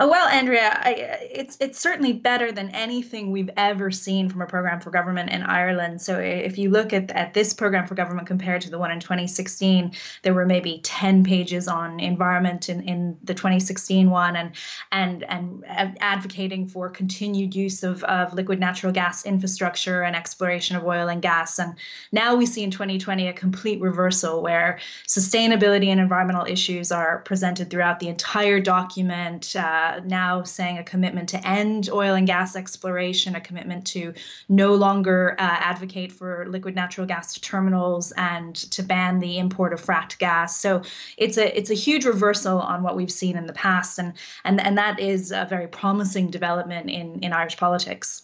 Oh, 0.00 0.08
well, 0.08 0.26
Andrea, 0.28 0.80
I, 0.82 0.92
uh, 0.92 1.16
it's 1.20 1.56
it's 1.60 1.78
certainly 1.78 2.14
better 2.14 2.50
than 2.50 2.70
anything 2.70 3.30
we've 3.30 3.50
ever 3.56 3.90
seen 3.90 4.30
from 4.30 4.40
a 4.40 4.46
program 4.46 4.80
for 4.80 4.90
government 4.90 5.30
in 5.30 5.42
Ireland. 5.42 6.00
So 6.00 6.18
if 6.18 6.56
you 6.56 6.70
look 6.70 6.92
at, 6.92 7.10
at 7.10 7.34
this 7.34 7.52
program 7.52 7.86
for 7.86 7.94
government 7.94 8.26
compared 8.26 8.62
to 8.62 8.70
the 8.70 8.78
one 8.78 8.90
in 8.90 9.00
2016, 9.00 9.92
there 10.22 10.32
were 10.32 10.46
maybe 10.46 10.80
10 10.82 11.24
pages 11.24 11.68
on 11.68 12.00
environment 12.00 12.70
in, 12.70 12.82
in 12.88 13.18
the 13.22 13.34
2016 13.34 14.08
one 14.08 14.36
and 14.36 14.52
and 14.92 15.24
and 15.24 15.62
advocating 15.68 16.66
for 16.66 16.88
continued 16.88 17.54
use 17.54 17.82
of, 17.82 18.02
of 18.04 18.32
liquid 18.32 18.58
natural 18.58 18.92
gas 18.92 19.26
infrastructure 19.26 20.02
and 20.02 20.16
exploration 20.16 20.74
of 20.74 20.84
oil 20.84 21.08
and 21.08 21.20
gas. 21.20 21.58
And 21.58 21.74
now 22.12 22.34
we 22.34 22.46
see 22.46 22.62
in 22.62 22.70
2020 22.70 23.28
a 23.28 23.32
complete 23.32 23.80
reversal 23.80 24.42
where 24.42 24.78
sustainability 25.06 25.88
and 25.88 26.00
environmental 26.00 26.46
issues 26.46 26.90
are 26.90 27.18
presented 27.20 27.68
throughout 27.68 28.00
the 28.00 28.08
entire 28.08 28.58
document 28.58 29.41
government 29.42 29.56
uh, 29.56 30.00
now 30.06 30.42
saying 30.42 30.78
a 30.78 30.84
commitment 30.84 31.28
to 31.30 31.46
end 31.46 31.90
oil 31.90 32.14
and 32.14 32.26
gas 32.26 32.56
exploration, 32.56 33.34
a 33.34 33.40
commitment 33.40 33.86
to 33.88 34.12
no 34.48 34.74
longer 34.74 35.34
uh, 35.38 35.42
advocate 35.42 36.12
for 36.12 36.46
liquid 36.48 36.74
natural 36.74 37.06
gas 37.06 37.38
terminals, 37.38 38.12
and 38.16 38.54
to 38.54 38.82
ban 38.82 39.20
the 39.20 39.38
import 39.38 39.72
of 39.72 39.80
fracked 39.80 40.18
gas. 40.18 40.58
So 40.58 40.82
it's 41.16 41.38
a 41.38 41.56
it's 41.56 41.70
a 41.70 41.74
huge 41.74 42.04
reversal 42.04 42.60
on 42.60 42.82
what 42.82 42.96
we've 42.96 43.12
seen 43.12 43.36
in 43.36 43.46
the 43.46 43.52
past, 43.52 43.98
and 43.98 44.14
and 44.44 44.60
and 44.60 44.76
that 44.78 44.98
is 44.98 45.32
a 45.32 45.46
very 45.48 45.68
promising 45.68 46.30
development 46.30 46.90
in 46.90 47.20
in 47.20 47.32
Irish 47.32 47.56
politics. 47.56 48.22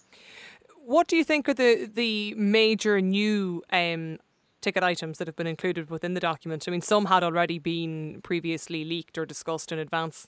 What 0.84 1.06
do 1.08 1.16
you 1.16 1.24
think 1.24 1.48
are 1.48 1.54
the 1.54 1.90
the 1.92 2.34
major 2.34 3.00
new 3.00 3.62
um, 3.70 4.18
ticket 4.60 4.82
items 4.82 5.18
that 5.18 5.28
have 5.28 5.36
been 5.36 5.46
included 5.46 5.90
within 5.90 6.14
the 6.14 6.20
document? 6.20 6.64
I 6.66 6.70
mean, 6.70 6.80
some 6.80 7.06
had 7.06 7.22
already 7.22 7.58
been 7.58 8.20
previously 8.22 8.84
leaked 8.84 9.18
or 9.18 9.26
discussed 9.26 9.72
in 9.72 9.78
advance. 9.78 10.26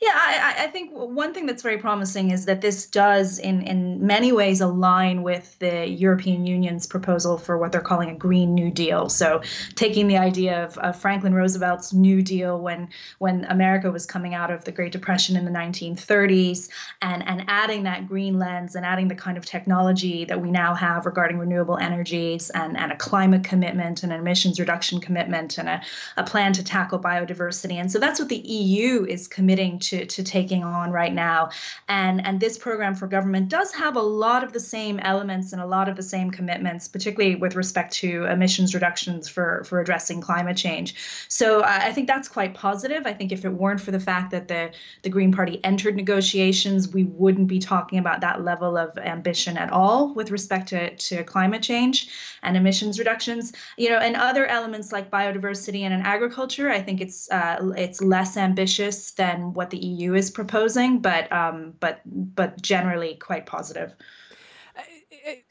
Yeah, 0.00 0.12
I, 0.14 0.64
I, 0.64 0.66
think 0.68 0.92
one 0.92 1.34
thing 1.34 1.44
that's 1.44 1.62
very 1.62 1.76
promising 1.76 2.30
is 2.30 2.46
that 2.46 2.62
this 2.62 2.86
does, 2.86 3.38
in, 3.38 3.60
in 3.62 4.04
many 4.04 4.32
ways, 4.32 4.62
align 4.62 5.22
with 5.22 5.58
the 5.58 5.86
European 5.86 6.46
Union's 6.46 6.86
proposal 6.86 7.36
for 7.36 7.58
what 7.58 7.70
they're 7.70 7.82
calling 7.82 8.08
a 8.08 8.14
Green 8.14 8.54
New 8.54 8.70
Deal. 8.70 9.10
So, 9.10 9.42
taking 9.74 10.08
the 10.08 10.16
idea 10.16 10.64
of, 10.64 10.78
of 10.78 10.96
Franklin 10.96 11.34
Roosevelt's 11.34 11.92
New 11.92 12.22
Deal 12.22 12.58
when 12.60 12.88
when 13.18 13.44
America 13.44 13.90
was 13.90 14.06
coming 14.06 14.34
out 14.34 14.50
of 14.50 14.64
the 14.64 14.72
Great 14.72 14.92
Depression 14.92 15.36
in 15.36 15.44
the 15.44 15.50
1930s, 15.50 16.70
and 17.02 17.22
and 17.28 17.44
adding 17.48 17.82
that 17.82 18.08
green 18.08 18.38
lens 18.38 18.76
and 18.76 18.86
adding 18.86 19.08
the 19.08 19.14
kind 19.14 19.36
of 19.36 19.44
technology 19.44 20.24
that 20.24 20.40
we 20.40 20.50
now 20.50 20.74
have 20.74 21.04
regarding 21.04 21.38
renewable 21.38 21.76
energies 21.76 22.48
and 22.50 22.76
and 22.78 22.90
a 22.90 22.96
climate 22.96 23.44
commitment 23.44 24.02
and 24.02 24.12
an 24.12 24.20
emissions 24.20 24.58
reduction 24.58 25.00
commitment 25.00 25.58
and 25.58 25.68
a, 25.68 25.82
a 26.16 26.24
plan 26.24 26.54
to 26.54 26.64
tackle 26.64 26.98
biodiversity. 26.98 27.74
And 27.74 27.92
so 27.92 27.98
that's 27.98 28.18
what 28.18 28.28
the 28.28 28.38
EU 28.38 29.04
is 29.04 29.28
committing 29.60 29.78
to 29.78 30.06
to, 30.06 30.22
taking 30.22 30.62
on 30.62 30.90
right 30.90 31.12
now. 31.12 31.50
And, 31.88 32.24
and 32.24 32.38
this 32.38 32.56
program 32.58 32.94
for 32.94 33.06
government 33.08 33.48
does 33.48 33.72
have 33.72 33.96
a 33.96 34.02
lot 34.02 34.44
of 34.44 34.52
the 34.52 34.60
same 34.60 34.98
elements 35.00 35.52
and 35.52 35.60
a 35.60 35.66
lot 35.66 35.88
of 35.88 35.96
the 35.96 36.02
same 36.02 36.30
commitments, 36.30 36.88
particularly 36.88 37.34
with 37.34 37.56
respect 37.56 37.92
to 37.94 38.26
emissions 38.26 38.74
reductions 38.74 39.28
for, 39.28 39.64
for 39.64 39.80
addressing 39.80 40.20
climate 40.20 40.56
change. 40.56 40.94
So 41.28 41.64
I 41.64 41.92
think 41.92 42.06
that's 42.06 42.28
quite 42.28 42.54
positive. 42.54 43.06
I 43.06 43.12
think 43.12 43.32
if 43.32 43.44
it 43.44 43.52
weren't 43.52 43.80
for 43.80 43.90
the 43.90 44.00
fact 44.00 44.30
that 44.30 44.46
the, 44.46 44.70
the 45.02 45.08
Green 45.08 45.32
Party 45.32 45.58
entered 45.64 45.96
negotiations, 45.96 46.92
we 46.92 47.04
wouldn't 47.04 47.48
be 47.48 47.58
talking 47.58 47.98
about 47.98 48.20
that 48.20 48.44
level 48.44 48.76
of 48.76 48.96
ambition 48.98 49.56
at 49.56 49.72
all 49.72 50.14
with 50.14 50.30
respect 50.30 50.68
to, 50.68 50.94
to 50.94 51.24
climate 51.24 51.62
change 51.62 52.08
and 52.42 52.56
emissions 52.56 52.98
reductions. 52.98 53.52
You 53.76 53.90
know, 53.90 53.98
and 53.98 54.16
other 54.16 54.46
elements 54.46 54.92
like 54.92 55.10
biodiversity 55.10 55.80
and 55.80 55.94
in 55.94 56.02
agriculture, 56.02 56.70
I 56.70 56.82
think 56.82 57.00
it's 57.00 57.30
uh, 57.30 57.72
it's 57.76 58.00
less 58.00 58.36
ambitious 58.36 59.10
than 59.12 59.49
what 59.54 59.70
the 59.70 59.78
EU 59.78 60.14
is 60.14 60.30
proposing, 60.30 61.00
but 61.00 61.30
um, 61.32 61.74
but 61.80 62.00
but 62.06 62.60
generally 62.62 63.16
quite 63.16 63.46
positive. 63.46 63.94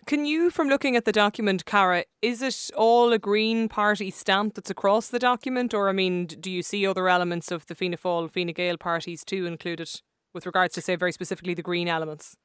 Can 0.06 0.26
you, 0.26 0.50
from 0.50 0.68
looking 0.68 0.96
at 0.96 1.06
the 1.06 1.12
document, 1.12 1.66
Cara, 1.66 2.06
is 2.22 2.42
it 2.42 2.72
all 2.76 3.14
a 3.14 3.20
Green 3.20 3.70
Party 3.70 4.10
stamp 4.10 4.56
that's 4.56 4.72
across 4.72 5.10
the 5.10 5.20
document, 5.20 5.74
or 5.74 5.90
I 5.90 5.92
mean, 5.92 6.26
do 6.26 6.50
you 6.50 6.64
see 6.64 6.88
other 6.88 7.08
elements 7.08 7.52
of 7.52 7.68
the 7.68 7.76
Fianna 7.76 7.98
Fáil, 7.98 8.32
Fine 8.32 8.54
Gael 8.54 8.78
parties 8.78 9.24
too 9.24 9.46
included, 9.46 10.02
with 10.34 10.48
regards 10.48 10.74
to 10.74 10.82
say 10.82 10.96
very 10.96 11.12
specifically 11.12 11.54
the 11.54 11.62
green 11.62 11.88
elements? 11.88 12.36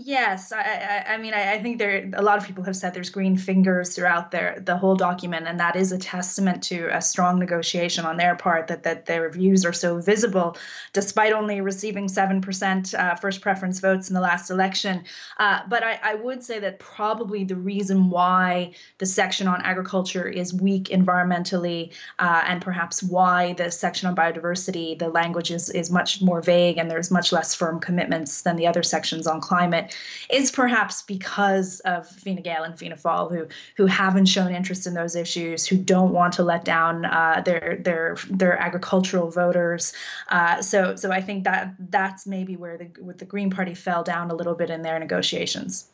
Yes, 0.00 0.52
I, 0.52 0.60
I, 0.60 1.14
I 1.14 1.18
mean, 1.18 1.34
I, 1.34 1.54
I, 1.54 1.58
think 1.60 1.78
there. 1.78 2.08
A 2.14 2.22
lot 2.22 2.38
of 2.38 2.46
people 2.46 2.62
have 2.62 2.76
said 2.76 2.94
there's 2.94 3.10
green 3.10 3.36
fingers 3.36 3.96
throughout 3.96 4.30
their 4.30 4.62
the 4.64 4.76
whole 4.76 4.94
document, 4.94 5.48
and 5.48 5.58
that 5.58 5.74
is 5.74 5.90
a 5.90 5.98
testament 5.98 6.62
to 6.64 6.86
a 6.96 7.02
strong 7.02 7.40
negotiation 7.40 8.04
on 8.04 8.16
their 8.16 8.36
part. 8.36 8.68
That 8.68 8.84
that 8.84 9.06
their 9.06 9.28
views 9.28 9.64
are 9.64 9.72
so 9.72 9.98
visible, 9.98 10.56
despite 10.92 11.32
only 11.32 11.60
receiving 11.60 12.06
seven 12.06 12.40
percent 12.40 12.94
uh, 12.94 13.16
first 13.16 13.40
preference 13.40 13.80
votes 13.80 14.08
in 14.08 14.14
the 14.14 14.20
last 14.20 14.50
election. 14.50 15.02
Uh, 15.38 15.62
but 15.68 15.82
I, 15.82 15.98
I 16.00 16.14
would 16.14 16.44
say 16.44 16.60
that 16.60 16.78
probably 16.78 17.42
the 17.42 17.56
reason 17.56 18.08
why 18.08 18.74
the 18.98 19.06
section 19.06 19.48
on 19.48 19.60
agriculture 19.62 20.28
is 20.28 20.54
weak 20.54 20.90
environmentally, 20.90 21.92
uh, 22.20 22.44
and 22.46 22.62
perhaps 22.62 23.02
why 23.02 23.54
the 23.54 23.68
section 23.72 24.08
on 24.08 24.14
biodiversity, 24.14 24.96
the 24.96 25.08
language 25.08 25.50
is 25.50 25.70
is 25.70 25.90
much 25.90 26.22
more 26.22 26.40
vague, 26.40 26.78
and 26.78 26.88
there's 26.88 27.10
much 27.10 27.32
less 27.32 27.52
firm 27.52 27.80
commitments 27.80 28.42
than 28.42 28.54
the 28.54 28.68
other 28.68 28.84
sections 28.84 29.26
on 29.26 29.40
climate 29.40 29.87
is 30.30 30.50
perhaps 30.50 31.02
because 31.02 31.80
of 31.80 32.08
Fine 32.08 32.42
Gael 32.42 32.64
and 32.64 32.78
Fianna 32.78 32.96
Fáil, 32.96 33.30
who 33.30 33.46
who 33.76 33.86
haven't 33.86 34.26
shown 34.26 34.54
interest 34.54 34.86
in 34.86 34.94
those 34.94 35.16
issues, 35.16 35.66
who 35.66 35.76
don't 35.76 36.12
want 36.12 36.32
to 36.34 36.42
let 36.42 36.64
down 36.64 37.04
uh, 37.04 37.42
their 37.44 37.78
their 37.80 38.16
their 38.30 38.58
agricultural 38.58 39.30
voters. 39.30 39.92
Uh, 40.28 40.62
so 40.62 40.96
so 40.96 41.10
I 41.10 41.20
think 41.20 41.44
that 41.44 41.74
that's 41.90 42.26
maybe 42.26 42.56
where 42.56 42.76
the 42.76 42.90
with 43.00 43.18
the 43.18 43.24
Green 43.24 43.50
Party 43.50 43.74
fell 43.74 44.02
down 44.02 44.30
a 44.30 44.34
little 44.34 44.54
bit 44.54 44.70
in 44.70 44.82
their 44.82 44.98
negotiations. 44.98 45.88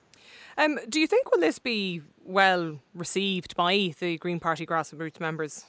Um, 0.57 0.79
do 0.89 1.01
you 1.01 1.07
think 1.07 1.31
will 1.31 1.41
this 1.41 1.59
be 1.59 2.03
well 2.25 2.79
received 2.95 3.57
by 3.57 3.95
the 3.99 4.19
Green 4.19 4.41
Party 4.41 4.65
grassroots 4.67 5.21
members? 5.21 5.67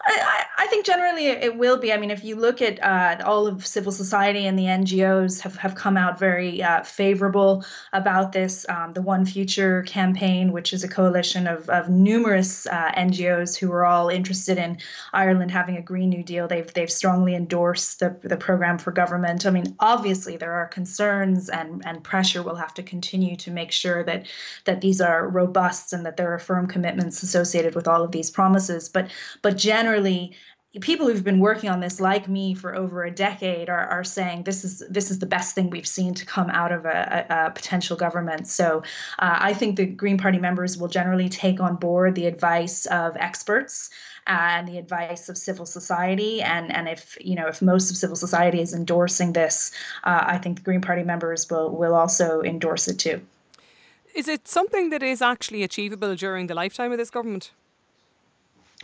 I, 0.00 0.44
I, 0.58 0.66
think 0.68 0.86
generally 0.86 1.26
it 1.26 1.56
will 1.56 1.76
be. 1.76 1.92
I 1.92 1.98
mean, 1.98 2.10
if 2.10 2.24
you 2.24 2.36
look 2.36 2.62
at 2.62 2.82
uh, 2.82 3.22
all 3.24 3.46
of 3.46 3.66
civil 3.66 3.92
society 3.92 4.46
and 4.46 4.58
the 4.58 4.64
NGOs 4.64 5.40
have, 5.40 5.56
have 5.56 5.74
come 5.74 5.96
out 5.96 6.18
very 6.18 6.62
uh, 6.62 6.82
favorable 6.82 7.64
about 7.92 8.32
this. 8.32 8.64
Um, 8.68 8.92
the 8.94 9.02
One 9.02 9.26
Future 9.26 9.82
campaign, 9.82 10.52
which 10.52 10.72
is 10.72 10.84
a 10.84 10.88
coalition 10.88 11.46
of, 11.46 11.68
of 11.68 11.90
numerous 11.90 12.66
uh, 12.66 12.92
NGOs 12.96 13.58
who 13.58 13.70
are 13.72 13.84
all 13.84 14.08
interested 14.08 14.56
in 14.56 14.78
Ireland 15.12 15.50
having 15.50 15.76
a 15.76 15.82
Green 15.82 16.08
New 16.08 16.22
Deal, 16.22 16.48
they've 16.48 16.72
they've 16.72 16.90
strongly 16.90 17.34
endorsed 17.34 18.00
the, 18.00 18.16
the 18.22 18.36
program 18.36 18.78
for 18.78 18.92
government. 18.92 19.44
I 19.44 19.50
mean, 19.50 19.76
obviously 19.80 20.36
there 20.36 20.52
are 20.52 20.68
concerns 20.68 21.48
and, 21.50 21.82
and 21.84 22.02
pressure 22.02 22.42
will 22.42 22.56
have 22.56 22.72
to 22.74 22.82
continue 22.82 23.36
to 23.36 23.50
make 23.50 23.72
sure 23.72 24.04
that 24.04 24.26
that 24.64 24.80
these 24.80 25.00
are 25.00 25.28
robust 25.28 25.92
and 25.92 26.06
that 26.06 26.16
there 26.16 26.32
are 26.32 26.38
firm 26.38 26.66
commitments 26.66 27.22
associated 27.22 27.74
with 27.74 27.86
all 27.86 28.02
of 28.02 28.12
these 28.12 28.30
promises. 28.30 28.88
But 28.88 29.10
but 29.42 29.57
generally 29.58 30.36
people 30.80 31.06
who've 31.06 31.24
been 31.24 31.40
working 31.40 31.70
on 31.70 31.80
this 31.80 31.98
like 31.98 32.28
me 32.28 32.54
for 32.54 32.74
over 32.74 33.02
a 33.04 33.10
decade 33.10 33.70
are, 33.70 33.86
are 33.86 34.04
saying 34.04 34.44
this 34.44 34.64
is 34.64 34.82
this 34.90 35.10
is 35.10 35.18
the 35.18 35.26
best 35.26 35.54
thing 35.54 35.70
we've 35.70 35.86
seen 35.86 36.12
to 36.14 36.26
come 36.26 36.50
out 36.50 36.72
of 36.72 36.84
a, 36.84 37.26
a, 37.30 37.46
a 37.46 37.50
potential 37.50 37.96
government. 37.96 38.46
So 38.46 38.82
uh, 39.18 39.38
i 39.40 39.54
think 39.54 39.76
the 39.76 39.86
green 39.86 40.18
party 40.18 40.38
members 40.38 40.76
will 40.76 40.88
generally 40.88 41.28
take 41.28 41.60
on 41.60 41.76
board 41.76 42.14
the 42.14 42.26
advice 42.26 42.86
of 42.86 43.16
experts 43.16 43.90
and 44.26 44.68
the 44.68 44.76
advice 44.76 45.30
of 45.30 45.38
civil 45.38 45.64
society. 45.64 46.42
And 46.42 46.70
and 46.74 46.86
if 46.88 47.16
you 47.20 47.34
know 47.34 47.48
if 47.48 47.62
most 47.62 47.90
of 47.90 47.96
civil 47.96 48.16
society 48.16 48.60
is 48.60 48.74
endorsing 48.74 49.32
this 49.32 49.72
uh, 50.04 50.24
i 50.26 50.38
think 50.38 50.58
the 50.58 50.62
green 50.62 50.82
party 50.82 51.02
members 51.02 51.48
will 51.50 51.70
will 51.70 51.94
also 51.94 52.42
endorse 52.42 52.88
it 52.88 52.98
too. 52.98 53.20
Is 54.14 54.28
it 54.28 54.48
something 54.48 54.90
that 54.90 55.02
is 55.02 55.22
actually 55.22 55.62
achievable 55.62 56.14
during 56.14 56.46
the 56.46 56.54
lifetime 56.54 56.92
of 56.92 56.98
this 56.98 57.10
government 57.10 57.52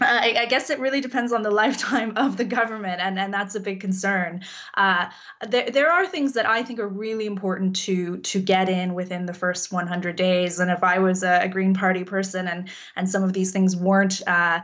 I, 0.01 0.35
I, 0.41 0.47
guess 0.47 0.71
it 0.71 0.81
really 0.81 1.01
depends 1.01 1.33
on 1.33 1.43
the 1.43 1.51
lifetime 1.53 2.15
of 2.17 2.37
the 2.37 2.45
government, 2.45 3.01
and, 3.01 3.19
and 3.19 3.33
that's 3.33 3.55
a 3.55 3.61
big 3.61 3.81
concern. 3.81 4.43
Uh, 4.77 5.09
there, 5.49 5.71
there 5.71 5.91
are 5.91 6.05
things 6.07 6.33
that 6.33 6.47
I 6.47 6.65
think 6.65 6.81
are 6.81 6.89
really 6.89 7.27
important 7.27 7.77
to 7.77 8.19
to 8.19 8.41
get 8.41 8.69
in 8.69 8.95
within 8.95 9.27
the 9.27 9.35
first 9.35 9.73
100 9.73 10.17
days. 10.17 10.59
And 10.59 10.71
if 10.71 10.83
I 10.83 10.99
was 10.99 11.23
a, 11.23 11.43
a 11.43 11.49
Green 11.49 11.75
Party 11.75 12.03
person 12.03 12.49
and 12.49 12.69
and 12.97 13.09
some 13.09 13.23
of 13.23 13.33
these 13.33 13.53
things 13.53 13.77
weren't 13.77 14.21
uh, 14.27 14.61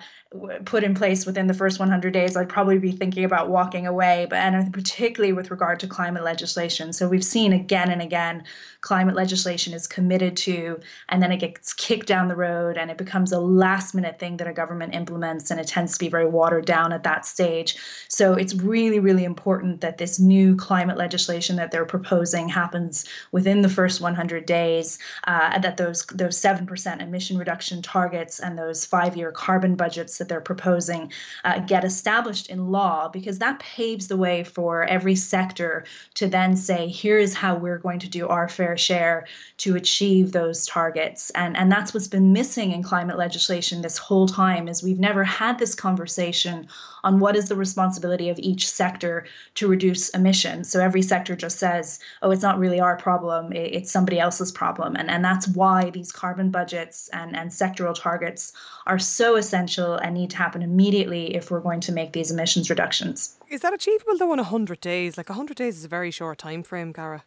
put 0.64 0.84
in 0.84 0.94
place 0.94 1.26
within 1.26 1.48
the 1.48 1.54
first 1.54 1.80
100 1.80 2.12
days, 2.12 2.36
I'd 2.36 2.48
probably 2.48 2.78
be 2.78 2.92
thinking 2.92 3.24
about 3.24 3.48
walking 3.48 3.88
away. 3.88 4.28
But 4.30 4.38
and 4.38 4.72
particularly 4.72 5.32
with 5.32 5.50
regard 5.50 5.80
to 5.80 5.88
climate 5.88 6.22
legislation, 6.22 6.92
so 6.92 7.08
we've 7.08 7.24
seen 7.24 7.52
again 7.52 7.90
and 7.90 8.00
again, 8.00 8.44
climate 8.80 9.16
legislation 9.16 9.74
is 9.74 9.88
committed 9.88 10.36
to, 10.36 10.78
and 11.08 11.20
then 11.20 11.32
it 11.32 11.38
gets 11.38 11.72
kicked 11.72 12.06
down 12.06 12.28
the 12.28 12.36
road, 12.36 12.78
and 12.78 12.92
it 12.92 12.96
becomes 12.96 13.32
a 13.32 13.40
last 13.40 13.92
minute 13.92 14.20
thing 14.20 14.36
that 14.36 14.46
a 14.46 14.52
government 14.52 14.94
implements, 14.94 15.50
and 15.50 15.58
it 15.58 15.66
tends 15.66 15.94
to 15.94 15.98
be 15.98 16.08
very 16.08 16.26
watered 16.26 16.64
down 16.64 16.92
at 16.92 17.02
that 17.02 17.26
stage. 17.26 17.76
So 18.08 18.34
it's 18.34 18.54
really 18.54 19.00
really 19.00 19.24
important 19.24 19.80
that 19.80 19.98
this 19.98 20.20
new 20.20 20.54
climate 20.54 20.96
legislation 20.96 21.56
that 21.56 21.72
they're 21.72 21.84
proposing 21.84 22.48
happens 22.48 23.04
within 23.32 23.62
the 23.62 23.68
first 23.68 24.00
100 24.00 24.46
days, 24.46 24.98
uh, 25.24 25.58
that 25.58 25.76
those 25.76 26.06
those 26.06 26.38
seven 26.38 26.66
percent 26.66 27.02
emission 27.02 27.36
reduction 27.36 27.82
targets 27.82 28.38
and 28.38 28.56
those 28.56 28.86
five 28.86 29.16
year 29.16 29.32
carbon 29.32 29.74
budgets 29.74 30.19
that 30.20 30.28
they're 30.28 30.40
proposing 30.40 31.10
uh, 31.44 31.58
get 31.58 31.84
established 31.84 32.48
in 32.48 32.70
law 32.70 33.08
because 33.08 33.40
that 33.40 33.58
paves 33.58 34.06
the 34.06 34.16
way 34.16 34.44
for 34.44 34.84
every 34.84 35.16
sector 35.16 35.84
to 36.14 36.28
then 36.28 36.56
say, 36.56 36.86
here 36.86 37.18
is 37.18 37.34
how 37.34 37.56
we're 37.56 37.78
going 37.78 37.98
to 37.98 38.08
do 38.08 38.28
our 38.28 38.48
fair 38.48 38.78
share 38.78 39.26
to 39.56 39.74
achieve 39.74 40.30
those 40.30 40.66
targets. 40.66 41.30
And, 41.30 41.56
and 41.56 41.72
that's 41.72 41.92
what's 41.92 42.06
been 42.06 42.32
missing 42.32 42.70
in 42.70 42.84
climate 42.84 43.18
legislation 43.18 43.82
this 43.82 43.98
whole 43.98 44.28
time 44.28 44.68
is 44.68 44.82
we've 44.82 45.00
never 45.00 45.24
had 45.24 45.58
this 45.58 45.74
conversation 45.74 46.68
on 47.04 47.20
what 47.20 47.36
is 47.36 47.48
the 47.48 47.56
responsibility 47.56 48.28
of 48.28 48.38
each 48.38 48.68
sector 48.68 49.26
to 49.54 49.68
reduce 49.68 50.08
emissions. 50.10 50.70
So 50.70 50.80
every 50.80 51.02
sector 51.02 51.36
just 51.36 51.58
says, 51.58 51.98
oh, 52.22 52.30
it's 52.30 52.42
not 52.42 52.58
really 52.58 52.80
our 52.80 52.96
problem, 52.96 53.52
it's 53.52 53.90
somebody 53.90 54.18
else's 54.18 54.52
problem. 54.52 54.96
And, 54.96 55.10
and 55.10 55.24
that's 55.24 55.48
why 55.48 55.90
these 55.90 56.12
carbon 56.12 56.50
budgets 56.50 57.08
and, 57.12 57.36
and 57.36 57.50
sectoral 57.50 57.94
targets 57.94 58.52
are 58.86 58.98
so 58.98 59.36
essential 59.36 59.94
and 59.94 60.14
need 60.14 60.30
to 60.30 60.36
happen 60.36 60.62
immediately 60.62 61.34
if 61.34 61.50
we're 61.50 61.60
going 61.60 61.80
to 61.80 61.92
make 61.92 62.12
these 62.12 62.30
emissions 62.30 62.70
reductions. 62.70 63.36
Is 63.48 63.60
that 63.60 63.74
achievable 63.74 64.16
though 64.16 64.32
in 64.32 64.38
100 64.38 64.80
days? 64.80 65.16
Like 65.16 65.28
100 65.28 65.56
days 65.56 65.78
is 65.78 65.84
a 65.84 65.88
very 65.88 66.10
short 66.10 66.38
time 66.38 66.62
frame, 66.62 66.92
Cara. 66.92 67.24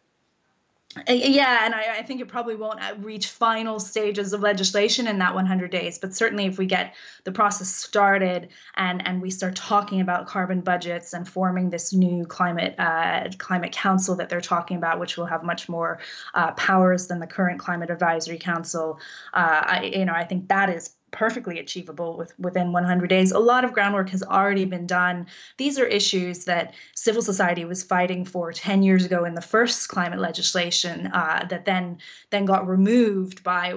Yeah, 1.08 1.64
and 1.64 1.74
I, 1.74 1.98
I, 1.98 2.02
think 2.02 2.20
it 2.20 2.28
probably 2.28 2.54
won't 2.54 2.80
uh, 2.80 2.94
reach 2.98 3.26
final 3.26 3.80
stages 3.80 4.32
of 4.32 4.42
legislation 4.42 5.08
in 5.08 5.18
that 5.18 5.34
100 5.34 5.70
days. 5.70 5.98
But 5.98 6.14
certainly, 6.14 6.46
if 6.46 6.56
we 6.56 6.66
get 6.66 6.94
the 7.24 7.32
process 7.32 7.68
started 7.68 8.48
and 8.76 9.06
and 9.06 9.20
we 9.20 9.30
start 9.30 9.56
talking 9.56 10.00
about 10.00 10.26
carbon 10.26 10.60
budgets 10.60 11.12
and 11.12 11.28
forming 11.28 11.70
this 11.70 11.92
new 11.92 12.24
climate 12.26 12.74
uh, 12.78 13.28
climate 13.38 13.72
council 13.72 14.14
that 14.16 14.28
they're 14.28 14.40
talking 14.40 14.76
about, 14.76 15.00
which 15.00 15.16
will 15.16 15.26
have 15.26 15.42
much 15.42 15.68
more 15.68 15.98
uh, 16.34 16.52
powers 16.52 17.08
than 17.08 17.18
the 17.18 17.26
current 17.26 17.58
climate 17.58 17.90
advisory 17.90 18.38
council, 18.38 19.00
uh, 19.32 19.62
I, 19.64 19.90
you 19.94 20.04
know, 20.04 20.14
I 20.14 20.24
think 20.24 20.48
that 20.48 20.70
is 20.70 20.94
perfectly 21.14 21.60
achievable 21.60 22.16
with, 22.16 22.34
within 22.38 22.72
100 22.72 23.08
days. 23.08 23.30
A 23.30 23.38
lot 23.38 23.64
of 23.64 23.72
groundwork 23.72 24.10
has 24.10 24.22
already 24.22 24.64
been 24.64 24.86
done. 24.86 25.26
These 25.56 25.78
are 25.78 25.86
issues 25.86 26.44
that 26.44 26.74
civil 26.94 27.22
society 27.22 27.64
was 27.64 27.84
fighting 27.84 28.24
for 28.24 28.52
10 28.52 28.82
years 28.82 29.04
ago 29.04 29.24
in 29.24 29.34
the 29.34 29.40
first 29.40 29.88
climate 29.88 30.18
legislation 30.18 31.06
uh, 31.08 31.46
that 31.48 31.64
then 31.64 31.98
then 32.30 32.44
got 32.44 32.66
removed 32.66 33.44
by 33.44 33.70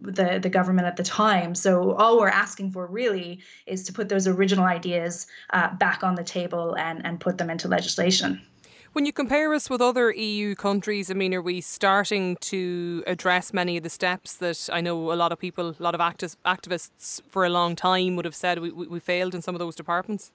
the, 0.00 0.38
the 0.40 0.48
government 0.48 0.86
at 0.86 0.96
the 0.96 1.02
time. 1.02 1.54
So 1.54 1.92
all 1.94 2.18
we're 2.18 2.28
asking 2.28 2.70
for 2.70 2.86
really 2.86 3.40
is 3.66 3.82
to 3.84 3.92
put 3.92 4.08
those 4.08 4.28
original 4.28 4.64
ideas 4.64 5.26
uh, 5.50 5.74
back 5.74 6.04
on 6.04 6.14
the 6.14 6.24
table 6.24 6.76
and, 6.76 7.04
and 7.04 7.18
put 7.18 7.38
them 7.38 7.50
into 7.50 7.66
legislation. 7.66 8.40
When 8.92 9.04
you 9.04 9.12
compare 9.12 9.52
us 9.52 9.68
with 9.68 9.82
other 9.82 10.10
EU 10.10 10.54
countries, 10.54 11.10
I 11.10 11.14
mean, 11.14 11.34
are 11.34 11.42
we 11.42 11.60
starting 11.60 12.36
to 12.36 13.04
address 13.06 13.52
many 13.52 13.76
of 13.76 13.82
the 13.82 13.90
steps 13.90 14.36
that 14.36 14.70
I 14.72 14.80
know 14.80 15.12
a 15.12 15.14
lot 15.14 15.30
of 15.30 15.38
people, 15.38 15.76
a 15.78 15.82
lot 15.82 15.94
of 15.94 16.00
activists, 16.00 17.20
for 17.28 17.44
a 17.44 17.50
long 17.50 17.76
time 17.76 18.16
would 18.16 18.24
have 18.24 18.34
said 18.34 18.60
we, 18.60 18.70
we 18.70 18.98
failed 18.98 19.34
in 19.34 19.42
some 19.42 19.54
of 19.54 19.58
those 19.58 19.76
departments? 19.76 20.32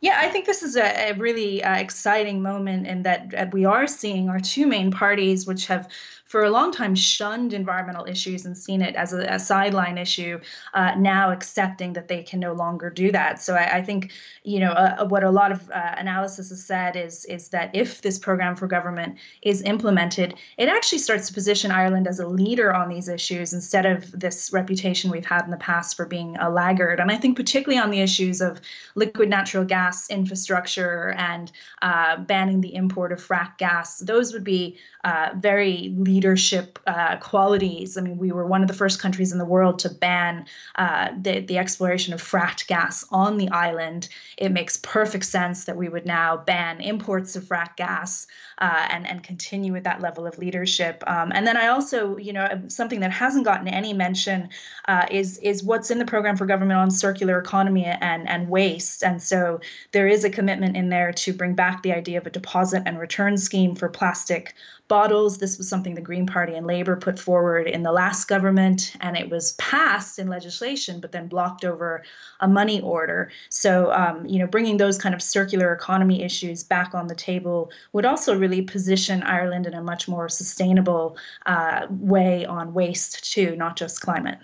Yeah, 0.00 0.18
I 0.20 0.30
think 0.30 0.46
this 0.46 0.64
is 0.64 0.74
a, 0.74 1.10
a 1.10 1.12
really 1.12 1.62
uh, 1.62 1.76
exciting 1.76 2.42
moment 2.42 2.88
in 2.88 3.02
that 3.02 3.34
uh, 3.34 3.46
we 3.52 3.64
are 3.66 3.86
seeing 3.86 4.28
our 4.28 4.40
two 4.40 4.66
main 4.66 4.90
parties, 4.90 5.46
which 5.46 5.66
have 5.66 5.88
for 6.32 6.44
a 6.44 6.50
long 6.50 6.72
time 6.72 6.94
shunned 6.94 7.52
environmental 7.52 8.06
issues 8.06 8.46
and 8.46 8.56
seen 8.56 8.80
it 8.80 8.94
as 8.94 9.12
a, 9.12 9.20
a 9.26 9.38
sideline 9.38 9.98
issue, 9.98 10.40
uh, 10.72 10.92
now 10.96 11.30
accepting 11.30 11.92
that 11.92 12.08
they 12.08 12.22
can 12.22 12.40
no 12.40 12.54
longer 12.54 12.88
do 12.88 13.12
that. 13.12 13.42
So 13.42 13.54
I, 13.54 13.76
I 13.76 13.82
think, 13.82 14.12
you 14.42 14.58
know, 14.58 14.72
uh, 14.72 15.04
what 15.04 15.24
a 15.24 15.30
lot 15.30 15.52
of 15.52 15.70
uh, 15.70 15.94
analysis 15.98 16.48
has 16.48 16.64
said 16.64 16.96
is 16.96 17.26
is 17.26 17.50
that 17.50 17.68
if 17.74 18.00
this 18.00 18.18
program 18.18 18.56
for 18.56 18.66
government 18.66 19.18
is 19.42 19.60
implemented, 19.60 20.34
it 20.56 20.70
actually 20.70 21.00
starts 21.00 21.28
to 21.28 21.34
position 21.34 21.70
Ireland 21.70 22.06
as 22.08 22.18
a 22.18 22.26
leader 22.26 22.72
on 22.72 22.88
these 22.88 23.08
issues 23.08 23.52
instead 23.52 23.84
of 23.84 24.18
this 24.18 24.54
reputation 24.54 25.10
we've 25.10 25.26
had 25.26 25.44
in 25.44 25.50
the 25.50 25.58
past 25.58 25.98
for 25.98 26.06
being 26.06 26.38
a 26.38 26.48
laggard. 26.48 26.98
And 26.98 27.10
I 27.10 27.18
think 27.18 27.36
particularly 27.36 27.78
on 27.78 27.90
the 27.90 28.00
issues 28.00 28.40
of 28.40 28.58
liquid 28.94 29.28
natural 29.28 29.66
gas 29.66 30.08
infrastructure 30.08 31.10
and 31.18 31.52
uh, 31.82 32.16
banning 32.16 32.62
the 32.62 32.74
import 32.74 33.12
of 33.12 33.20
frack 33.20 33.58
gas, 33.58 33.98
those 33.98 34.32
would 34.32 34.44
be 34.44 34.78
uh, 35.04 35.30
very 35.36 35.92
leadership 36.22 36.78
uh, 36.86 37.16
qualities. 37.16 37.96
I 37.96 38.00
mean, 38.00 38.16
we 38.16 38.30
were 38.30 38.46
one 38.46 38.62
of 38.62 38.68
the 38.68 38.74
first 38.74 39.00
countries 39.00 39.32
in 39.32 39.38
the 39.38 39.44
world 39.44 39.80
to 39.80 39.88
ban 39.88 40.46
uh, 40.76 41.08
the, 41.20 41.40
the 41.40 41.58
exploration 41.58 42.14
of 42.14 42.22
fracked 42.22 42.68
gas 42.68 43.04
on 43.10 43.38
the 43.38 43.48
island. 43.48 44.08
It 44.38 44.52
makes 44.52 44.76
perfect 44.76 45.24
sense 45.24 45.64
that 45.64 45.76
we 45.76 45.88
would 45.88 46.06
now 46.06 46.36
ban 46.36 46.80
imports 46.80 47.34
of 47.34 47.42
fracked 47.42 47.76
gas 47.76 48.28
uh, 48.58 48.86
and, 48.90 49.04
and 49.08 49.24
continue 49.24 49.72
with 49.72 49.82
that 49.82 50.00
level 50.00 50.24
of 50.24 50.38
leadership. 50.38 51.02
Um, 51.08 51.32
and 51.34 51.44
then 51.44 51.56
I 51.56 51.66
also, 51.66 52.16
you 52.18 52.32
know, 52.32 52.46
something 52.68 53.00
that 53.00 53.10
hasn't 53.10 53.44
gotten 53.44 53.66
any 53.66 53.92
mention 53.92 54.48
uh, 54.86 55.06
is, 55.10 55.38
is 55.38 55.64
what's 55.64 55.90
in 55.90 55.98
the 55.98 56.04
program 56.04 56.36
for 56.36 56.46
government 56.46 56.78
on 56.78 56.92
circular 56.92 57.40
economy 57.40 57.84
and, 57.84 58.28
and 58.28 58.48
waste. 58.48 59.02
And 59.02 59.20
so 59.20 59.60
there 59.90 60.06
is 60.06 60.22
a 60.22 60.30
commitment 60.30 60.76
in 60.76 60.88
there 60.88 61.12
to 61.12 61.32
bring 61.32 61.54
back 61.54 61.82
the 61.82 61.92
idea 61.92 62.18
of 62.18 62.26
a 62.28 62.30
deposit 62.30 62.84
and 62.86 63.00
return 63.00 63.36
scheme 63.36 63.74
for 63.74 63.88
plastic 63.88 64.54
bottles. 64.92 65.38
This 65.38 65.56
was 65.56 65.68
something 65.68 65.94
the 65.94 66.02
Green 66.12 66.26
Party 66.26 66.52
and 66.52 66.66
Labour 66.66 66.94
put 66.94 67.18
forward 67.18 67.66
in 67.66 67.82
the 67.82 67.90
last 67.90 68.28
government, 68.28 68.94
and 69.00 69.16
it 69.16 69.30
was 69.30 69.52
passed 69.52 70.18
in 70.18 70.28
legislation, 70.28 71.00
but 71.00 71.10
then 71.10 71.26
blocked 71.26 71.64
over 71.64 72.02
a 72.40 72.46
money 72.46 72.82
order. 72.82 73.30
So, 73.48 73.90
um, 73.92 74.26
you 74.26 74.38
know, 74.38 74.46
bringing 74.46 74.76
those 74.76 74.98
kind 74.98 75.14
of 75.14 75.22
circular 75.22 75.72
economy 75.72 76.22
issues 76.22 76.62
back 76.64 76.94
on 76.94 77.06
the 77.06 77.14
table 77.14 77.70
would 77.94 78.04
also 78.04 78.38
really 78.38 78.60
position 78.60 79.22
Ireland 79.22 79.66
in 79.66 79.72
a 79.72 79.82
much 79.82 80.06
more 80.06 80.28
sustainable 80.28 81.16
uh, 81.46 81.86
way 81.88 82.44
on 82.44 82.74
waste, 82.74 83.32
too, 83.32 83.56
not 83.56 83.76
just 83.76 84.02
climate. 84.02 84.38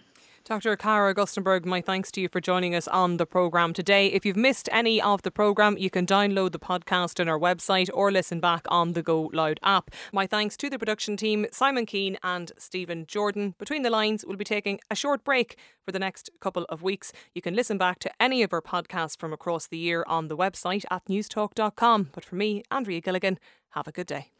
Dr. 0.48 0.78
Cara 0.78 1.14
Augustenborg, 1.14 1.66
my 1.66 1.82
thanks 1.82 2.10
to 2.10 2.22
you 2.22 2.28
for 2.30 2.40
joining 2.40 2.74
us 2.74 2.88
on 2.88 3.18
the 3.18 3.26
programme 3.26 3.74
today. 3.74 4.06
If 4.06 4.24
you've 4.24 4.34
missed 4.34 4.66
any 4.72 4.98
of 4.98 5.20
the 5.20 5.30
programme, 5.30 5.76
you 5.76 5.90
can 5.90 6.06
download 6.06 6.52
the 6.52 6.58
podcast 6.58 7.20
on 7.20 7.28
our 7.28 7.38
website 7.38 7.90
or 7.92 8.10
listen 8.10 8.40
back 8.40 8.64
on 8.68 8.94
the 8.94 9.02
Go 9.02 9.28
Loud 9.34 9.60
app. 9.62 9.90
My 10.10 10.26
thanks 10.26 10.56
to 10.56 10.70
the 10.70 10.78
production 10.78 11.18
team, 11.18 11.44
Simon 11.52 11.84
Keane 11.84 12.16
and 12.22 12.50
Stephen 12.56 13.04
Jordan. 13.06 13.56
Between 13.58 13.82
the 13.82 13.90
lines, 13.90 14.24
we'll 14.26 14.38
be 14.38 14.44
taking 14.44 14.80
a 14.90 14.94
short 14.94 15.22
break 15.22 15.58
for 15.84 15.92
the 15.92 15.98
next 15.98 16.30
couple 16.40 16.64
of 16.70 16.82
weeks. 16.82 17.12
You 17.34 17.42
can 17.42 17.52
listen 17.52 17.76
back 17.76 17.98
to 17.98 18.10
any 18.18 18.42
of 18.42 18.54
our 18.54 18.62
podcasts 18.62 19.18
from 19.18 19.34
across 19.34 19.66
the 19.66 19.76
year 19.76 20.02
on 20.06 20.28
the 20.28 20.36
website 20.36 20.86
at 20.90 21.04
newstalk.com. 21.10 22.08
But 22.14 22.24
for 22.24 22.36
me, 22.36 22.62
Andrea 22.70 23.02
Gilligan, 23.02 23.38
have 23.72 23.86
a 23.86 23.92
good 23.92 24.06
day. 24.06 24.30